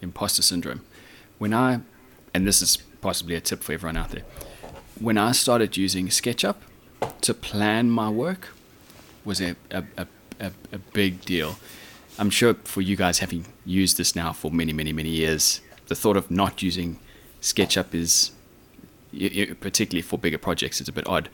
imposter 0.01 0.42
syndrome. 0.42 0.83
When 1.38 1.55
I, 1.55 1.81
and 2.35 2.46
this 2.46 2.61
is 2.61 2.77
possibly 3.01 3.35
a 3.35 3.40
tip 3.40 3.62
for 3.62 3.72
everyone 3.72 3.96
out 3.96 4.11
there, 4.11 4.25
when 5.01 5.18
I 5.18 5.33
started 5.33 5.77
using 5.77 6.09
SketchUp 6.09 6.57
to 7.22 7.35
plan 7.35 7.90
my 7.90 8.11
work, 8.11 8.48
was 9.25 9.40
a, 9.40 9.57
a, 9.70 9.85
a, 9.96 10.07
a, 10.40 10.53
a 10.72 10.79
big 10.92 11.25
deal. 11.25 11.57
I'm 12.18 12.31
sure 12.31 12.55
for 12.55 12.81
you 12.81 12.96
guys 12.96 13.20
having 13.20 13.46
used 13.64 13.96
this 13.96 14.14
now 14.14 14.33
for 14.33 14.51
many, 14.51 14.72
many, 14.72 14.92
many 14.92 15.09
years, 15.09 15.61
the 15.87 15.94
thought 15.94 16.16
of 16.16 16.31
not 16.31 16.62
using 16.62 16.98
SketchUp 17.42 17.94
is, 17.94 18.31
particularly 19.61 20.02
for 20.02 20.18
bigger 20.18 20.38
projects, 20.38 20.81
it's 20.81 20.88
a 20.88 20.92
bit 20.92 21.07
odd. 21.07 21.28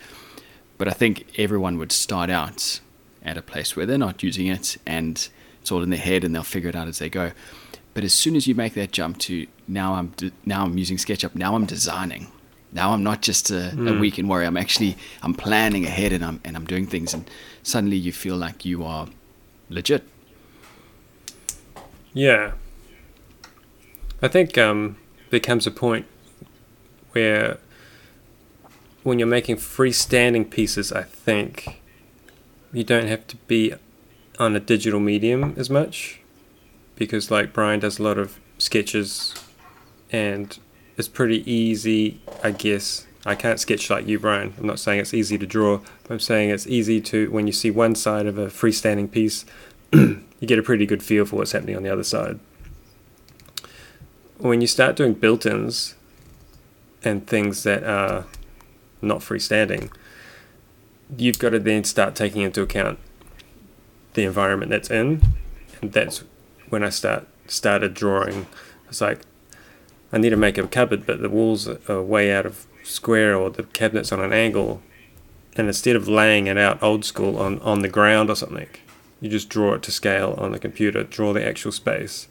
But 0.79 0.89
I 0.89 0.93
think 0.93 1.27
everyone 1.39 1.79
would 1.79 1.93
start 1.93 2.31
out 2.31 2.81
at 3.23 3.37
a 3.37 3.43
place 3.43 3.77
where 3.77 3.85
they're 3.85 3.99
not 3.99 4.23
using 4.23 4.47
it 4.47 4.79
and 4.87 5.29
it's 5.61 5.71
all 5.71 5.83
in 5.83 5.91
their 5.91 5.99
head 5.99 6.25
and 6.25 6.35
they'll 6.35 6.43
figure 6.43 6.71
it 6.71 6.77
out 6.77 6.89
as 6.89 6.99
they 6.99 7.09
go. 7.09 7.33
But 7.95 8.05
as 8.05 8.15
soon 8.15 8.37
as 8.37 8.47
you 8.47 8.55
make 8.55 8.75
that 8.75 8.93
jump 8.93 9.19
to 9.19 9.47
now 9.67 9.95
I'm 9.95 10.13
now 10.47 10.65
I'm 10.65 10.79
using 10.79 10.97
SketchUp, 10.97 11.35
now 11.35 11.55
I'm 11.55 11.67
designing. 11.67 12.29
Now 12.73 12.93
I'm 12.93 13.03
not 13.03 13.23
just 13.23 13.51
a, 13.51 13.73
mm. 13.75 13.89
a 13.89 13.95
hmm. 13.95 14.01
weekend 14.01 14.29
warrior. 14.29 14.47
I'm 14.47 14.57
actually 14.57 14.97
I'm 15.23 15.35
planning 15.35 15.85
ahead 15.85 16.13
and 16.13 16.25
I'm 16.25 16.41
and 16.45 16.57
I'm 16.57 16.65
doing 16.65 16.87
things 16.87 17.13
and 17.13 17.29
suddenly 17.63 17.97
you 17.97 18.13
feel 18.13 18.37
like 18.37 18.65
you 18.65 18.85
are 18.85 19.09
legit. 19.69 20.05
Yeah. 22.15 22.53
I 24.23 24.29
think 24.29 24.57
um 24.57 24.97
becomes 25.31 25.67
a 25.67 25.71
point 25.71 26.07
where 27.13 27.59
when 29.03 29.19
you're 29.19 29.29
making 29.29 29.57
freestanding 29.57 30.51
pieces, 30.51 30.93
I 30.93 31.03
think 31.03 31.81
you 32.73 32.85
don't 32.85 33.07
have 33.07 33.27
to 33.29 33.37
be 33.37 33.75
on 34.39 34.55
a 34.55 34.61
digital 34.61 35.01
medium 35.01 35.55
as 35.57 35.69
much 35.71 36.21
because 36.97 37.31
like 37.31 37.53
Bryan 37.53 37.81
does 37.81 37.99
a 37.99 38.03
lot 38.03 38.19
of 38.19 38.39
sketches 38.59 39.35
and 40.13 40.59
it's 40.97 41.09
pretty 41.09 41.51
easy 41.51 42.21
I 42.43 42.53
guess. 42.53 43.07
I 43.27 43.35
can't 43.35 43.59
sketch 43.59 43.91
like 43.91 44.07
you 44.07 44.19
Bryan. 44.19 44.55
I'm 44.59 44.67
not 44.67 44.79
saying 44.79 45.01
it's 45.01 45.15
easy 45.15 45.39
to 45.39 45.47
draw 45.47 45.79
but 46.03 46.11
I'm 46.13 46.21
saying 46.21 46.51
it's 46.51 46.67
easy 46.67 47.01
to 47.03 47.31
when 47.31 47.47
you 47.47 47.53
see 47.53 47.71
one 47.71 47.95
side 47.95 48.27
of 48.27 48.39
a 48.39 48.47
freestanding 48.47 49.11
piece 49.11 49.45
you 49.93 50.23
get 50.43 50.59
a 50.59 50.63
pretty 50.63 50.87
good 50.87 51.03
feel 51.03 51.25
for 51.25 51.37
what's 51.37 51.53
happening 51.53 51.77
on 51.77 51.83
the 51.83 51.93
other 51.93 52.05
side 52.05 52.39
when 54.39 54.61
you 54.61 54.67
start 54.67 54.97
doing 54.97 55.15
built-ins 55.15 55.95
and 57.05 57.27
things 57.27 57.63
that 57.65 57.83
are 57.85 58.27
not 59.01 59.21
freestanding 59.21 59.91
you've 61.17 61.39
got 61.39 61.51
to 61.51 61.59
then 61.59 61.85
start 61.85 62.15
taking 62.15 62.43
into 62.43 62.63
account 62.63 62.99
the 64.15 64.25
environment 64.25 64.71
that's 64.71 64.91
in, 64.91 65.23
and 65.81 65.93
that's 65.93 66.25
when 66.69 66.83
I 66.83 66.91
start 66.91 67.27
started 67.47 67.95
drawing. 67.95 68.47
It's 68.89 69.01
like 69.01 69.21
I 70.13 70.19
need 70.19 70.31
to 70.31 70.37
make 70.37 70.59
a 70.59 70.67
cupboard, 70.67 71.07
but 71.07 71.21
the 71.21 71.29
walls 71.29 71.69
are 71.69 72.03
way 72.03 72.33
out 72.33 72.47
of 72.47 72.67
square, 72.83 73.37
or 73.37 73.51
the 73.51 73.63
cabinet's 73.65 74.13
on 74.13 74.21
an 74.21 74.33
angle, 74.33 74.83
and 75.57 75.67
instead 75.67 75.97
of 75.97 76.09
laying 76.09 76.47
it 76.47 76.59
out 76.59 76.83
old 76.83 77.05
school 77.05 77.39
on 77.39 77.59
on 77.61 77.81
the 77.81 77.89
ground 77.89 78.29
or 78.29 78.37
something, 78.37 78.69
you 79.21 79.31
just 79.31 79.49
draw 79.49 79.75
it 79.75 79.83
to 79.85 79.93
scale 79.93 80.35
on 80.39 80.53
the 80.53 80.59
computer, 80.59 81.05
draw 81.05 81.33
the 81.33 81.47
actual 81.47 81.73
space, 81.73 82.29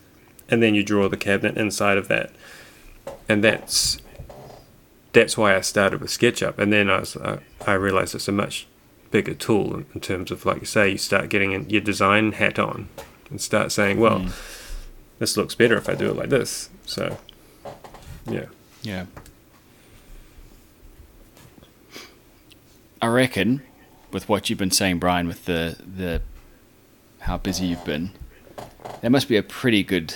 and 0.49 0.61
then 0.61 0.75
you 0.75 0.83
draw 0.83 1.07
the 1.09 1.17
cabinet 1.17 1.57
inside 1.57 1.97
of 1.97 2.07
that, 2.07 2.31
and 3.27 3.43
that's 3.43 3.97
that's 5.13 5.37
why 5.37 5.55
I 5.55 5.61
started 5.61 6.01
with 6.01 6.11
SketchUp, 6.11 6.57
and 6.57 6.71
then 6.71 6.89
I 6.89 6.99
was 6.99 7.15
uh, 7.15 7.39
I 7.65 7.73
realized 7.73 8.15
it's 8.15 8.27
a 8.27 8.31
much 8.31 8.67
bigger 9.11 9.33
tool 9.33 9.83
in 9.93 10.01
terms 10.01 10.31
of 10.31 10.45
like 10.45 10.59
you 10.59 10.65
say, 10.65 10.89
you 10.91 10.97
start 10.97 11.29
getting 11.29 11.69
your 11.69 11.81
design 11.81 12.33
hat 12.33 12.59
on 12.59 12.89
and 13.29 13.41
start 13.41 13.71
saying, 13.71 13.99
well, 13.99 14.19
mm. 14.19 14.31
this 15.19 15.37
looks 15.37 15.55
better 15.55 15.75
if 15.75 15.89
I 15.89 15.95
do 15.95 16.09
it 16.09 16.15
like 16.15 16.29
this. 16.29 16.69
So, 16.85 17.17
yeah, 18.25 18.45
yeah. 18.81 19.05
I 23.01 23.07
reckon, 23.07 23.61
with 24.11 24.27
what 24.27 24.49
you've 24.49 24.59
been 24.59 24.71
saying, 24.71 24.99
Bryan, 24.99 25.27
with 25.27 25.45
the 25.45 25.77
the 25.79 26.21
how 27.21 27.37
busy 27.37 27.65
you've 27.65 27.85
been, 27.85 28.11
there 29.01 29.09
must 29.09 29.27
be 29.27 29.37
a 29.37 29.43
pretty 29.43 29.83
good 29.83 30.15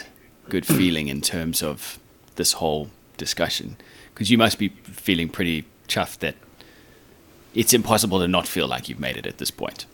good 0.51 0.65
feeling 0.65 1.07
in 1.07 1.21
terms 1.21 1.63
of 1.63 1.97
this 2.35 2.53
whole 2.53 2.89
discussion 3.15 3.77
because 4.13 4.29
you 4.29 4.37
must 4.37 4.59
be 4.59 4.67
feeling 5.07 5.29
pretty 5.29 5.63
chuffed 5.87 6.19
that 6.19 6.35
it's 7.53 7.73
impossible 7.73 8.19
to 8.19 8.27
not 8.27 8.47
feel 8.47 8.67
like 8.67 8.89
you've 8.89 8.99
made 8.99 9.15
it 9.15 9.25
at 9.25 9.37
this 9.37 9.49
point. 9.49 9.85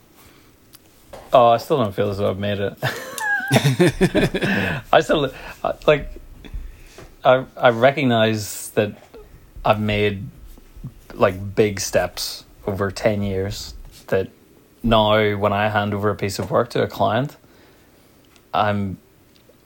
Oh, 1.31 1.49
I 1.49 1.57
still 1.57 1.77
don't 1.77 1.93
feel 1.93 2.09
as 2.09 2.17
though 2.17 2.31
I've 2.31 2.39
made 2.39 2.59
it. 2.59 2.75
I 4.91 4.99
still 5.01 5.31
uh, 5.63 5.73
like. 5.85 6.09
I 7.23 7.45
I 7.55 7.69
recognize 7.69 8.69
that 8.71 8.97
I've 9.63 9.79
made 9.79 10.27
like 11.13 11.55
big 11.55 11.79
steps 11.79 12.45
over 12.65 12.91
ten 12.91 13.21
years. 13.21 13.75
That 14.07 14.29
now, 14.83 15.35
when 15.35 15.53
I 15.53 15.69
hand 15.69 15.93
over 15.93 16.09
a 16.09 16.15
piece 16.15 16.39
of 16.39 16.49
work 16.49 16.69
to 16.71 16.83
a 16.83 16.87
client, 16.87 17.37
I'm 18.53 18.97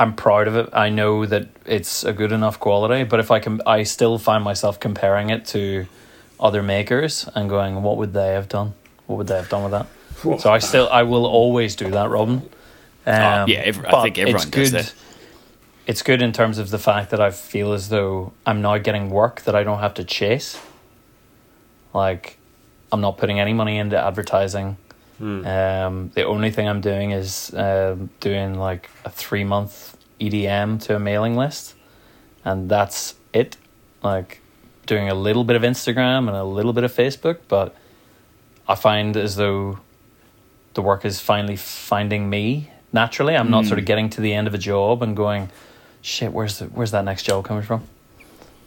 I'm 0.01 0.15
proud 0.15 0.47
of 0.47 0.55
it. 0.55 0.69
I 0.73 0.89
know 0.89 1.27
that 1.27 1.49
it's 1.63 2.03
a 2.03 2.11
good 2.11 2.31
enough 2.31 2.59
quality, 2.59 3.03
but 3.03 3.19
if 3.19 3.29
I 3.29 3.39
can, 3.39 3.61
I 3.67 3.83
still 3.83 4.17
find 4.17 4.43
myself 4.43 4.79
comparing 4.79 5.29
it 5.29 5.45
to 5.47 5.85
other 6.39 6.63
makers 6.63 7.29
and 7.35 7.47
going, 7.47 7.83
what 7.83 7.97
would 7.97 8.11
they 8.11 8.29
have 8.29 8.49
done? 8.49 8.73
What 9.05 9.17
would 9.17 9.27
they 9.27 9.35
have 9.35 9.49
done 9.49 9.61
with 9.61 9.73
that? 9.73 9.85
Whoa. 10.23 10.37
So 10.39 10.51
I 10.51 10.57
still, 10.57 10.89
I 10.89 11.03
will 11.03 11.27
always 11.27 11.75
do 11.75 11.91
that, 11.91 12.09
Robin. 12.09 12.37
Um, 13.05 13.13
oh, 13.13 13.45
yeah, 13.45 13.59
every, 13.59 13.85
I 13.85 14.01
think 14.01 14.17
everyone 14.17 14.49
does 14.49 14.71
good, 14.71 14.71
that. 14.71 14.93
It's 15.85 16.01
good 16.01 16.23
in 16.23 16.31
terms 16.31 16.57
of 16.57 16.71
the 16.71 16.79
fact 16.79 17.11
that 17.11 17.21
I 17.21 17.29
feel 17.29 17.71
as 17.71 17.89
though 17.89 18.33
I'm 18.43 18.59
now 18.59 18.79
getting 18.79 19.11
work 19.11 19.43
that 19.43 19.53
I 19.53 19.63
don't 19.63 19.81
have 19.81 19.93
to 19.95 20.03
chase. 20.03 20.59
Like, 21.93 22.39
I'm 22.91 23.01
not 23.01 23.19
putting 23.19 23.39
any 23.39 23.53
money 23.53 23.77
into 23.77 24.03
advertising. 24.03 24.77
Hmm. 25.21 25.45
Um, 25.45 26.11
the 26.15 26.23
only 26.25 26.49
thing 26.51 26.67
I'm 26.67 26.81
doing 26.81 27.11
is 27.11 27.53
uh, 27.53 27.95
doing 28.19 28.55
like 28.55 28.89
a 29.05 29.09
three 29.09 29.43
month 29.43 29.95
EDM 30.19 30.81
to 30.83 30.95
a 30.95 30.99
mailing 30.99 31.35
list, 31.35 31.75
and 32.43 32.69
that's 32.69 33.15
it. 33.33 33.55
Like, 34.03 34.41
doing 34.87 35.09
a 35.09 35.13
little 35.13 35.43
bit 35.43 35.55
of 35.55 35.61
Instagram 35.61 36.27
and 36.27 36.35
a 36.35 36.43
little 36.43 36.73
bit 36.73 36.83
of 36.83 36.91
Facebook, 36.91 37.37
but 37.47 37.75
I 38.67 38.73
find 38.75 39.15
as 39.15 39.35
though 39.35 39.79
the 40.73 40.81
work 40.81 41.05
is 41.05 41.19
finally 41.19 41.55
finding 41.55 42.29
me 42.29 42.71
naturally. 42.91 43.35
I'm 43.37 43.51
not 43.51 43.63
Mm. 43.65 43.67
sort 43.67 43.79
of 43.79 43.85
getting 43.85 44.09
to 44.11 44.21
the 44.21 44.33
end 44.33 44.47
of 44.47 44.53
a 44.53 44.57
job 44.57 45.03
and 45.03 45.15
going, 45.15 45.49
shit, 46.01 46.33
where's 46.33 46.57
the, 46.59 46.65
where's 46.65 46.91
that 46.91 47.05
next 47.05 47.23
job 47.23 47.45
coming 47.45 47.63
from? 47.63 47.83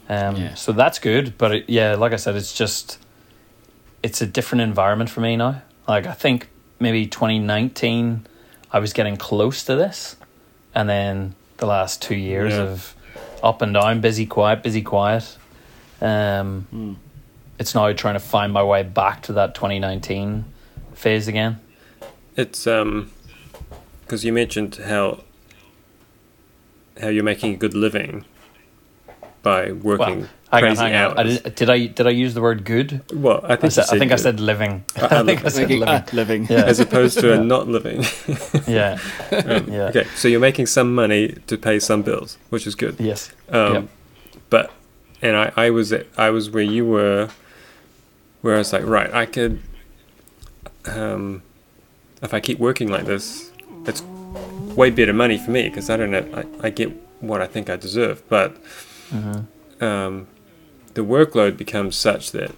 Um, 0.08 0.36
Yeah. 0.36 0.54
So 0.54 0.70
that's 0.72 0.98
good, 1.00 1.36
but 1.36 1.52
it, 1.52 1.64
yeah, 1.68 1.94
like 1.96 2.12
I 2.12 2.16
said, 2.16 2.36
it's 2.36 2.54
just 2.54 2.98
it's 4.02 4.20
a 4.22 4.26
different 4.26 4.62
environment 4.62 5.10
for 5.10 5.20
me 5.20 5.34
now. 5.36 5.62
Like 5.86 6.06
I 6.06 6.12
think 6.12 6.48
maybe 6.80 7.06
2019, 7.06 8.26
I 8.72 8.78
was 8.78 8.92
getting 8.92 9.16
close 9.16 9.64
to 9.64 9.76
this, 9.76 10.16
and 10.74 10.88
then 10.88 11.34
the 11.58 11.66
last 11.66 12.02
two 12.02 12.16
years 12.16 12.52
Yeah. 12.52 12.62
of 12.62 12.94
up 13.42 13.62
and 13.62 13.74
down, 13.74 14.00
busy, 14.00 14.26
quiet, 14.26 14.62
busy, 14.62 14.82
quiet. 14.82 15.36
Um, 16.00 16.66
Mm. 16.74 16.96
it's 17.58 17.74
now 17.74 17.92
trying 17.92 18.14
to 18.14 18.20
find 18.20 18.52
my 18.52 18.62
way 18.62 18.82
back 18.82 19.22
to 19.22 19.32
that 19.34 19.54
2019 19.54 20.44
phase 20.94 21.28
again. 21.28 21.60
It's 22.36 22.66
um, 22.66 23.10
because 24.02 24.24
you 24.24 24.32
mentioned 24.32 24.76
how 24.76 25.20
how 27.00 27.08
you're 27.08 27.24
making 27.24 27.54
a 27.54 27.56
good 27.56 27.74
living 27.74 28.24
by 29.42 29.72
working 29.72 30.28
Hang 30.54 30.64
on, 30.64 30.68
crazy 30.76 30.82
hang 30.82 30.94
on. 30.94 31.18
hours. 31.18 31.18
I 31.18 31.22
did, 31.42 31.54
did 31.54 31.70
I 31.70 31.86
did 31.86 32.06
I 32.06 32.10
use 32.10 32.34
the 32.34 32.40
word 32.42 32.64
good? 32.64 33.00
well, 33.14 33.40
I 33.44 33.56
think 33.56 33.64
I, 33.64 33.66
you 33.66 33.70
said, 33.70 33.84
I 33.90 33.98
think 33.98 34.12
I 34.12 34.16
said 34.16 34.40
living. 34.40 34.84
Uh, 34.96 35.08
I 35.10 35.22
think 35.24 35.44
I 35.44 35.48
said 35.48 35.70
living. 35.70 36.02
living. 36.12 36.46
Yeah. 36.48 36.64
as 36.64 36.80
opposed 36.80 37.18
to 37.20 37.32
a 37.32 37.38
not 37.42 37.68
living. 37.68 38.04
Yeah. 38.66 38.98
Um, 39.32 39.70
Yeah. 39.72 39.88
Okay, 39.90 40.04
so 40.14 40.28
you're 40.28 40.40
making 40.40 40.66
some 40.66 40.94
money 40.94 41.28
to 41.46 41.56
pay 41.58 41.78
some 41.80 42.02
bills, 42.02 42.38
which 42.50 42.66
is 42.66 42.74
good. 42.74 42.96
Yes. 43.00 43.30
Um, 43.50 43.74
Yep. 43.74 43.88
But 44.50 44.70
and 45.22 45.36
I, 45.36 45.52
I 45.56 45.70
was 45.70 45.92
at, 45.92 46.06
I 46.16 46.30
was 46.30 46.50
where 46.50 46.62
you 46.62 46.84
were, 46.86 47.28
where 48.42 48.54
I 48.54 48.58
was 48.58 48.72
like, 48.72 48.84
right, 48.84 49.12
I 49.12 49.26
could, 49.26 49.60
um, 50.86 51.42
if 52.22 52.34
I 52.34 52.40
keep 52.40 52.58
working 52.58 52.88
like 52.88 53.06
this, 53.06 53.50
it's 53.86 54.02
way 54.76 54.90
better 54.90 55.12
money 55.12 55.38
for 55.38 55.50
me 55.50 55.62
because 55.68 55.88
I 55.90 55.96
don't 55.96 56.10
know, 56.10 56.26
I, 56.62 56.66
I 56.66 56.70
get 56.70 56.90
what 57.20 57.40
I 57.40 57.46
think 57.46 57.70
I 57.70 57.76
deserve, 57.76 58.22
but 58.28 58.56
hmm 59.10 59.40
um, 59.80 60.26
the 60.94 61.04
workload 61.04 61.56
becomes 61.56 61.96
such 61.96 62.32
that 62.32 62.52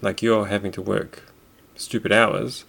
like 0.00 0.22
you're 0.22 0.46
having 0.46 0.72
to 0.72 0.82
work 0.82 1.22
stupid 1.76 2.12
hours 2.12 2.64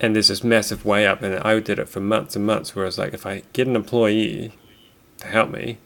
and 0.00 0.14
there's 0.14 0.28
this 0.28 0.44
massive 0.44 0.84
way 0.84 1.06
up 1.06 1.22
and 1.22 1.34
i 1.40 1.58
did 1.60 1.78
it 1.78 1.88
for 1.88 2.00
months 2.00 2.36
and 2.36 2.46
months 2.46 2.74
whereas 2.74 2.98
like 2.98 3.14
if 3.14 3.26
i 3.26 3.42
get 3.52 3.66
an 3.66 3.76
employee 3.76 4.52
to 5.18 5.26
help 5.26 5.50
me 5.50 5.78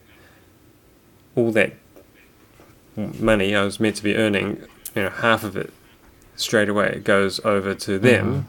all 1.35 1.51
that 1.51 1.73
money 2.95 3.55
i 3.55 3.63
was 3.63 3.79
meant 3.79 3.95
to 3.95 4.03
be 4.03 4.15
earning 4.15 4.61
you 4.95 5.03
know 5.03 5.09
half 5.09 5.43
of 5.43 5.55
it 5.55 5.71
straight 6.37 6.69
away 6.69 7.01
goes 7.03 7.43
over 7.43 7.73
to 7.75 7.99
mm-hmm. 7.99 8.05
them. 8.05 8.47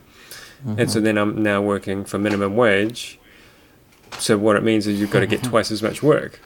And 0.64 0.90
so 0.90 0.98
mm-hmm. 0.98 1.04
then 1.04 1.18
i'm 1.18 1.42
now 1.42 1.62
working 1.62 2.04
for 2.04 2.18
minimum 2.18 2.56
wage. 2.56 3.18
So 4.18 4.36
what 4.38 4.56
it 4.56 4.62
means 4.62 4.86
is 4.86 5.00
you've 5.00 5.10
got 5.10 5.20
to 5.20 5.26
get 5.26 5.42
twice 5.52 5.70
as 5.70 5.82
much 5.82 6.02
work. 6.02 6.40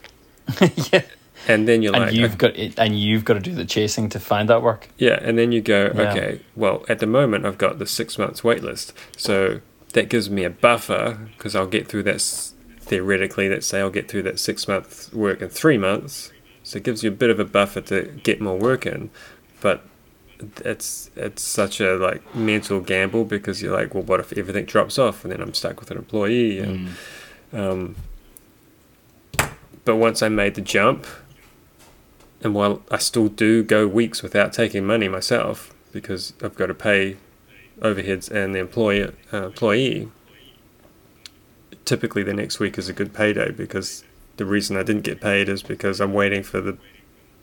Yeah. 0.91 1.03
And 1.47 1.67
then 1.67 1.81
you're 1.81 1.95
And 1.95 2.05
like 2.05 2.13
you've 2.13 2.37
got 2.37 2.55
it, 2.57 2.77
and 2.79 2.97
you've 2.99 3.25
got 3.25 3.33
to 3.35 3.39
do 3.39 3.53
the 3.53 3.65
chasing 3.65 4.09
to 4.09 4.19
find 4.19 4.47
that 4.49 4.61
work. 4.61 4.87
Yeah, 4.97 5.19
and 5.21 5.37
then 5.37 5.51
you 5.51 5.61
go, 5.61 5.91
Yeah. 5.95 6.11
okay, 6.11 6.41
well, 6.55 6.83
at 6.87 6.99
the 6.99 7.07
moment 7.07 7.45
I've 7.45 7.57
got 7.57 7.79
the 7.79 7.85
six 7.85 8.17
months 8.17 8.43
wait 8.43 8.63
list, 8.63 8.93
so 9.17 9.61
that 9.93 10.09
gives 10.09 10.29
me 10.29 10.43
a 10.43 10.49
buffer 10.49 11.17
because 11.37 11.55
I'll 11.55 11.67
get 11.67 11.87
through 11.87 12.03
that. 12.03 12.21
Theoretically, 12.81 13.47
let's 13.47 13.65
say 13.65 13.79
I'll 13.79 13.89
get 13.89 14.09
through 14.09 14.23
that 14.23 14.39
six 14.39 14.67
month 14.67 15.13
work 15.13 15.41
in 15.41 15.47
three 15.49 15.77
months, 15.77 16.31
so 16.63 16.77
it 16.77 16.83
gives 16.83 17.01
you 17.01 17.09
a 17.09 17.13
bit 17.13 17.29
of 17.29 17.39
a 17.39 17.45
buffer 17.45 17.79
to 17.81 18.19
get 18.23 18.41
more 18.41 18.57
work 18.57 18.85
in, 18.85 19.09
but 19.61 19.83
it's 20.65 21.09
it's 21.15 21.41
such 21.41 21.79
a 21.79 21.95
like 21.95 22.35
mental 22.35 22.81
gamble 22.81 23.23
because 23.23 23.61
you're 23.61 23.71
like, 23.73 23.93
well, 23.93 24.03
what 24.03 24.19
if 24.19 24.33
everything 24.37 24.65
drops 24.65 24.99
off 24.99 25.23
and 25.23 25.31
then 25.31 25.39
I'm 25.41 25.53
stuck 25.53 25.79
with 25.79 25.91
an 25.91 25.97
employee 25.97 26.59
and 26.59 26.89
Mm. 27.53 27.57
um, 27.71 27.95
but 29.85 29.95
once 29.97 30.21
I 30.21 30.29
made 30.29 30.55
the 30.55 30.61
jump, 30.61 31.05
and 32.43 32.53
while 32.53 32.81
I 32.91 32.97
still 32.97 33.29
do 33.29 33.63
go 33.63 33.87
weeks 33.87 34.21
without 34.21 34.53
taking 34.53 34.85
money 34.85 35.07
myself 35.07 35.73
because 35.91 36.33
I've 36.43 36.55
got 36.55 36.67
to 36.67 36.73
pay 36.73 37.17
overheads 37.79 38.29
and 38.29 38.53
the 38.53 38.59
employer 38.59 39.13
uh, 39.31 39.47
employee, 39.47 40.09
typically 41.85 42.23
the 42.23 42.33
next 42.33 42.59
week 42.59 42.77
is 42.77 42.89
a 42.89 42.93
good 42.93 43.13
payday 43.13 43.51
because 43.51 44.03
the 44.37 44.45
reason 44.45 44.77
I 44.77 44.83
didn't 44.83 45.03
get 45.03 45.21
paid 45.21 45.47
is 45.47 45.63
because 45.63 46.01
I'm 46.01 46.13
waiting 46.13 46.43
for 46.43 46.61
the 46.61 46.77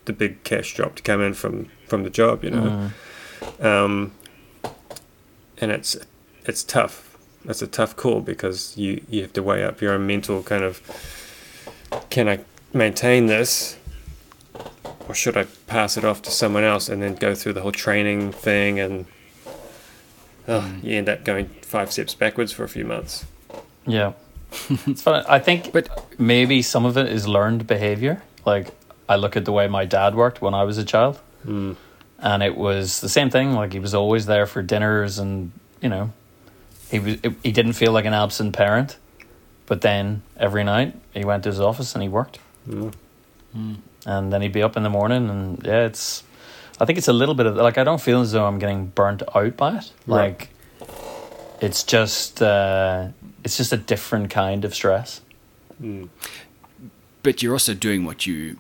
the 0.07 0.12
big 0.12 0.42
cash 0.44 0.74
drop 0.74 0.96
to 0.96 1.03
come 1.03 1.20
in 1.20 1.34
from 1.34 1.70
from 1.86 2.05
the 2.05 2.11
job, 2.11 2.44
you 2.44 2.51
know. 2.51 2.90
Mm. 3.40 3.64
Um, 3.64 4.12
and 5.59 5.70
it's 5.70 5.96
it's 6.44 6.62
tough. 6.62 7.16
That's 7.44 7.62
a 7.62 7.66
tough 7.66 7.96
call 7.96 8.20
because 8.20 8.76
you 8.76 9.03
you 9.09 9.22
have 9.22 9.32
to 9.34 9.42
weigh 9.42 9.64
up 9.64 9.80
your 9.80 9.92
own 9.92 10.07
mental 10.07 10.42
kind 10.42 10.64
of. 10.64 10.82
Can 12.09 12.28
I 12.28 12.40
maintain 12.72 13.26
this, 13.26 13.76
or 15.09 15.14
should 15.14 15.36
I 15.36 15.44
pass 15.66 15.96
it 15.96 16.05
off 16.05 16.22
to 16.22 16.30
someone 16.30 16.64
else 16.64 16.88
and 16.88 17.03
then 17.03 17.14
go 17.14 17.34
through 17.34 17.55
the 17.55 17.61
whole 17.62 17.72
training 17.72 18.32
thing 18.32 18.78
and. 18.80 19.07
Oh, 20.48 20.74
you 20.82 20.96
end 20.96 21.09
up 21.09 21.24
going 21.24 21.46
five 21.62 21.92
steps 21.92 22.14
backwards 22.14 22.51
for 22.53 22.64
a 22.64 22.68
few 22.68 22.84
months. 22.84 23.24
Yeah. 23.86 24.12
it's 24.86 25.03
fun. 25.03 25.24
I 25.28 25.38
think 25.38 25.70
But 25.72 25.88
maybe 26.18 26.61
some 26.62 26.84
of 26.84 26.96
it 26.96 27.09
is 27.09 27.28
learned 27.28 27.66
behavior. 27.68 28.22
Like 28.44 28.68
I 29.09 29.16
look 29.16 29.36
at 29.36 29.44
the 29.44 29.53
way 29.53 29.68
my 29.68 29.84
dad 29.84 30.14
worked 30.14 30.40
when 30.42 30.55
I 30.55 30.64
was 30.64 30.78
a 30.78 30.84
child, 30.84 31.20
Mm. 31.46 31.76
and 32.18 32.42
it 32.42 32.57
was 32.57 33.01
the 33.01 33.09
same 33.09 33.30
thing. 33.30 33.53
Like 33.55 33.72
he 33.72 33.78
was 33.78 33.94
always 33.94 34.26
there 34.26 34.46
for 34.46 34.61
dinners, 34.62 35.18
and 35.18 35.53
you 35.80 35.88
know, 35.88 36.12
he 36.90 36.98
was 36.98 37.16
he 37.42 37.53
didn't 37.53 37.74
feel 37.74 37.92
like 37.92 38.05
an 38.07 38.14
absent 38.14 38.55
parent. 38.55 38.96
But 39.66 39.82
then 39.82 40.22
every 40.36 40.64
night 40.64 40.94
he 41.14 41.24
went 41.24 41.44
to 41.44 41.51
his 41.51 41.61
office 41.61 41.94
and 41.94 42.03
he 42.03 42.09
worked, 42.09 42.38
Mm. 42.68 42.92
And 44.07 44.32
then 44.32 44.42
he'd 44.42 44.53
be 44.53 44.62
up 44.62 44.76
in 44.76 44.82
the 44.82 44.90
morning, 44.90 45.28
and 45.30 45.64
yeah, 45.64 45.84
it's. 45.86 46.22
I 46.80 46.86
think 46.86 46.96
it's 46.98 47.09
a 47.09 47.12
little 47.12 47.34
bit 47.34 47.46
of 47.46 47.57
like 47.57 47.76
I 47.76 47.84
don't 47.84 48.01
feel 48.01 48.20
as 48.22 48.32
though 48.32 48.46
I'm 48.46 48.59
getting 48.59 48.86
burnt 48.86 49.22
out 49.34 49.57
by 49.57 49.76
it. 49.76 49.92
Right. 50.07 50.38
Like, 50.38 50.51
it's 51.61 51.84
just 51.84 52.40
uh, 52.40 53.09
it's 53.44 53.57
just 53.57 53.72
a 53.72 53.76
different 53.76 54.30
kind 54.30 54.64
of 54.64 54.74
stress. 54.74 55.20
Mm. 55.82 56.11
but 57.22 57.42
you're 57.42 57.55
also 57.55 57.72
doing 57.72 58.05
what 58.05 58.26
you 58.26 58.59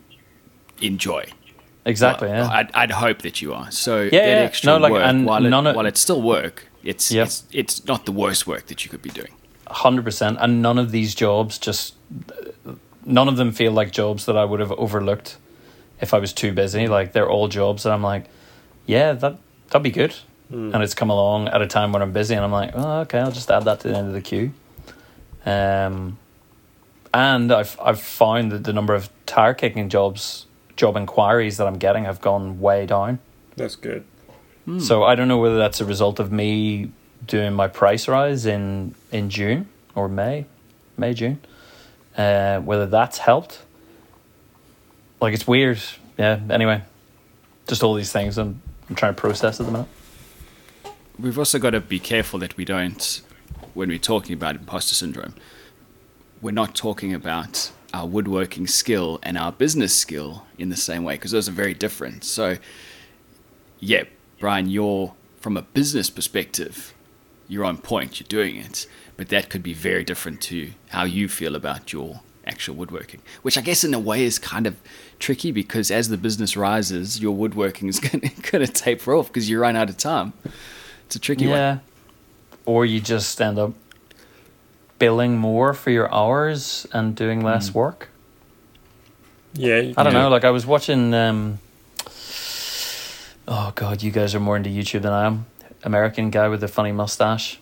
enjoy. 0.80 1.26
Exactly. 1.84 2.28
Well, 2.28 2.46
yeah. 2.46 2.50
I'd, 2.50 2.72
I'd 2.74 2.90
hope 2.90 3.22
that 3.22 3.42
you 3.42 3.52
are. 3.52 3.70
So 3.70 4.04
that 4.04 4.12
yeah. 4.12 4.20
extra 4.20 4.66
No, 4.72 4.78
like, 4.78 4.92
work, 4.92 5.02
and 5.02 5.26
while, 5.26 5.44
it, 5.44 5.52
of- 5.52 5.76
while 5.76 5.86
it's 5.86 6.00
still 6.00 6.22
work, 6.22 6.66
it's, 6.82 7.10
it's 7.12 7.44
it's 7.52 7.84
not 7.86 8.06
the 8.06 8.12
worst 8.12 8.46
work 8.46 8.66
that 8.66 8.84
you 8.84 8.90
could 8.90 9.02
be 9.02 9.10
doing. 9.10 9.32
hundred 9.66 10.04
percent. 10.04 10.38
And 10.40 10.62
none 10.62 10.78
of 10.78 10.92
these 10.92 11.14
jobs 11.14 11.58
just 11.58 11.94
none 13.10 13.28
of 13.28 13.36
them 13.36 13.52
feel 13.52 13.72
like 13.72 13.90
jobs 13.90 14.26
that 14.26 14.36
I 14.36 14.44
would 14.44 14.60
have 14.60 14.72
overlooked 14.72 15.36
if 16.00 16.14
I 16.14 16.18
was 16.18 16.32
too 16.32 16.52
busy. 16.52 16.88
Like 16.88 17.12
they're 17.12 17.28
all 17.28 17.48
jobs 17.48 17.82
that 17.82 17.92
I'm 17.92 18.02
like, 18.02 18.26
yeah, 18.86 19.12
that 19.12 19.38
that'd 19.68 19.82
be 19.82 19.90
good. 19.90 20.14
Mm. 20.50 20.74
And 20.74 20.82
it's 20.82 20.94
come 20.94 21.10
along 21.10 21.48
at 21.48 21.62
a 21.62 21.66
time 21.66 21.92
when 21.92 22.02
I'm 22.02 22.12
busy, 22.12 22.34
and 22.34 22.44
I'm 22.44 22.50
like, 22.50 22.72
oh, 22.74 23.00
okay, 23.00 23.20
I'll 23.20 23.30
just 23.30 23.50
add 23.50 23.64
that 23.64 23.80
to 23.80 23.88
the 23.88 23.96
end 23.96 24.08
of 24.08 24.14
the 24.14 24.20
queue. 24.20 24.52
Um, 25.46 26.18
and 27.14 27.52
I've 27.52 27.78
I've 27.80 28.00
found 28.00 28.52
that 28.52 28.64
the 28.64 28.72
number 28.72 28.94
of 28.94 29.10
tire 29.26 29.54
kicking 29.54 29.88
jobs, 29.88 30.46
job 30.76 30.96
inquiries 30.96 31.56
that 31.58 31.66
I'm 31.66 31.78
getting 31.78 32.04
have 32.04 32.20
gone 32.20 32.60
way 32.60 32.86
down. 32.86 33.20
That's 33.56 33.76
good. 33.76 34.04
So 34.78 35.02
I 35.02 35.16
don't 35.16 35.26
know 35.26 35.38
whether 35.38 35.58
that's 35.58 35.80
a 35.80 35.84
result 35.84 36.20
of 36.20 36.30
me 36.30 36.92
doing 37.26 37.54
my 37.54 37.66
price 37.66 38.06
rise 38.06 38.46
in 38.46 38.94
in 39.10 39.28
June 39.28 39.68
or 39.96 40.08
May, 40.08 40.46
May 40.96 41.12
June. 41.12 41.40
Uh, 42.16 42.60
whether 42.60 42.86
that's 42.86 43.18
helped. 43.18 43.62
Like 45.20 45.34
it's 45.34 45.46
weird. 45.46 45.80
Yeah. 46.18 46.40
Anyway, 46.50 46.82
just 47.66 47.82
all 47.82 47.94
these 47.94 48.12
things 48.12 48.36
I'm 48.38 48.60
I'm 48.90 48.96
trying 48.96 49.14
to 49.14 49.20
process 49.20 49.60
at 49.60 49.66
the 49.66 49.72
minute. 49.72 49.88
We've 51.16 51.38
also 51.38 51.60
got 51.60 51.70
to 51.70 51.80
be 51.80 52.00
careful 52.00 52.40
that 52.40 52.56
we 52.56 52.64
don't, 52.64 53.20
when 53.74 53.88
we're 53.88 53.98
talking 53.98 54.34
about 54.34 54.56
imposter 54.56 54.96
syndrome, 54.96 55.34
we're 56.42 56.50
not 56.50 56.74
talking 56.74 57.14
about 57.14 57.70
our 57.94 58.06
woodworking 58.06 58.66
skill 58.66 59.20
and 59.22 59.38
our 59.38 59.52
business 59.52 59.94
skill 59.94 60.46
in 60.58 60.70
the 60.70 60.76
same 60.76 61.04
way 61.04 61.14
because 61.14 61.30
those 61.30 61.48
are 61.48 61.52
very 61.52 61.74
different. 61.74 62.24
So, 62.24 62.56
yeah, 63.78 64.04
Bryan, 64.40 64.68
you're 64.68 65.14
from 65.40 65.56
a 65.56 65.62
business 65.62 66.10
perspective, 66.10 66.92
you're 67.50 67.64
on 67.66 67.76
point, 67.76 68.18
you're 68.20 68.26
doing 68.28 68.56
it, 68.56 68.86
but 69.18 69.28
that 69.28 69.50
could 69.50 69.62
be 69.62 69.74
very 69.74 70.04
different 70.04 70.40
to 70.42 70.70
how 70.88 71.04
you 71.04 71.28
feel 71.28 71.54
about 71.54 71.92
your 71.92 72.20
actual 72.46 72.74
woodworking, 72.76 73.20
which 73.42 73.58
I 73.58 73.60
guess 73.60 73.84
in 73.84 73.92
a 73.92 73.98
way 73.98 74.24
is 74.24 74.38
kind 74.38 74.66
of 74.66 74.76
tricky 75.18 75.52
because 75.52 75.90
as 75.90 76.08
the 76.08 76.16
business 76.16 76.56
rises, 76.56 77.20
your 77.20 77.32
woodworking 77.36 77.88
is 77.88 78.00
going 78.00 78.20
to 78.30 78.66
taper 78.66 79.14
off 79.14 79.26
because 79.28 79.50
you 79.50 79.60
run 79.60 79.76
out 79.76 79.90
of 79.90 79.98
time. 79.98 80.32
It's 81.06 81.16
a 81.16 81.18
tricky 81.18 81.46
one. 81.46 81.56
Yeah. 81.56 81.78
Or 82.66 82.86
you 82.86 83.00
just 83.00 83.40
end 83.40 83.58
up 83.58 83.72
billing 84.98 85.36
more 85.36 85.74
for 85.74 85.90
your 85.90 86.12
hours 86.14 86.86
and 86.92 87.14
doing 87.16 87.42
less 87.42 87.74
work. 87.74 88.08
Yeah. 89.54 89.74
I 89.76 89.80
don't 89.82 89.94
can 89.94 90.12
know. 90.12 90.24
do- 90.28 90.30
Like 90.30 90.44
I 90.44 90.50
was 90.50 90.64
watching. 90.66 91.12
Um, 91.14 91.58
oh 93.48 93.72
God, 93.74 94.02
you 94.02 94.10
guys 94.10 94.34
are 94.34 94.40
more 94.40 94.56
into 94.56 94.70
YouTube 94.70 95.02
than 95.02 95.12
I 95.12 95.26
am. 95.26 95.46
American 95.82 96.30
guy 96.30 96.48
with 96.48 96.60
the 96.60 96.68
funny 96.68 96.92
mustache. 96.92 97.58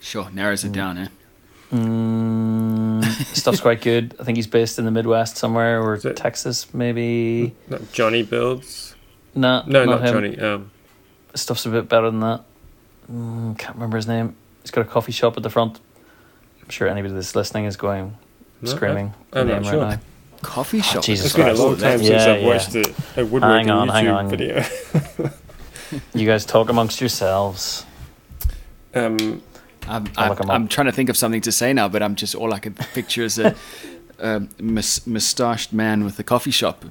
Sure, 0.00 0.28
narrows 0.32 0.64
it 0.64 0.72
down, 0.72 0.98
eh? 0.98 1.08
Mm, 1.72 3.04
stuff's 3.34 3.60
quite 3.60 3.80
good. 3.80 4.14
I 4.20 4.24
think 4.24 4.36
he's 4.36 4.46
based 4.46 4.78
in 4.78 4.84
the 4.84 4.90
Midwest 4.90 5.36
somewhere 5.36 5.82
or 5.82 5.94
it- 5.94 6.16
Texas, 6.16 6.72
maybe. 6.74 7.54
Not 7.68 7.92
Johnny 7.92 8.22
builds. 8.22 8.94
Nah, 9.34 9.64
No, 9.66 9.84
not, 9.84 10.00
not, 10.02 10.08
him. 10.08 10.14
Johnny. 10.14 10.38
Um, 10.38 10.70
Stuff's 11.34 11.66
a 11.66 11.68
bit 11.68 11.88
better 11.88 12.10
than 12.10 12.20
that. 12.20 12.44
Mm, 13.12 13.58
can't 13.58 13.74
remember 13.74 13.96
his 13.98 14.06
name. 14.08 14.34
He's 14.62 14.70
got 14.70 14.80
a 14.80 14.84
coffee 14.88 15.12
shop 15.12 15.36
at 15.36 15.42
the 15.42 15.50
front. 15.50 15.78
I'm 16.62 16.70
sure 16.70 16.88
anybody 16.88 17.12
that's 17.14 17.36
listening 17.36 17.66
is 17.66 17.76
going 17.76 18.16
no, 18.62 18.70
screaming 18.70 19.12
the 19.32 19.40
I'm 19.40 19.46
name 19.48 19.62
not 19.62 19.64
right 19.64 19.70
sure. 19.72 19.90
now. 19.90 20.00
Coffee 20.42 20.80
shop. 20.80 21.04
Jesus 21.04 21.26
It's 21.26 21.36
been 21.36 21.48
a 21.48 21.52
long 21.54 21.76
time 21.76 22.00
Yeah, 22.00 22.06
since 22.08 22.22
I've 22.22 22.40
yeah. 22.40 22.46
watched 22.46 22.74
a, 22.74 23.20
a 23.20 23.24
woodworking 23.26 23.68
Hang 23.68 23.70
on, 23.70 23.88
hang 23.88 24.04
YouTube 24.06 24.16
on. 24.16 24.28
video. 24.30 25.30
You 26.14 26.26
guys 26.26 26.44
talk 26.44 26.68
amongst 26.68 27.00
yourselves. 27.00 27.84
um, 28.94 29.42
I'm, 29.88 30.06
I'll 30.16 30.32
I'm, 30.42 30.50
I'm 30.50 30.68
trying 30.68 30.86
to 30.86 30.92
think 30.92 31.08
of 31.08 31.16
something 31.16 31.40
to 31.42 31.52
say 31.52 31.72
now, 31.72 31.88
but 31.88 32.02
I'm 32.02 32.16
just 32.16 32.34
all 32.34 32.52
I 32.52 32.58
can 32.58 32.74
picture 32.74 33.22
is 33.22 33.38
a, 33.38 33.54
a 34.18 34.42
mus- 34.60 35.06
mustached 35.06 35.72
man 35.72 36.04
with 36.04 36.18
a 36.18 36.24
coffee 36.24 36.50
shop, 36.50 36.84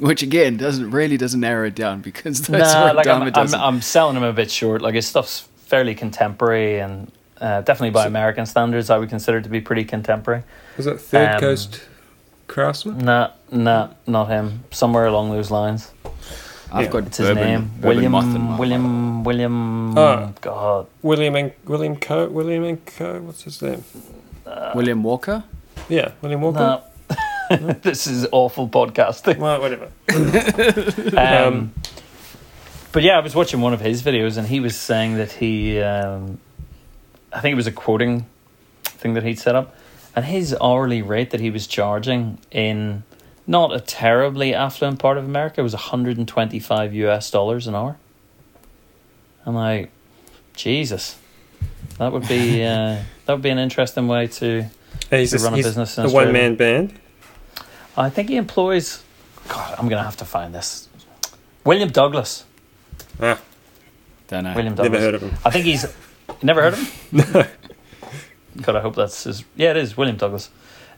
which 0.00 0.22
again 0.22 0.58
doesn't 0.58 0.90
really 0.90 1.16
doesn't 1.16 1.40
narrow 1.40 1.66
it 1.68 1.74
down 1.74 2.00
because 2.02 2.42
that's 2.42 2.74
Nah, 2.74 2.84
where 2.84 2.94
like 2.94 3.06
I'm, 3.06 3.22
I'm. 3.34 3.54
I'm 3.54 3.80
selling 3.82 4.16
him 4.16 4.22
a 4.22 4.32
bit 4.34 4.50
short. 4.50 4.82
Like 4.82 4.94
his 4.94 5.06
stuff's 5.06 5.48
fairly 5.56 5.94
contemporary 5.94 6.78
and 6.80 7.10
uh, 7.40 7.62
definitely 7.62 7.90
by 7.90 8.02
So- 8.02 8.08
American 8.08 8.44
standards, 8.44 8.90
I 8.90 8.98
would 8.98 9.08
consider 9.08 9.38
it 9.38 9.44
to 9.44 9.48
be 9.50 9.60
pretty 9.62 9.84
contemporary. 9.84 10.42
was 10.76 10.84
that 10.86 11.00
Third 11.00 11.34
Um, 11.36 11.40
Coast 11.40 11.80
Craftsman? 12.48 12.98
Nah, 12.98 13.30
nah, 13.50 13.88
not 14.06 14.28
him. 14.28 14.64
Somewhere 14.70 15.06
along 15.06 15.30
those 15.30 15.50
lines. 15.50 15.90
I've 16.72 16.84
yeah, 16.86 16.90
got 16.90 17.06
It's 17.06 17.18
his 17.18 17.28
Bourbon- 17.28 17.44
name. 17.44 17.70
Bourbon 17.80 18.10
Moth 18.10 18.24
in 18.24 18.56
William. 18.58 18.82
my- 18.82 19.22
William. 19.22 19.24
William. 19.24 19.98
Ah. 19.98 20.32
God. 20.40 20.86
William 21.02 21.34
and 21.36 21.52
William 21.66 21.96
Co. 21.96 22.28
William 22.28 22.64
and 22.64 22.84
Co. 22.86 23.20
What's 23.20 23.42
his 23.42 23.60
name? 23.62 23.84
William 24.74 25.02
Walker. 25.02 25.44
Yeah, 25.88 26.12
William 26.22 26.40
Walker. 26.40 26.82
No. 27.50 27.56
this 27.82 28.06
is 28.06 28.26
awful 28.32 28.68
podcasting. 28.68 29.36
Well, 29.38 29.60
whatever. 29.60 29.88
Um, 31.18 31.54
Um, 31.54 31.74
but 32.92 33.02
yeah, 33.02 33.16
I 33.16 33.20
was 33.20 33.34
watching 33.34 33.60
one 33.60 33.72
of 33.74 33.80
his 33.80 34.02
videos, 34.02 34.36
and 34.36 34.46
he 34.46 34.60
was 34.60 34.76
saying 34.76 35.16
that 35.16 35.32
he, 35.32 35.80
um, 35.80 36.38
I 37.32 37.40
think 37.40 37.52
it 37.52 37.56
was 37.56 37.66
a 37.66 37.72
quoting 37.72 38.26
thing 38.84 39.14
that 39.14 39.22
he'd 39.24 39.38
set 39.38 39.54
up, 39.54 39.74
and 40.14 40.24
his 40.26 40.54
hourly 40.62 41.00
rate 41.02 41.30
that 41.30 41.40
he 41.40 41.50
was 41.50 41.66
charging 41.66 42.38
in 42.50 43.02
not 43.46 43.74
a 43.74 43.80
terribly 43.80 44.54
affluent 44.54 44.98
part 44.98 45.18
of 45.18 45.24
America 45.24 45.60
It 45.60 45.64
was 45.64 45.74
125 45.74 46.94
US 46.94 47.30
dollars 47.30 47.66
an 47.66 47.74
hour. 47.74 47.96
I'm 49.44 49.54
like, 49.54 49.90
Jesus, 50.54 51.18
that 51.98 52.12
would 52.12 52.28
be 52.28 52.64
uh, 52.64 53.02
that 53.26 53.32
would 53.32 53.42
be 53.42 53.50
an 53.50 53.58
interesting 53.58 54.08
way 54.08 54.26
to. 54.28 54.70
And 55.10 55.28
to 55.28 55.36
a, 55.36 55.40
run 55.40 55.52
a 55.52 55.56
he's 55.56 55.66
business 55.66 55.98
in 55.98 56.06
a 56.06 56.10
one 56.10 56.32
man 56.32 56.54
band. 56.54 56.98
I 57.96 58.10
think 58.10 58.28
he 58.28 58.36
employs. 58.36 59.02
God, 59.48 59.74
I'm 59.78 59.88
gonna 59.88 60.04
have 60.04 60.16
to 60.18 60.24
find 60.24 60.54
this. 60.54 60.88
William 61.64 61.90
Douglas. 61.90 62.44
Ah, 63.20 63.40
Don't 64.28 64.44
know. 64.44 64.54
William 64.54 64.74
Douglas. 64.74 64.92
never 64.92 65.04
heard 65.04 65.14
of 65.14 65.22
him. 65.22 65.34
I 65.44 65.50
think 65.50 65.64
he's. 65.64 65.86
Never 66.42 66.62
heard 66.62 66.72
of 66.74 67.10
him? 67.10 67.46
God, 68.62 68.76
I 68.76 68.80
hope 68.80 68.94
that's 68.94 69.24
his. 69.24 69.44
Yeah, 69.56 69.70
it 69.70 69.76
is 69.76 69.96
William 69.96 70.16
Douglas. 70.16 70.50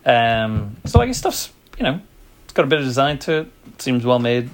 Um, 0.04 0.76
so 0.84 0.98
like 0.98 1.08
his 1.08 1.16
stuff's, 1.18 1.50
you 1.78 1.84
know, 1.84 1.94
it's 1.94 2.13
got 2.54 2.64
a 2.64 2.68
bit 2.68 2.78
of 2.78 2.84
design 2.84 3.18
to 3.18 3.32
it. 3.32 3.52
Seems 3.78 4.06
well 4.06 4.18
made. 4.18 4.48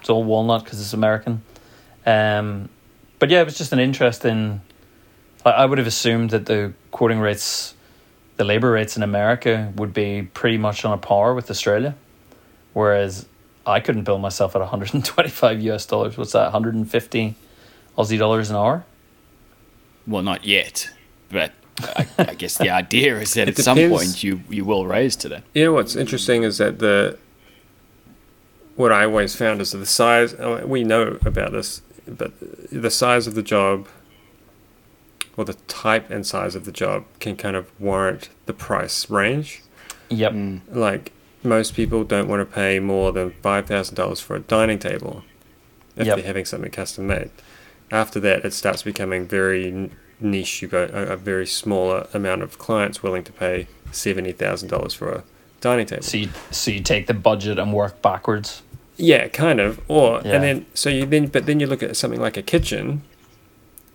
It's 0.00 0.10
all 0.10 0.24
walnut 0.24 0.64
because 0.64 0.80
it's 0.80 0.92
American. 0.92 1.42
Um, 2.04 2.68
but 3.18 3.30
yeah, 3.30 3.40
it 3.40 3.44
was 3.44 3.56
just 3.56 3.72
an 3.72 3.78
interesting. 3.78 4.60
I, 5.46 5.50
I 5.50 5.66
would 5.66 5.78
have 5.78 5.86
assumed 5.86 6.30
that 6.30 6.46
the 6.46 6.72
quoting 6.90 7.20
rates, 7.20 7.74
the 8.36 8.44
labor 8.44 8.70
rates 8.72 8.96
in 8.96 9.02
America 9.04 9.72
would 9.76 9.94
be 9.94 10.22
pretty 10.34 10.58
much 10.58 10.84
on 10.84 10.92
a 10.92 10.98
par 10.98 11.34
with 11.34 11.48
Australia, 11.50 11.94
whereas 12.72 13.26
I 13.64 13.78
couldn't 13.78 14.02
bill 14.02 14.18
myself 14.18 14.56
at 14.56 14.60
125 14.60 15.60
US 15.62 15.86
dollars. 15.86 16.18
What's 16.18 16.32
that? 16.32 16.44
150 16.44 17.34
Aussie 17.96 18.18
dollars 18.18 18.50
an 18.50 18.56
hour. 18.56 18.84
Well, 20.06 20.22
not 20.22 20.44
yet, 20.44 20.90
but 21.30 21.52
I, 21.80 22.06
I 22.18 22.34
guess 22.34 22.58
the 22.58 22.70
idea 22.70 23.18
is 23.18 23.34
that 23.34 23.48
It 23.48 23.58
at 23.58 23.64
some 23.64 23.78
point 23.88 24.22
you 24.22 24.40
you 24.50 24.64
will 24.64 24.86
raise 24.86 25.16
to 25.16 25.28
that. 25.30 25.42
You 25.54 25.64
know 25.64 25.72
what's 25.72 25.96
interesting 25.96 26.42
is 26.42 26.58
that 26.58 26.78
the 26.78 27.18
what 28.76 28.92
I 28.92 29.04
always 29.04 29.34
found 29.36 29.60
is 29.60 29.72
that 29.72 29.78
the 29.78 29.86
size. 29.86 30.34
uh, 30.34 30.62
We 30.66 30.84
know 30.84 31.18
about 31.24 31.52
this, 31.52 31.82
but 32.06 32.32
the 32.70 32.90
size 32.90 33.26
of 33.26 33.34
the 33.34 33.42
job, 33.42 33.86
or 35.36 35.44
the 35.44 35.54
type 35.68 36.10
and 36.10 36.26
size 36.26 36.54
of 36.54 36.64
the 36.64 36.72
job, 36.72 37.04
can 37.20 37.36
kind 37.36 37.56
of 37.56 37.70
warrant 37.80 38.28
the 38.46 38.52
price 38.54 39.10
range. 39.10 39.62
Yep. 40.10 40.32
Mm. 40.32 40.60
Like 40.70 41.12
most 41.42 41.74
people 41.74 42.04
don't 42.04 42.28
want 42.28 42.40
to 42.40 42.54
pay 42.54 42.78
more 42.80 43.12
than 43.12 43.30
five 43.42 43.66
thousand 43.66 43.94
dollars 43.96 44.20
for 44.20 44.36
a 44.36 44.40
dining 44.40 44.78
table 44.78 45.22
if 45.96 46.06
Yep. 46.06 46.16
they're 46.16 46.26
having 46.26 46.44
something 46.44 46.70
custom 46.70 47.06
made. 47.06 47.30
After 47.90 48.18
that, 48.20 48.44
it 48.44 48.52
starts 48.54 48.82
becoming 48.82 49.26
very 49.26 49.66
n- 49.68 49.90
niche. 50.22 50.62
You've 50.62 50.70
got 50.72 50.90
a, 50.90 51.12
a 51.12 51.16
very 51.16 51.46
smaller 51.46 52.06
amount 52.14 52.42
of 52.42 52.58
clients 52.58 53.02
willing 53.02 53.24
to 53.24 53.32
pay 53.32 53.66
seventy 53.90 54.32
thousand 54.32 54.68
dollars 54.68 54.94
for 54.94 55.10
a 55.12 55.24
dining 55.60 55.86
table. 55.86 56.02
So 56.02 56.16
you 56.18 56.28
so 56.50 56.70
you 56.70 56.80
take 56.80 57.06
the 57.06 57.14
budget 57.14 57.58
and 57.58 57.72
work 57.72 58.00
backwards. 58.02 58.62
Yeah, 58.96 59.28
kind 59.28 59.60
of. 59.60 59.80
Or 59.88 60.20
Yeah. 60.24 60.32
and 60.34 60.44
then 60.44 60.66
so 60.74 60.88
you 60.90 61.06
then 61.06 61.26
but 61.26 61.46
then 61.46 61.60
you 61.60 61.66
look 61.66 61.82
at 61.82 61.96
something 61.96 62.20
like 62.20 62.36
a 62.36 62.42
kitchen, 62.42 63.02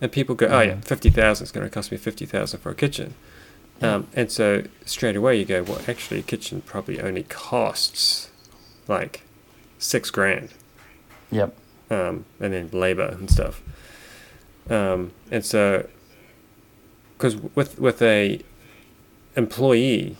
and 0.01 0.11
people 0.11 0.35
go, 0.35 0.47
oh 0.47 0.61
yeah, 0.61 0.73
Mhm. 0.75 0.85
fifty 0.85 1.09
thousand 1.09 1.45
is 1.45 1.51
going 1.51 1.65
to 1.65 1.69
cost 1.73 1.91
me 1.91 1.97
fifty 1.97 2.25
thousand 2.25 2.59
for 2.61 2.71
a 2.71 2.75
kitchen, 2.75 3.13
um, 3.81 4.07
and 4.15 4.31
so 4.31 4.63
straight 4.85 5.15
away 5.15 5.37
you 5.37 5.45
go, 5.45 5.63
well, 5.63 5.81
actually, 5.87 6.19
a 6.19 6.23
kitchen 6.23 6.61
probably 6.65 6.99
only 7.01 7.23
costs 7.23 8.29
like 8.87 9.21
six 9.79 10.09
grand, 10.09 10.49
Yep. 11.31 11.53
um, 11.91 12.25
and 12.39 12.53
then 12.53 12.69
labor 12.71 13.07
and 13.19 13.29
stuff, 13.29 13.61
um, 14.69 15.11
and 15.31 15.45
so 15.45 15.87
because 17.17 17.35
with 17.55 17.79
with 17.79 18.01
a 18.01 18.41
employee, 19.35 20.17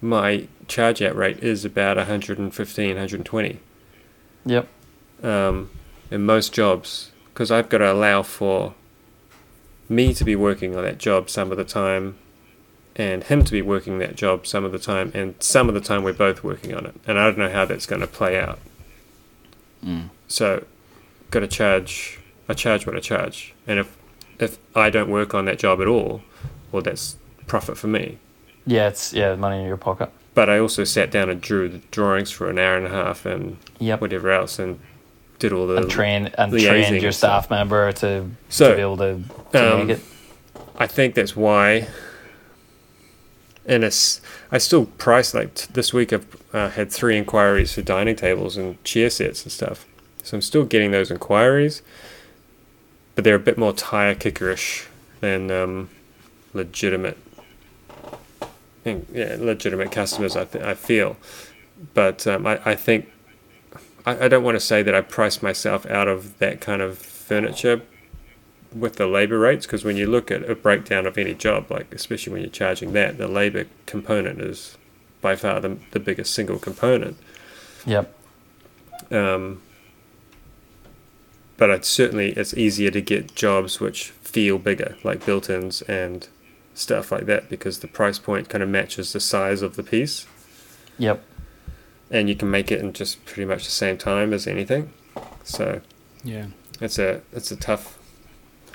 my 0.00 0.46
charge 0.66 1.00
out 1.02 1.16
rate 1.16 1.38
is 1.42 1.64
about 1.64 1.96
115, 1.96 2.88
120 2.88 3.60
Yep. 4.44 4.68
um, 5.22 5.70
in 6.10 6.24
most 6.24 6.52
jobs 6.52 7.10
because 7.32 7.50
I've 7.50 7.68
got 7.68 7.78
to 7.78 7.92
allow 7.92 8.22
for 8.22 8.74
me 9.88 10.12
to 10.14 10.24
be 10.24 10.36
working 10.36 10.76
on 10.76 10.82
that 10.84 10.98
job 10.98 11.28
some 11.30 11.50
of 11.50 11.56
the 11.56 11.64
time 11.64 12.16
and 12.96 13.24
him 13.24 13.44
to 13.44 13.52
be 13.52 13.62
working 13.62 13.98
that 13.98 14.16
job 14.16 14.46
some 14.46 14.64
of 14.64 14.72
the 14.72 14.78
time 14.78 15.10
and 15.14 15.34
some 15.40 15.68
of 15.68 15.74
the 15.74 15.80
time 15.80 16.02
we're 16.02 16.12
both 16.12 16.42
working 16.44 16.74
on 16.74 16.84
it 16.86 16.94
and 17.06 17.18
I 17.18 17.24
don't 17.24 17.38
know 17.38 17.50
how 17.50 17.64
that's 17.64 17.86
going 17.86 18.00
to 18.00 18.06
play 18.06 18.38
out 18.38 18.58
Mm. 19.84 20.10
so 20.26 20.64
got 21.30 21.40
to 21.40 21.46
charge 21.46 22.18
I 22.48 22.54
charge 22.54 22.84
what 22.86 22.96
I 22.96 23.00
charge 23.00 23.54
and 23.66 23.78
if 23.78 23.96
if 24.38 24.58
I 24.74 24.90
don't 24.90 25.10
work 25.10 25.34
on 25.34 25.44
that 25.46 25.58
job 25.58 25.80
at 25.80 25.86
all 25.86 26.22
well 26.72 26.82
that's 26.82 27.16
profit 27.46 27.76
for 27.78 27.86
me 27.88 28.18
Yeah, 28.66 28.88
it's 28.88 29.12
yeah, 29.12 29.34
money 29.36 29.60
in 29.60 29.66
your 29.66 29.76
pocket. 29.76 30.10
but 30.34 30.48
I 30.50 30.58
also 30.58 30.84
sat 30.84 31.10
down 31.10 31.28
and 31.30 31.40
drew 31.40 31.68
the 31.68 31.78
drawings 31.90 32.30
for 32.30 32.48
an 32.50 32.58
hour 32.58 32.76
and 32.76 32.86
a 32.86 32.90
half 32.90 33.24
and 33.26 33.56
Yep. 33.80 34.00
whatever 34.00 34.30
else 34.30 34.58
and 34.58 34.78
did 35.38 35.52
all 35.52 35.66
the 35.66 35.76
And 35.76 35.90
train 35.90 36.26
and 36.38 36.50
trained 36.52 37.00
your 37.02 37.12
stuff. 37.12 37.44
staff 37.44 37.50
member 37.50 37.92
to, 37.92 38.28
So, 38.48 38.70
to 38.70 38.76
be 38.76 38.82
able 38.82 38.96
to, 38.98 39.20
to 39.52 39.72
um, 39.74 39.86
make 39.86 39.98
it. 39.98 40.04
I 40.76 40.86
think 40.86 41.14
that's 41.14 41.34
why. 41.36 41.86
And 43.66 43.84
it's 43.84 44.20
I 44.50 44.58
still 44.58 44.86
price 44.86 45.34
like 45.34 45.54
t- 45.54 45.66
this 45.72 45.92
week. 45.92 46.12
I've 46.12 46.26
uh, 46.54 46.70
had 46.70 46.90
three 46.90 47.16
inquiries 47.18 47.74
for 47.74 47.82
dining 47.82 48.16
tables 48.16 48.56
and 48.56 48.82
chair 48.82 49.10
sets 49.10 49.42
and 49.42 49.52
stuff. 49.52 49.86
So 50.22 50.36
I'm 50.36 50.42
still 50.42 50.64
getting 50.64 50.90
those 50.90 51.10
inquiries, 51.10 51.82
but 53.18 53.24
they're 53.24 53.34
a 53.34 53.40
bit 53.40 53.58
more 53.58 53.72
tire 53.72 54.14
kickerish 54.14 54.86
than 55.18 55.50
um, 55.50 55.90
legitimate. 56.54 57.18
and, 58.84 59.08
Yeah, 59.12 59.34
legitimate 59.40 59.90
customers. 59.90 60.36
I 60.36 60.44
th- 60.44 60.62
I 60.62 60.74
feel, 60.74 61.16
but 61.94 62.28
um, 62.28 62.46
I 62.46 62.60
I 62.64 62.76
think 62.76 63.10
I, 64.06 64.26
I 64.26 64.28
don't 64.28 64.44
want 64.44 64.54
to 64.54 64.60
say 64.60 64.84
that 64.84 64.94
I 64.94 65.00
price 65.00 65.42
myself 65.42 65.84
out 65.86 66.06
of 66.06 66.38
that 66.38 66.60
kind 66.60 66.80
of 66.80 66.96
furniture 66.96 67.82
with 68.72 68.94
the 68.94 69.08
labor 69.08 69.40
rates 69.40 69.66
because 69.66 69.82
when 69.82 69.96
you 69.96 70.06
look 70.06 70.30
at 70.30 70.48
a 70.48 70.54
breakdown 70.54 71.04
of 71.04 71.18
any 71.18 71.34
job, 71.34 71.72
like 71.72 71.92
especially 71.92 72.32
when 72.34 72.42
you're 72.42 72.50
charging 72.52 72.92
that, 72.92 73.18
the 73.18 73.26
labor 73.26 73.64
component 73.86 74.40
is 74.40 74.78
by 75.20 75.34
far 75.34 75.58
the, 75.58 75.76
the 75.90 75.98
biggest 75.98 76.32
single 76.32 76.60
component. 76.60 77.16
Yep. 77.84 78.14
Um, 79.10 79.60
but 81.58 81.68
it's 81.70 81.88
certainly 81.88 82.30
it's 82.32 82.54
easier 82.54 82.90
to 82.90 83.00
get 83.02 83.34
jobs 83.34 83.80
which 83.80 84.10
feel 84.22 84.58
bigger, 84.58 84.96
like 85.04 85.26
built-ins 85.26 85.82
and 85.82 86.28
stuff 86.74 87.12
like 87.12 87.26
that, 87.26 87.50
because 87.50 87.80
the 87.80 87.88
price 87.88 88.18
point 88.18 88.48
kind 88.48 88.62
of 88.62 88.68
matches 88.70 89.12
the 89.12 89.20
size 89.20 89.60
of 89.60 89.76
the 89.76 89.82
piece, 89.82 90.26
Yep. 90.98 91.22
and 92.10 92.28
you 92.28 92.34
can 92.36 92.50
make 92.50 92.70
it 92.72 92.80
in 92.80 92.92
just 92.94 93.22
pretty 93.26 93.44
much 93.44 93.64
the 93.64 93.70
same 93.70 93.98
time 93.98 94.32
as 94.32 94.46
anything. 94.46 94.90
So 95.44 95.80
Yeah. 96.24 96.46
it's 96.80 96.98
a 96.98 97.20
it's 97.32 97.50
a 97.50 97.56
tough 97.56 97.98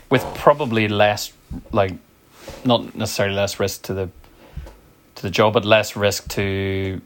With 0.10 0.24
probably 0.36 0.88
less 0.88 1.32
like 1.72 1.94
not 2.66 2.94
necessarily 2.96 3.36
less 3.36 3.60
risk 3.60 3.82
to 3.84 3.94
the 3.94 4.10
to 5.16 5.22
the 5.22 5.30
job, 5.30 5.54
but 5.54 5.64
less 5.66 5.96
risk 5.96 6.28
to 6.30 7.00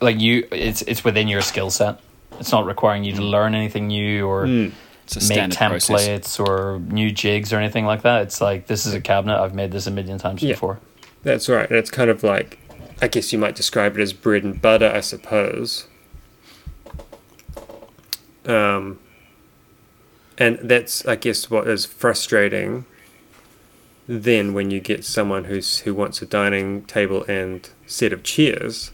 like 0.00 0.18
you. 0.20 0.48
It's 0.50 0.82
it's 0.82 1.04
within 1.04 1.28
your 1.28 1.42
skill 1.42 1.70
set. 1.70 2.00
It's 2.40 2.50
not 2.52 2.64
requiring 2.66 3.04
you 3.04 3.12
to 3.14 3.22
learn 3.22 3.54
anything 3.54 3.86
new 3.88 4.26
or 4.26 4.46
Mm. 4.46 4.72
Make 5.28 5.50
templates 5.50 5.88
process. 5.88 6.38
or 6.38 6.78
new 6.86 7.10
jigs 7.10 7.52
or 7.52 7.58
anything 7.58 7.84
like 7.84 8.02
that. 8.02 8.22
It's 8.22 8.40
like 8.40 8.68
this 8.68 8.86
is 8.86 8.94
a 8.94 9.00
cabinet. 9.00 9.40
I've 9.40 9.54
made 9.54 9.72
this 9.72 9.86
a 9.88 9.90
million 9.90 10.18
times 10.18 10.40
Yeah. 10.42 10.52
before. 10.52 10.78
That's 11.24 11.48
right. 11.48 11.68
And 11.68 11.76
it's 11.76 11.90
kind 11.90 12.08
of 12.10 12.22
like, 12.22 12.58
I 13.02 13.08
guess 13.08 13.32
you 13.32 13.38
might 13.38 13.56
describe 13.56 13.98
it 13.98 14.02
as 14.02 14.12
bread 14.12 14.44
and 14.44 14.62
butter, 14.62 14.88
I 14.94 15.00
suppose. 15.00 15.86
Um, 18.46 18.98
and 20.38 20.58
that's, 20.62 21.04
I 21.06 21.16
guess, 21.16 21.50
what 21.50 21.68
is 21.68 21.84
frustrating 21.86 22.86
then 24.08 24.54
when 24.54 24.70
you 24.70 24.80
get 24.80 25.04
someone 25.04 25.44
who's 25.44 25.78
who 25.80 25.94
wants 25.94 26.20
a 26.22 26.26
dining 26.26 26.82
table 26.84 27.24
and 27.28 27.68
set 27.86 28.12
of 28.12 28.22
chairs, 28.22 28.92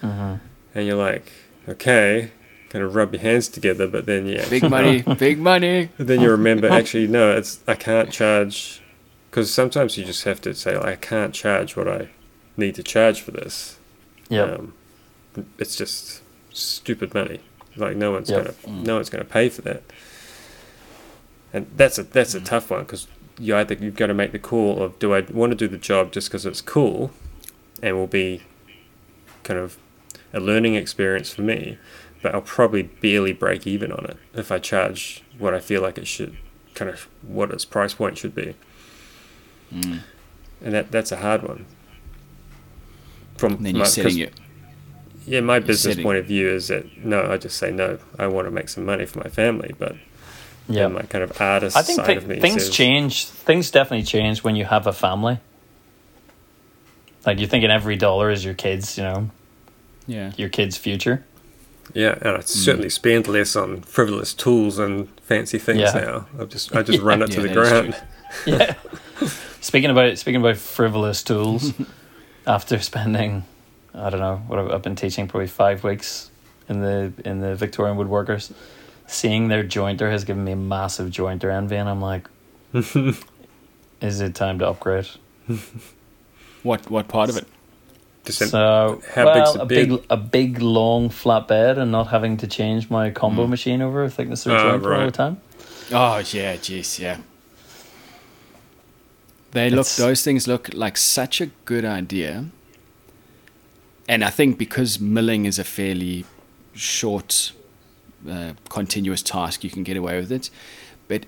hmm 0.00 0.34
and 0.74 0.86
you're 0.86 0.96
like, 0.96 1.32
okay, 1.68 2.30
kind 2.70 2.84
of 2.84 2.94
rub 2.94 3.12
your 3.12 3.22
hands 3.22 3.48
together, 3.48 3.86
but 3.86 4.06
then 4.06 4.26
yeah, 4.26 4.48
Big 4.48 4.68
money, 4.68 5.02
big 5.18 5.38
money. 5.38 5.88
Then 5.98 6.20
you 6.20 6.30
remember, 6.30 6.68
actually, 6.68 7.06
no, 7.06 7.30
it's 7.36 7.60
I 7.66 7.74
can't 7.74 8.10
charge 8.10 8.80
because 9.30 9.52
sometimes 9.52 9.96
you 9.98 10.04
just 10.04 10.24
have 10.24 10.40
to 10.42 10.54
say, 10.54 10.76
like, 10.76 10.86
I 10.86 10.96
can't 10.96 11.34
charge 11.34 11.76
what 11.76 11.86
I 11.88 12.08
need 12.56 12.74
to 12.76 12.82
charge 12.82 13.20
for 13.20 13.30
this. 13.32 13.78
Yeah. 14.28 14.42
Um, 14.42 14.72
it's 15.58 15.76
just 15.76 16.22
stupid 16.52 17.12
money. 17.14 17.40
Like 17.76 17.96
no 17.96 18.12
one's 18.12 18.30
Yep. 18.30 18.56
gonna, 18.64 18.82
no 18.82 18.94
one's 18.94 19.10
gonna 19.10 19.24
pay 19.24 19.48
for 19.50 19.60
that. 19.62 19.82
And 21.52 21.66
that's 21.76 21.98
a 21.98 22.02
that's 22.02 22.34
Mm. 22.34 22.42
a 22.42 22.44
tough 22.44 22.70
one 22.70 22.80
because 22.84 23.06
you 23.38 23.54
either 23.56 23.74
you've 23.74 23.96
got 23.96 24.06
to 24.06 24.14
make 24.14 24.32
the 24.32 24.38
call 24.38 24.82
of 24.82 24.98
do 24.98 25.14
I 25.14 25.20
want 25.20 25.50
to 25.52 25.56
do 25.56 25.68
the 25.68 25.76
job 25.78 26.12
just 26.12 26.28
because 26.28 26.46
it's 26.46 26.60
cool, 26.62 27.10
and 27.82 27.96
will 27.96 28.06
be 28.06 28.42
kind 29.44 29.60
of 29.60 29.76
a 30.32 30.40
learning 30.40 30.74
experience 30.74 31.32
for 31.32 31.42
me, 31.42 31.78
but 32.26 32.34
I'll 32.34 32.40
probably 32.40 32.82
barely 32.82 33.32
break 33.32 33.68
even 33.68 33.92
on 33.92 34.04
it 34.06 34.16
if 34.34 34.50
I 34.50 34.58
charge 34.58 35.22
what 35.38 35.54
I 35.54 35.60
feel 35.60 35.80
like 35.80 35.96
it 35.96 36.08
should, 36.08 36.36
kind 36.74 36.90
of 36.90 37.06
what 37.22 37.52
its 37.52 37.64
price 37.64 37.94
point 37.94 38.18
should 38.18 38.34
be, 38.34 38.56
Mm. 39.72 40.00
and 40.60 40.74
that 40.74 40.90
that's 40.90 41.12
a 41.12 41.18
hard 41.18 41.44
one. 41.44 41.66
From 43.38 43.52
And 43.54 43.66
then 43.66 43.72
my- 43.74 43.78
you're 43.78 43.84
'cause- 43.84 43.94
setting 43.94 44.18
it. 44.18 44.32
yeah, 45.24 45.38
my 45.40 45.60
business 45.60 45.82
setting- 45.94 46.02
point 46.02 46.18
of 46.18 46.26
view 46.26 46.48
is 46.48 46.66
that 46.66 47.04
no, 47.04 47.30
I 47.30 47.36
just 47.36 47.58
say 47.58 47.70
no. 47.70 47.98
I 48.18 48.26
want 48.26 48.48
to 48.48 48.50
make 48.50 48.68
some 48.70 48.84
money 48.84 49.06
for 49.06 49.20
my 49.20 49.28
family, 49.30 49.72
but 49.78 49.94
Yeah. 50.68 50.88
my 50.88 51.02
kind 51.02 51.22
of 51.22 51.40
artist 51.40 51.76
I 51.76 51.82
think 51.82 51.96
side 51.98 52.06
thi- 52.06 52.16
of 52.16 52.26
me 52.26 52.40
things 52.40 52.64
says, 52.64 52.74
change. 52.74 53.26
Things 53.26 53.70
definitely 53.70 54.04
change 54.04 54.42
when 54.42 54.56
you 54.56 54.64
have 54.64 54.88
a 54.88 54.92
family. 54.92 55.38
Like 57.24 57.38
you're 57.38 57.48
thinking 57.48 57.70
every 57.70 57.94
dollar 57.94 58.30
is 58.32 58.44
your 58.44 58.54
kids, 58.54 58.98
you 58.98 59.04
know, 59.04 59.30
Yeah. 60.08 60.32
your 60.36 60.48
kids' 60.48 60.76
future. 60.76 61.24
Yeah, 61.94 62.18
and 62.20 62.36
I 62.36 62.40
certainly 62.40 62.88
mm. 62.88 62.92
spend 62.92 63.28
less 63.28 63.56
on 63.56 63.82
frivolous 63.82 64.34
tools 64.34 64.78
and 64.78 65.08
fancy 65.20 65.58
things 65.58 65.80
Yeah. 65.80 65.92
now. 65.92 66.26
I 66.40 66.44
just 66.44 66.74
I 66.74 66.82
just 66.82 67.00
run 67.00 67.22
it 67.22 67.30
to 67.32 67.40
the 67.40 67.48
ground. 67.52 67.96
yeah. 68.44 68.74
speaking 69.60 69.90
about 69.90 70.18
speaking 70.18 70.40
about 70.40 70.56
frivolous 70.56 71.22
tools, 71.22 71.72
after 72.46 72.78
spending, 72.80 73.44
I 73.94 74.10
don't 74.10 74.20
know, 74.20 74.42
what 74.46 74.58
I've, 74.58 74.70
I've 74.70 74.82
been 74.82 74.96
teaching 74.96 75.28
probably 75.28 75.46
five 75.48 75.84
weeks 75.84 76.30
in 76.68 76.80
the 76.80 77.12
in 77.24 77.40
the 77.40 77.54
Victorian 77.54 77.96
woodworkers, 77.96 78.52
seeing 79.06 79.48
their 79.48 79.64
jointer 79.64 80.10
has 80.10 80.24
given 80.24 80.44
me 80.44 80.54
massive 80.54 81.10
jointer 81.10 81.52
envy, 81.52 81.76
and 81.76 81.88
I'm 81.88 82.00
like, 82.00 82.28
is 84.00 84.20
it 84.20 84.34
time 84.34 84.58
to 84.58 84.68
upgrade? 84.68 85.08
What 86.62 86.90
what 86.90 87.06
part 87.08 87.30
of 87.30 87.36
it? 87.36 87.46
Just 88.26 88.50
So, 88.50 89.00
how 89.14 89.24
well, 89.24 89.34
big's 89.34 89.52
the 89.54 89.60
a 89.62 89.66
big, 89.66 89.88
bed? 89.90 90.00
a 90.10 90.16
big 90.16 90.60
long 90.60 91.08
flat 91.10 91.46
bed, 91.48 91.78
and 91.78 91.90
not 91.92 92.08
having 92.08 92.36
to 92.38 92.46
change 92.46 92.90
my 92.90 93.10
combo 93.10 93.46
Mm. 93.46 93.50
machine 93.50 93.82
over 93.82 94.02
a 94.04 94.10
thickness 94.10 94.44
of 94.46 94.52
Ah, 94.52 94.72
joint 94.72 94.84
all 94.86 95.06
the 95.06 95.10
time. 95.12 95.36
Oh 95.92 96.18
yeah, 96.18 96.56
jeez, 96.56 96.98
yeah. 96.98 97.18
They 99.52 99.70
look; 99.70 99.80
It's- 99.86 99.96
those 99.96 100.22
things 100.22 100.46
look 100.48 100.70
like 100.74 100.96
such 100.96 101.40
a 101.40 101.46
good 101.64 101.84
idea. 101.84 102.46
And 104.08 104.22
I 104.24 104.30
think 104.30 104.58
because 104.58 105.00
milling 105.00 105.46
is 105.46 105.58
a 105.58 105.64
fairly 105.64 106.24
short, 106.74 107.52
uh, 108.28 108.52
continuous 108.68 109.22
task, 109.22 109.64
you 109.64 109.70
can 109.70 109.82
get 109.82 109.96
away 109.96 110.18
with 110.20 110.30
it. 110.30 110.50
But 111.08 111.26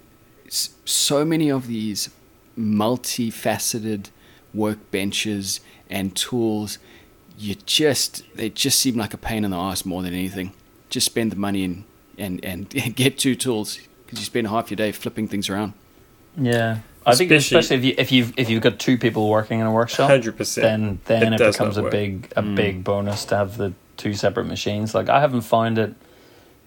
so 0.85 1.25
many 1.25 1.49
of 1.51 1.67
these 1.67 2.11
multifaceted 2.59 4.11
workbenches 4.57 5.61
and 5.91 6.15
tools, 6.17 6.79
you 7.39 7.55
just 7.67 8.25
they 8.37 8.51
just 8.51 8.79
seem 8.81 8.97
like 8.97 9.15
a 9.15 9.19
pain 9.19 9.45
in 9.45 9.51
the 9.51 9.57
ass 9.57 9.85
more 9.85 10.03
than 10.03 10.13
anything. 10.15 10.53
Just 10.91 11.07
spend 11.07 11.33
the 11.33 11.37
money 11.37 11.65
and 11.65 11.85
and 12.19 12.45
and 12.45 12.69
get 12.97 13.19
two 13.19 13.35
tools 13.35 13.79
because 14.05 14.19
you 14.19 14.25
spend 14.25 14.47
half 14.49 14.71
your 14.71 14.77
day 14.77 14.93
flipping 14.93 15.29
things 15.29 15.49
around. 15.49 15.73
Yeah, 16.37 16.79
I 17.05 17.15
think 17.15 17.31
Especially- 17.33 17.59
especially 17.59 17.77
if 17.77 17.85
you 17.85 17.95
if 17.99 18.13
you've 18.13 18.33
if 18.39 18.51
you've 18.51 18.63
got 18.63 18.79
two 18.79 18.97
people 18.99 19.29
working 19.29 19.61
in 19.61 19.67
a 19.67 19.73
workshop, 19.73 20.11
Hundred 20.11 20.37
percent. 20.37 21.05
then 21.07 21.23
then 21.23 21.33
It 21.35 21.41
it, 21.41 21.53
becomes 21.53 21.77
a 21.77 21.83
big 21.83 22.33
a 22.37 22.43
Mm. 22.43 22.55
big 22.57 22.85
bonus 22.85 23.25
to 23.27 23.37
have 23.37 23.57
the 23.57 23.73
two 23.97 24.15
separate 24.15 24.47
machines. 24.47 24.95
Like 24.95 25.09
I 25.09 25.21
haven't 25.21 25.41
found 25.43 25.79
it 25.79 25.95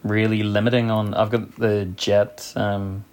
really 0.04 0.44
limiting 0.44 0.90
on. 0.92 1.14
I've 1.14 1.30
got 1.30 1.56
the 1.58 1.86
Jet 1.96 2.52
um, 2.56 3.06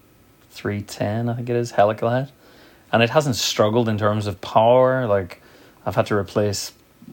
three 0.51 0.81
ten, 0.83 1.29
I 1.29 1.35
think 1.35 1.49
it 1.49 1.57
is 1.57 1.71
helical 1.73 2.09
head, 2.11 2.31
and 2.93 3.03
it 3.03 3.11
hasn't 3.11 3.37
struggled 3.37 3.89
in 3.89 3.99
terms 3.99 4.27
of 4.27 4.41
power. 4.41 5.07
Like 5.07 5.41
I've 5.89 5.95
had 5.95 6.05
to 6.09 6.15
replace 6.15 6.73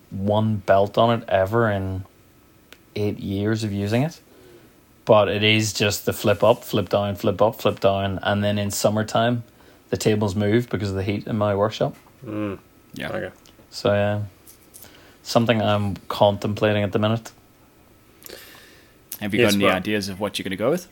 one 0.10 0.58
belt 0.58 0.98
on 0.98 1.22
it 1.22 1.30
ever 1.30 1.72
in 1.72 2.04
eight 2.94 3.20
years 3.20 3.64
of 3.64 3.72
using 3.72 4.04
it. 4.04 4.20
But 5.06 5.30
it 5.30 5.44
is 5.44 5.72
just 5.72 6.06
the 6.06 6.12
flip 6.12 6.44
up, 6.44 6.62
flip 6.66 6.90
down, 6.90 7.16
flip 7.16 7.42
up, 7.42 7.62
flip 7.62 7.80
down, 7.80 8.20
and 8.22 8.44
then 8.44 8.58
in 8.58 8.72
summertime, 8.72 9.44
the 9.92 9.96
tables 9.98 10.36
move 10.36 10.68
because 10.70 10.90
of 10.90 10.96
the 10.98 11.04
heat 11.04 11.26
in 11.26 11.38
my 11.38 11.56
workshop. 11.56 11.96
Mm, 12.26 12.60
Yeah. 12.96 13.10
okay. 13.12 13.32
So 13.70 13.94
yeah, 13.94 14.24
something 15.24 15.62
I'm 15.62 15.96
contemplating 16.10 16.84
at 16.84 16.92
the 16.92 17.00
minute. 17.00 17.32
Have 19.22 19.34
you 19.34 19.40
Yes, 19.40 19.52
got 19.54 19.56
any 19.56 19.66
well- 19.68 19.76
ideas 19.76 20.10
of 20.10 20.20
what 20.20 20.38
you're 20.38 20.44
going 20.44 20.52
to 20.52 20.58
go 20.58 20.70
with? 20.72 20.90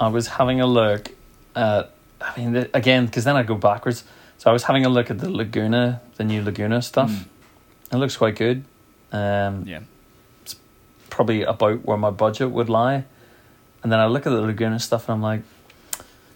I 0.00 0.08
was 0.08 0.26
having 0.26 0.60
a 0.60 0.66
look 0.66 1.10
at, 1.54 1.92
I 2.20 2.36
mean, 2.40 2.52
the, 2.54 2.70
again, 2.74 3.06
because 3.06 3.22
then 3.22 3.36
I 3.36 3.44
go 3.44 3.54
backwards. 3.54 4.02
So 4.42 4.50
I 4.50 4.52
was 4.52 4.64
having 4.64 4.84
a 4.84 4.88
look 4.88 5.08
at 5.08 5.20
the 5.20 5.30
Laguna, 5.30 6.00
the 6.16 6.24
new 6.24 6.42
Laguna 6.42 6.82
stuff. 6.82 7.12
Mm. 7.12 7.24
It 7.92 7.96
looks 7.98 8.16
quite 8.16 8.34
good. 8.34 8.64
Um, 9.12 9.62
Yeah. 9.68 9.80
probably 11.10 11.42
about 11.44 11.84
where 11.84 11.96
my 11.96 12.10
budget 12.10 12.50
would 12.50 12.68
lie. 12.68 13.04
And 13.84 13.92
then 13.92 14.00
I 14.00 14.06
look 14.06 14.26
at 14.26 14.30
the 14.30 14.40
Laguna 14.40 14.80
stuff 14.80 15.08
and 15.08 15.14
I'm 15.14 15.22
like, 15.22 15.42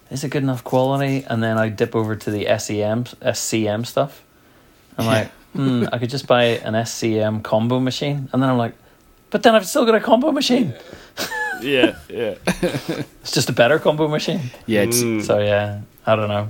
is 0.08 0.22
it 0.22 0.28
good 0.30 0.44
enough 0.44 0.62
quality? 0.62 1.24
And 1.28 1.42
then 1.42 1.58
I 1.58 1.68
dip 1.68 1.96
over 1.96 2.14
to 2.14 2.30
the 2.30 2.44
SEM, 2.58 3.06
SCM 3.22 3.84
stuff. 3.84 4.22
I'm 4.96 5.06
like, 5.06 5.28
hmm, 5.52 5.86
I 5.92 5.98
could 5.98 6.10
just 6.10 6.28
buy 6.28 6.44
an 6.62 6.74
SCM 6.74 7.42
combo 7.42 7.80
machine. 7.80 8.28
And 8.32 8.40
then 8.40 8.48
I'm 8.48 8.56
like, 8.58 8.74
but 9.30 9.42
then 9.42 9.56
I've 9.56 9.66
still 9.66 9.84
got 9.84 9.96
a 9.96 10.00
combo 10.00 10.30
machine. 10.30 10.74
Yeah, 11.62 11.96
yeah. 12.08 12.34
It's 13.22 13.32
just 13.32 13.48
a 13.48 13.52
better 13.52 13.78
combo 13.80 14.06
machine. 14.08 14.50
Yeah, 14.66 14.82
it's 14.82 15.02
Mm. 15.02 15.22
So 15.24 15.38
yeah, 15.40 15.80
I 16.06 16.14
don't 16.14 16.28
know. 16.28 16.48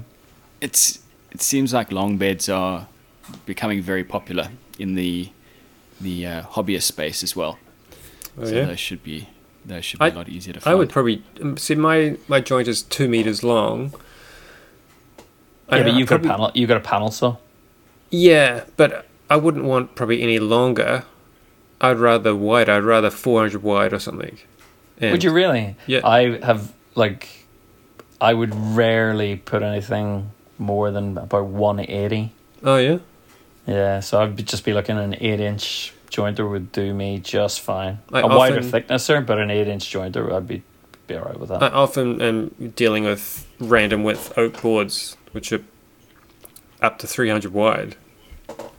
it's 0.61 0.99
it 1.31 1.43
seems 1.43 1.73
like 1.73 1.93
long 1.93 2.17
beds 2.19 2.49
are 2.49 2.87
becoming 3.45 3.83
very 3.83 4.05
popular 4.05 4.49
in 4.79 4.95
the 4.95 5.31
the 6.01 6.27
uh, 6.27 6.43
hobbyist 6.43 6.83
space 6.83 7.23
as 7.23 7.35
well. 7.35 7.59
Oh, 8.39 8.45
so 8.45 8.55
yeah. 8.55 8.65
those 8.67 8.79
should 8.81 9.03
be 9.03 9.29
those 9.65 9.85
should 9.85 9.99
be 10.01 10.05
I- 10.07 10.09
a 10.09 10.15
lot 10.15 10.29
easier 10.29 10.55
to 10.55 10.61
find. 10.61 10.73
I 10.73 10.75
would 10.77 10.91
probably 10.91 11.23
um, 11.43 11.57
see 11.57 11.75
my 11.75 12.17
my 12.29 12.41
joint 12.41 12.69
is 12.69 12.83
two 12.83 13.09
meters 13.09 13.43
long. 13.43 13.93
Yeah, 15.71 15.79
but 15.83 15.87
I 15.87 15.99
you've 15.99 16.09
probably- 16.09 16.29
got 16.29 16.35
a 16.35 16.39
panel. 16.39 16.51
You've 16.55 16.69
got 16.69 16.77
a 16.77 16.81
panel 16.81 17.11
saw. 17.11 17.37
Yeah, 18.11 18.65
but 18.77 19.07
I 19.29 19.37
wouldn't 19.37 19.65
want 19.65 19.95
probably 19.97 20.23
any 20.23 20.39
longer. 20.39 21.05
I'd 21.81 21.99
rather 21.99 22.35
wide. 22.35 22.69
I'd 22.69 22.85
rather 22.85 23.11
400 23.11 23.63
wide 23.63 23.93
or 23.93 23.99
something. 23.99 24.39
And 24.99 25.13
Would 25.13 25.25
you 25.25 25.33
really? 25.33 25.77
Yeah. 25.87 26.01
I 26.07 26.39
have 26.45 26.73
like, 26.95 27.29
I 28.21 28.33
would 28.33 28.55
rarely 28.55 29.37
put 29.37 29.63
anything 29.63 30.31
more 30.59 30.91
than 30.91 31.19
about 31.19 31.47
one 31.47 31.81
eighty. 31.81 32.33
Oh 32.65 32.77
yeah. 32.77 32.99
Yeah, 33.67 34.01
so 34.01 34.21
I'd 34.23 34.37
be- 34.37 34.43
just 34.45 34.65
be 34.65 34.73
looking 34.73 34.97
at 34.97 35.03
an 35.05 35.17
eight 35.21 35.41
inch 35.41 35.93
jointer 36.11 36.49
would 36.49 36.71
do 36.71 36.95
me 36.95 37.19
just 37.19 37.61
fine. 37.61 37.99
I 38.13 38.21
a 38.21 38.27
wider 38.29 38.59
often- 38.59 38.71
thicknesser, 38.71 39.21
but 39.21 39.39
an 39.39 39.51
eight 39.51 39.67
inch 39.69 39.93
jointer, 39.93 40.33
I'd 40.33 40.47
be 40.47 40.63
be 41.09 41.17
alright 41.17 41.39
with 41.39 41.49
that. 41.51 41.63
I 41.63 41.69
often 41.69 42.21
am 42.21 42.73
dealing 42.77 43.05
with 43.05 43.47
random 43.61 44.03
width 44.05 44.37
oak 44.39 44.61
boards, 44.63 45.17
which 45.33 45.53
are 45.53 45.61
up 46.83 46.99
to 46.99 47.07
300 47.07 47.53
wide. 47.53 47.95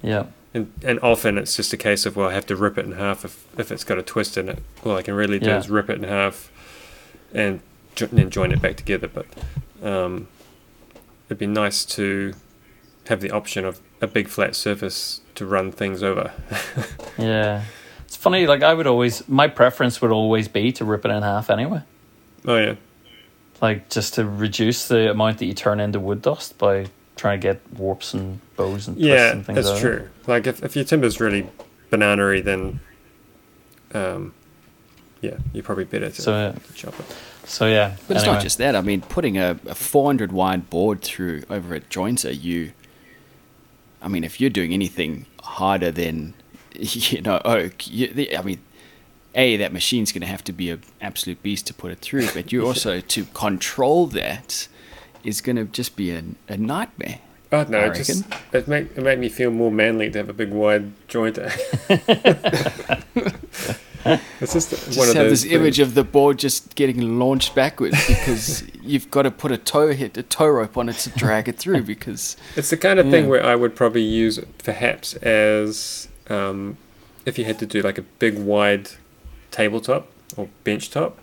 yeah, 0.02 0.26
And, 0.54 0.72
and 0.84 1.00
often 1.02 1.38
it's 1.38 1.56
just 1.56 1.72
a 1.74 1.78
case 1.78 2.06
of, 2.06 2.16
well, 2.18 2.28
I 2.30 2.34
have 2.34 2.46
to 2.48 2.56
rip 2.56 2.78
it 2.78 2.86
in 2.86 2.94
half 2.94 3.24
if, 3.26 3.46
if 3.58 3.72
it's 3.72 3.84
got 3.86 3.98
a 3.98 4.02
twist 4.04 4.38
in 4.38 4.50
it. 4.50 4.62
All 4.86 4.96
I 4.98 5.02
can 5.04 5.14
really 5.14 5.40
do 5.40 5.48
Yeah. 5.48 5.58
is 5.58 5.70
rip 5.70 5.90
it 5.90 5.98
in 5.98 6.04
half 6.04 6.52
and 7.34 7.62
jo- 7.96 8.08
then 8.12 8.30
join 8.30 8.52
it 8.52 8.62
back 8.62 8.76
together. 8.76 9.08
But 9.08 9.26
um, 9.82 10.28
it'd 11.28 11.38
be 11.38 11.48
nice 11.48 11.86
to 11.86 12.34
have 13.08 13.22
the 13.22 13.32
option 13.32 13.64
of 13.66 13.80
a 14.02 14.08
big 14.08 14.28
flat 14.28 14.56
surface 14.56 15.22
to 15.36 15.46
run 15.46 15.72
things 15.72 16.04
over. 16.04 16.32
Yeah. 17.18 17.64
It's 18.06 18.16
funny, 18.16 18.48
like 18.48 18.64
I 18.64 18.74
would 18.74 18.88
always 18.88 19.28
my 19.28 19.48
preference 19.48 20.02
would 20.02 20.12
always 20.12 20.48
be 20.48 20.72
to 20.74 20.86
rip 20.86 21.04
it 21.04 21.12
in 21.12 21.24
half 21.24 21.50
anyway. 21.50 21.82
oh 22.46 22.58
yeah, 22.58 22.76
Like 23.62 23.90
just 23.90 24.14
to 24.14 24.24
reduce 24.26 24.88
the 24.88 25.12
amount 25.12 25.40
that 25.40 25.46
you 25.46 25.54
turn 25.54 25.80
into 25.82 26.00
wood 26.00 26.22
dust 26.22 26.58
by 26.58 26.86
trying 27.18 27.42
to 27.42 27.48
get 27.48 27.60
warps 27.74 28.14
and 28.14 28.40
bows 28.56 28.88
and 28.88 28.98
yeah, 28.98 29.32
and 29.32 29.46
things 29.46 29.66
that's 29.66 29.80
true. 29.82 30.08
Like 30.26 30.48
if 30.48 30.64
if 30.64 30.76
your 30.76 30.86
timber's 30.86 31.20
really 31.20 31.50
bananery, 31.90 32.40
then 32.42 32.80
um, 33.94 34.34
yeah, 35.22 35.38
you're 35.52 35.64
probably 35.64 35.86
better 35.86 36.10
to 36.10 36.22
So 36.22 36.32
yeah. 36.32 36.56
chop 36.76 36.98
it. 37.00 37.06
So 37.48 37.66
yeah. 37.66 37.96
But 38.08 38.18
it's 38.18 38.26
not 38.26 38.42
just 38.42 38.58
that. 38.58 38.76
I 38.76 38.82
mean, 38.82 39.02
putting 39.02 39.38
a, 39.38 39.58
a 39.66 39.74
400 39.74 40.32
wide 40.32 40.70
board 40.70 41.02
through 41.02 41.44
over 41.50 41.74
at 41.74 41.90
Jointer, 41.90 42.40
you. 42.40 42.74
I 44.02 44.10
mean, 44.10 44.24
if 44.24 44.40
you're 44.40 44.52
doing 44.52 44.74
anything 44.74 45.26
harder 45.42 45.90
than, 45.90 46.34
you 46.74 47.22
know, 47.22 47.42
oak, 47.44 47.88
you, 47.88 48.08
the, 48.08 48.38
I 48.38 48.42
mean, 48.44 48.60
a 49.34 49.58
that 49.58 49.72
machine's 49.72 50.12
going 50.12 50.22
to 50.22 50.28
have 50.28 50.44
to 50.44 50.54
be 50.54 50.70
an 50.70 50.84
absolute 51.02 51.42
beast 51.42 51.68
to 51.68 51.74
put 51.74 51.92
it 51.92 52.00
through, 52.00 52.28
but 52.34 52.52
you 52.52 52.66
also 52.68 53.00
to 53.00 53.26
control 53.26 54.08
that 54.08 54.68
is 55.24 55.42
going 55.42 55.56
to 55.56 55.66
just 55.66 55.96
be 55.96 56.12
a, 56.12 56.24
a 56.50 56.58
nightmare. 56.58 57.20
Oh 57.52 57.64
no, 57.64 57.86
it 57.86 57.96
just 57.96 58.26
it 58.52 58.68
make 58.68 58.98
it 58.98 59.02
made 59.02 59.20
me 59.20 59.30
feel 59.30 59.52
more 59.52 59.72
manly 59.72 60.12
to 60.12 60.18
have 60.18 60.28
a 60.28 60.34
big 60.34 60.52
wide 60.52 60.92
jointer. 61.08 61.48
it's 64.42 64.54
just, 64.54 64.70
Just 64.70 64.98
one 64.98 65.10
of 65.10 65.16
have 65.16 65.30
this 65.30 65.46
image 65.46 65.80
of 65.80 65.94
the 65.94 66.04
board 66.04 66.40
just 66.40 66.76
getting 66.76 67.20
launched 67.20 67.54
backwards 67.56 67.98
because 68.08 68.64
you've 68.82 69.10
got 69.12 69.24
to 69.24 69.32
put 69.32 69.52
a 69.52 69.58
toe 69.58 69.94
hit 69.94 70.18
a 70.18 70.24
tow 70.24 70.48
rope 70.48 70.78
on 70.78 70.90
it 70.90 70.98
to 70.98 71.10
drag 71.12 71.48
it 71.48 71.58
through 71.58 71.84
because 71.84 72.38
It's 72.56 72.70
the 72.70 72.78
kind 72.78 73.00
of 73.00 73.10
thing 73.10 73.28
where 73.28 73.44
I 73.46 73.56
would 73.56 73.76
probably 73.76 74.02
use 74.02 74.40
perhaps 74.64 75.14
as 75.16 76.08
um, 76.30 76.78
if 77.26 77.38
you 77.38 77.46
had 77.46 77.60
to 77.60 77.66
do 77.66 77.82
like 77.82 77.98
a 77.98 78.04
big 78.04 78.38
wide 78.40 78.90
tabletop 79.52 80.08
or 80.36 80.50
bench 80.64 80.90
top, 80.90 81.18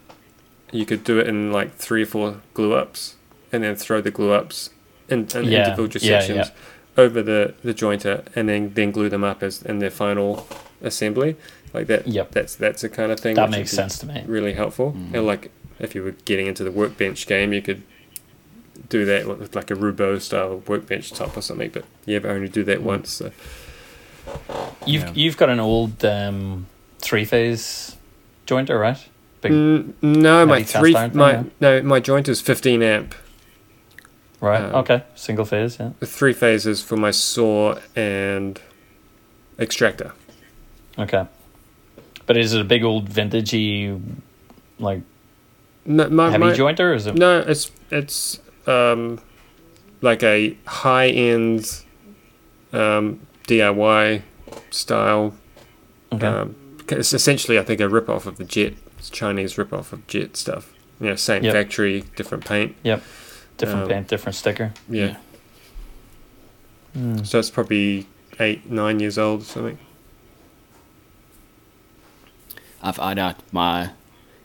you 0.73 0.85
could 0.85 1.05
do 1.05 1.19
it 1.19 1.29
in 1.29 1.53
like 1.53 1.75
three 1.77 2.03
or 2.03 2.07
four 2.07 2.41
glue 2.53 2.75
ups 2.75 3.17
and 3.53 3.63
then 3.63 3.77
throw 3.77 4.01
the 4.01 4.11
glue 4.11 4.33
ups 4.33 4.71
in, 5.09 5.27
in 5.35 5.45
Yeah, 5.45 5.65
individual 5.65 5.89
yeah, 6.05 6.21
sections 6.21 6.51
over 6.97 7.23
the, 7.23 7.55
the 7.63 7.75
jointer 7.75 8.25
and 8.37 8.49
then, 8.49 8.73
then 8.75 8.91
glue 8.91 9.09
them 9.09 9.25
up 9.25 9.43
as 9.43 9.63
in 9.63 9.79
their 9.79 9.91
final 9.91 10.47
assembly. 10.83 11.37
Like 11.75 11.89
that. 11.89 12.07
Yep. 12.07 12.31
That's 12.31 12.55
that's 12.55 12.81
the 12.83 12.89
kind 12.89 13.11
of 13.13 13.19
thing 13.21 13.35
That 13.37 13.51
makes 13.51 13.73
sense 13.73 13.99
to 13.99 14.07
me. 14.07 14.23
Really 14.27 14.53
helpful. 14.55 14.93
Mm. 14.93 15.15
And 15.15 15.27
like 15.27 15.51
if 15.81 15.95
you 15.95 16.03
were 16.05 16.13
getting 16.25 16.47
into 16.47 16.63
the 16.65 16.71
workbench 16.71 17.27
game, 17.27 17.53
you 17.53 17.61
could 17.61 17.83
do 18.89 19.05
that 19.05 19.27
with 19.27 19.55
like 19.57 19.71
a 19.71 19.75
Roubo 19.75 20.21
style 20.21 20.63
workbench 20.69 21.11
top 21.13 21.37
or 21.37 21.43
something. 21.43 21.71
But 21.71 21.85
you 22.07 22.15
ever 22.17 22.31
only 22.31 22.49
do 22.49 22.63
that 22.65 22.79
Mm. 22.79 22.83
once. 22.85 23.11
So. 23.11 23.33
You've 24.87 25.03
Yeah. 25.03 25.13
you've 25.15 25.37
got 25.37 25.49
an 25.51 25.61
old 25.61 26.05
um, 26.05 26.67
three 27.01 27.25
phase 27.25 27.97
jointer, 28.47 28.81
right? 28.81 28.99
Big 29.43 29.53
Mm, 29.53 29.95
no, 30.01 30.47
my 30.47 30.63
three 30.63 30.95
iron 30.95 31.11
thing, 31.11 31.19
my 31.19 31.33
yeah? 31.33 31.43
no 31.61 31.83
my 31.83 32.01
joint 32.01 32.29
is 32.29 32.41
fifteen 32.41 32.83
amp. 32.83 33.15
right. 34.41 34.63
um, 34.63 34.75
okay. 34.77 35.03
Single 35.15 35.45
phase, 35.45 35.79
yeah. 35.81 35.91
Three 36.03 36.33
phases 36.33 36.83
for 36.83 36.97
my 36.97 37.11
saw 37.11 37.79
and 37.97 38.61
extractor. 39.59 40.13
Okay. 40.99 41.27
But 42.27 42.37
is 42.37 42.55
it 42.55 42.61
a 42.61 42.65
big 42.65 42.83
old 42.85 43.09
vintagey 43.11 44.01
like 44.79 45.03
No, 45.85 46.09
my, 46.09 46.31
heavy 46.31 46.45
my, 46.45 46.53
jointer 46.53 46.91
or 46.91 46.95
is 46.95 47.07
it 47.07 47.15
No, 47.15 47.41
it's 47.41 47.71
it's 47.91 48.41
um, 48.67 49.21
like 50.01 50.23
a 50.23 50.57
high 50.67 51.09
end 51.09 51.83
um, 52.73 53.21
DIY 53.47 54.23
style. 54.71 55.35
okay. 56.13 56.27
Um, 56.27 56.57
it's 56.89 57.13
essentially, 57.15 57.59
I 57.59 57.63
think, 57.63 57.81
a 57.81 57.89
rip 57.89 58.09
off 58.11 58.27
of 58.27 58.37
the 58.37 58.45
Jet 58.45 58.75
it's 58.99 59.11
Chinese 59.11 59.59
rip 59.59 59.73
off 59.73 59.93
of 59.93 60.07
Jet 60.07 60.37
stuff. 60.37 60.73
You 61.01 61.09
know, 61.09 61.17
same 61.17 61.45
Yep. 61.45 61.53
factory, 61.53 62.05
different 62.17 62.45
paint. 62.47 62.75
Yep. 62.85 63.03
Different 63.59 63.83
um, 63.83 63.89
paint, 63.89 64.09
different 64.09 64.37
sticker. 64.37 64.73
Yeah. 64.89 65.17
Hmm. 66.95 67.19
So 67.25 67.39
it's 67.39 67.51
probably 67.51 68.07
eight, 68.41 68.71
nine 68.71 69.01
years 69.01 69.19
old 69.19 69.43
or 69.43 69.45
something. 69.45 69.79
I've 72.85 73.01
eyed 73.01 73.19
out 73.19 73.37
my 73.51 73.91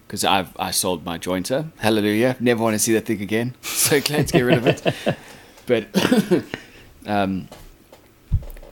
because 0.07 0.23
I've 0.23 0.55
I 0.57 0.71
sold 0.71 1.05
my 1.05 1.19
jointer. 1.19 1.71
Hallelujah! 1.77 2.37
Never 2.39 2.63
want 2.63 2.73
to 2.73 2.79
see 2.79 2.93
that 2.93 3.05
thing 3.05 3.21
again. 3.21 3.55
So 3.61 3.99
glad 3.99 4.27
to 4.27 4.33
get 4.33 4.41
rid 4.41 4.57
of 4.59 4.67
it. 4.67 5.17
But 5.65 5.87
um, 7.07 7.49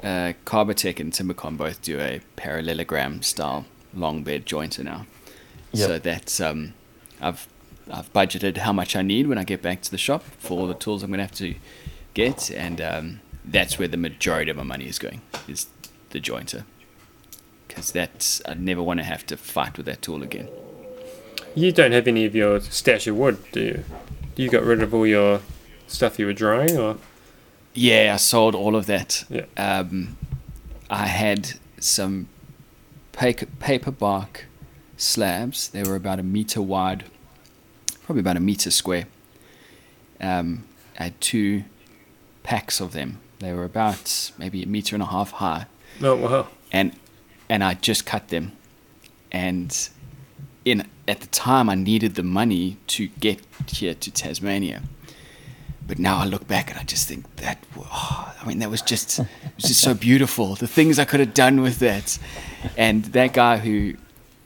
uh, 0.04 0.34
Carbatec 0.46 1.00
and 1.00 1.12
Timbecon 1.12 1.58
both 1.58 1.82
do 1.82 2.00
a 2.00 2.22
parallelogram 2.36 3.24
style 3.24 3.66
long 3.96 4.24
bed 4.24 4.46
jointer 4.46 4.84
now. 4.84 5.08
Yep. 5.74 5.88
So 5.88 6.00
that's 6.00 6.40
um, 6.40 6.74
I've 7.20 7.48
I've 7.92 8.14
budgeted 8.14 8.58
how 8.58 8.72
much 8.72 8.96
I 8.96 9.02
need 9.02 9.28
when 9.28 9.38
I 9.38 9.44
get 9.44 9.62
back 9.62 9.82
to 9.82 9.92
the 9.92 9.98
shop 9.98 10.24
for 10.40 10.60
all 10.60 10.68
the 10.68 10.76
tools 10.76 11.04
I'm 11.04 11.10
going 11.10 11.18
to 11.18 11.24
have 11.24 11.36
to 11.36 11.56
get, 12.14 12.52
and 12.52 12.80
um, 12.80 13.20
that's 13.44 13.78
where 13.78 13.88
the 13.88 13.98
majority 13.98 14.52
of 14.52 14.58
my 14.58 14.64
money 14.64 14.88
is 14.88 14.98
going 14.98 15.22
is 15.48 15.68
the 16.12 16.22
jointer 16.22 16.64
because 17.78 17.92
that's 17.92 18.42
I 18.48 18.56
never 18.56 18.82
want 18.82 19.00
to 19.02 19.04
have 19.04 19.24
to 19.28 19.38
fight 19.38 19.78
with 19.78 19.86
that 19.86 20.02
tool 20.02 20.24
again. 20.24 20.50
You 21.54 21.72
don't 21.72 21.92
have 21.92 22.08
any 22.08 22.26
of 22.26 22.34
your 22.34 22.60
stash 22.60 23.06
of 23.06 23.16
wood, 23.16 23.38
do 23.52 23.62
you? 23.62 23.84
You 24.36 24.50
got 24.50 24.64
rid 24.64 24.82
of 24.82 24.96
all 24.96 25.06
your 25.06 25.42
stuff 25.86 26.18
you 26.18 26.26
were 26.26 26.34
drying, 26.34 26.76
or 26.76 26.98
Yeah, 27.76 28.14
I 28.16 28.18
sold 28.18 28.56
all 28.56 28.76
of 28.76 28.88
that. 28.88 29.26
Yeah. 29.30 29.46
Um, 29.58 30.18
I 30.90 31.06
had 31.06 31.54
some 31.80 32.30
paper, 33.12 33.46
paper 33.60 33.92
bark 33.92 34.46
slabs. 34.98 35.68
They 35.68 35.84
were 35.84 35.96
about 35.96 36.18
a 36.18 36.24
meter 36.24 36.64
wide, 36.64 37.04
probably 38.06 38.22
about 38.22 38.38
a 38.38 38.42
meter 38.42 38.72
square. 38.72 39.06
Um, 40.20 40.64
I 41.00 41.04
had 41.04 41.22
two 41.22 41.64
packs 42.42 42.82
of 42.82 42.94
them. 42.94 43.20
They 43.38 43.54
were 43.54 43.66
about 43.66 44.32
maybe 44.40 44.64
a 44.64 44.68
meter 44.68 44.96
and 44.96 45.04
a 45.04 45.08
half 45.08 45.30
high, 45.34 45.68
oh 46.02 46.16
wow, 46.16 46.48
and 46.72 46.94
and 47.50 47.64
I 47.64 47.74
just 47.76 48.06
cut 48.06 48.30
them. 48.30 48.54
And 49.32 49.90
in 50.66 50.88
at 51.08 51.22
the 51.22 51.28
time, 51.28 51.70
I 51.70 51.76
needed 51.76 52.16
the 52.16 52.24
money 52.24 52.78
to 52.88 53.08
get 53.08 53.40
here 53.68 53.94
to 53.94 54.12
Tasmania. 54.12 54.82
But 55.88 56.00
now 56.00 56.18
I 56.18 56.26
look 56.26 56.48
back 56.48 56.70
and 56.70 56.78
I 56.78 56.84
just 56.84 57.08
think 57.08 57.34
that, 57.38 57.64
oh, 57.80 58.36
I 58.42 58.46
mean, 58.46 58.60
that 58.60 58.70
was 58.70 58.82
just, 58.82 59.20
it 59.20 59.28
was 59.56 59.66
just 59.66 59.80
so 59.80 59.94
beautiful. 59.94 60.56
The 60.56 60.68
things 60.68 61.00
I 61.00 61.06
could 61.06 61.22
have 61.22 61.34
done 61.34 61.62
with 61.62 61.80
that, 61.80 62.20
and 62.76 63.06
that 63.06 63.32
guy 63.32 63.58
who, 63.60 63.94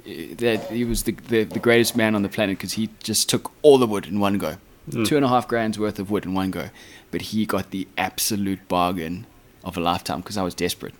eh, 0.05 0.35
that 0.35 0.69
he 0.69 0.85
was 0.85 1.03
the 1.03 1.13
the, 1.29 1.43
the 1.45 1.59
greatest 1.59 1.95
man 1.97 2.13
on 2.13 2.21
the 2.21 2.29
planet 2.29 2.57
because 2.59 2.73
he 2.73 2.89
just 3.01 3.27
took 3.27 3.51
all 3.63 3.79
the 3.79 3.87
wood 3.87 4.05
in 4.05 4.19
one 4.19 4.37
go, 4.37 4.57
two 5.05 5.15
and 5.15 5.25
a 5.25 5.29
half 5.29 5.47
grand's 5.47 5.79
worth 5.79 5.97
of 5.97 6.11
wood 6.11 6.25
in 6.25 6.35
one 6.35 6.51
go, 6.51 6.69
but 7.09 7.21
he 7.21 7.47
got 7.47 7.71
the 7.71 7.87
absolute 7.97 8.67
bargain 8.67 9.25
of 9.63 9.75
a 9.77 9.79
lifetime 9.79 10.21
because 10.21 10.37
I 10.37 10.43
was 10.43 10.53
desperate. 10.53 10.93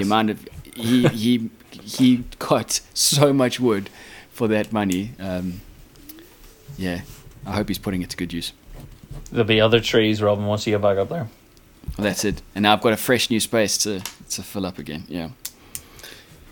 The 0.00 0.02
amount 0.02 0.28
of 0.30 0.46
he 0.78 1.08
he 1.08 1.50
he 1.70 2.24
got 2.38 2.80
so 2.94 3.32
much 3.32 3.60
wood 3.60 3.90
for 4.30 4.48
that 4.48 4.72
money. 4.72 5.12
Um, 5.18 5.60
yeah, 6.76 7.02
I 7.44 7.52
hope 7.52 7.68
he's 7.68 7.78
putting 7.78 8.02
it 8.02 8.10
to 8.10 8.16
good 8.16 8.32
use. 8.32 8.52
There'll 9.30 9.44
be 9.46 9.60
other 9.60 9.80
trees, 9.80 10.22
Robin, 10.22 10.46
once 10.46 10.66
you 10.66 10.74
get 10.74 10.82
back 10.82 10.96
up 10.98 11.08
there. 11.08 11.28
Well, 11.96 12.04
that's 12.04 12.24
it. 12.24 12.42
And 12.54 12.62
now 12.62 12.74
I've 12.74 12.80
got 12.80 12.92
a 12.92 12.96
fresh 12.96 13.30
new 13.30 13.40
space 13.40 13.78
to, 13.78 14.00
to 14.30 14.42
fill 14.42 14.64
up 14.64 14.78
again. 14.78 15.04
Yeah. 15.08 15.30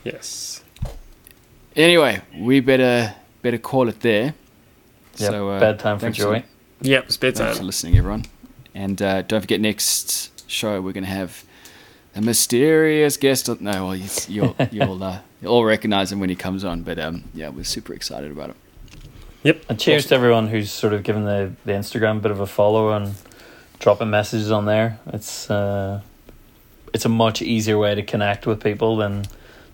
yes. 0.04 0.62
Anyway, 1.74 2.22
we 2.38 2.60
better 2.60 3.14
better 3.42 3.58
call 3.58 3.88
it 3.88 4.00
there. 4.00 4.34
Yep. 5.18 5.30
So 5.30 5.48
uh, 5.50 5.60
Bedtime 5.60 5.98
for 5.98 6.02
thanks 6.02 6.18
Joey. 6.18 6.44
Yep, 6.80 7.04
it's 7.06 7.16
Thanks 7.16 7.58
for 7.58 7.64
listening, 7.64 7.96
everyone. 7.96 8.24
And 8.74 9.00
uh, 9.00 9.22
don't 9.22 9.40
forget, 9.40 9.60
next 9.60 10.50
show 10.50 10.80
we're 10.82 10.92
going 10.92 11.04
to 11.04 11.10
have 11.10 11.44
a 12.16 12.20
mysterious 12.20 13.16
guest. 13.16 13.48
On, 13.48 13.58
no, 13.60 13.70
well, 13.86 13.92
he's, 13.92 14.28
you'll 14.28 14.56
you'll 14.72 15.02
uh, 15.02 15.20
you'll 15.40 15.52
all 15.52 15.64
recognize 15.64 16.10
him 16.10 16.18
when 16.20 16.30
he 16.30 16.36
comes 16.36 16.64
on. 16.64 16.82
But 16.82 16.98
um, 16.98 17.24
yeah, 17.34 17.50
we're 17.50 17.64
super 17.64 17.92
excited 17.94 18.30
about 18.32 18.50
it. 18.50 18.56
Yep. 19.44 19.64
And 19.68 19.78
cheers 19.78 20.06
to 20.06 20.14
everyone 20.16 20.48
who's 20.48 20.72
sort 20.72 20.92
of 20.92 21.04
given 21.04 21.24
the, 21.24 21.52
the 21.64 21.72
Instagram 21.72 22.16
a 22.16 22.20
bit 22.20 22.32
of 22.32 22.40
a 22.40 22.46
follow 22.48 22.90
and 22.92 23.14
dropping 23.78 24.10
messages 24.10 24.50
on 24.50 24.64
there. 24.66 24.98
It's 25.12 25.48
uh, 25.50 26.00
it's 26.92 27.04
a 27.04 27.08
much 27.08 27.42
easier 27.42 27.78
way 27.78 27.94
to 27.94 28.02
connect 28.02 28.46
with 28.46 28.60
people 28.62 28.96
than 28.96 29.24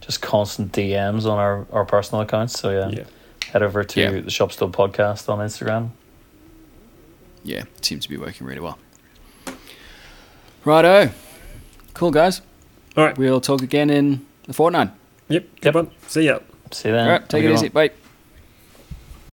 just 0.01 0.21
constant 0.21 0.73
DMs 0.73 1.25
on 1.25 1.39
our, 1.39 1.67
our 1.73 1.85
personal 1.85 2.21
accounts. 2.23 2.59
So 2.59 2.71
yeah, 2.71 2.89
Yeah. 2.99 3.05
head 3.53 3.63
over 3.63 3.85
to 3.85 4.01
Yeah. 4.01 4.21
the 4.21 4.31
Shop 4.31 4.51
Stool 4.53 4.69
podcast 4.69 5.29
on 5.29 5.39
Instagram. 5.39 5.91
Yeah, 7.45 7.61
it 7.77 7.85
seems 7.85 8.03
to 8.05 8.11
be 8.11 8.17
working 8.17 8.47
really 8.47 8.61
well. 8.61 8.79
Righto, 10.65 11.11
cool 11.95 12.11
guys. 12.11 12.41
All 12.97 13.05
right. 13.05 13.17
We'll 13.17 13.41
talk 13.41 13.63
again 13.63 13.91
in 13.91 14.25
a 14.49 14.53
fortnight. 14.53 14.91
Yep. 15.29 15.45
Yep. 15.45 15.61
Good 15.63 15.75
one. 15.75 15.91
See 16.09 16.27
ya. 16.27 16.39
See 16.71 16.89
you 16.89 16.95
then. 16.95 17.05
All 17.07 17.13
right, 17.13 17.29
take 17.29 17.43
Have 17.43 17.53
it 17.53 17.55
easy. 17.55 17.69
one. 17.69 17.89
Bye. 17.89 17.95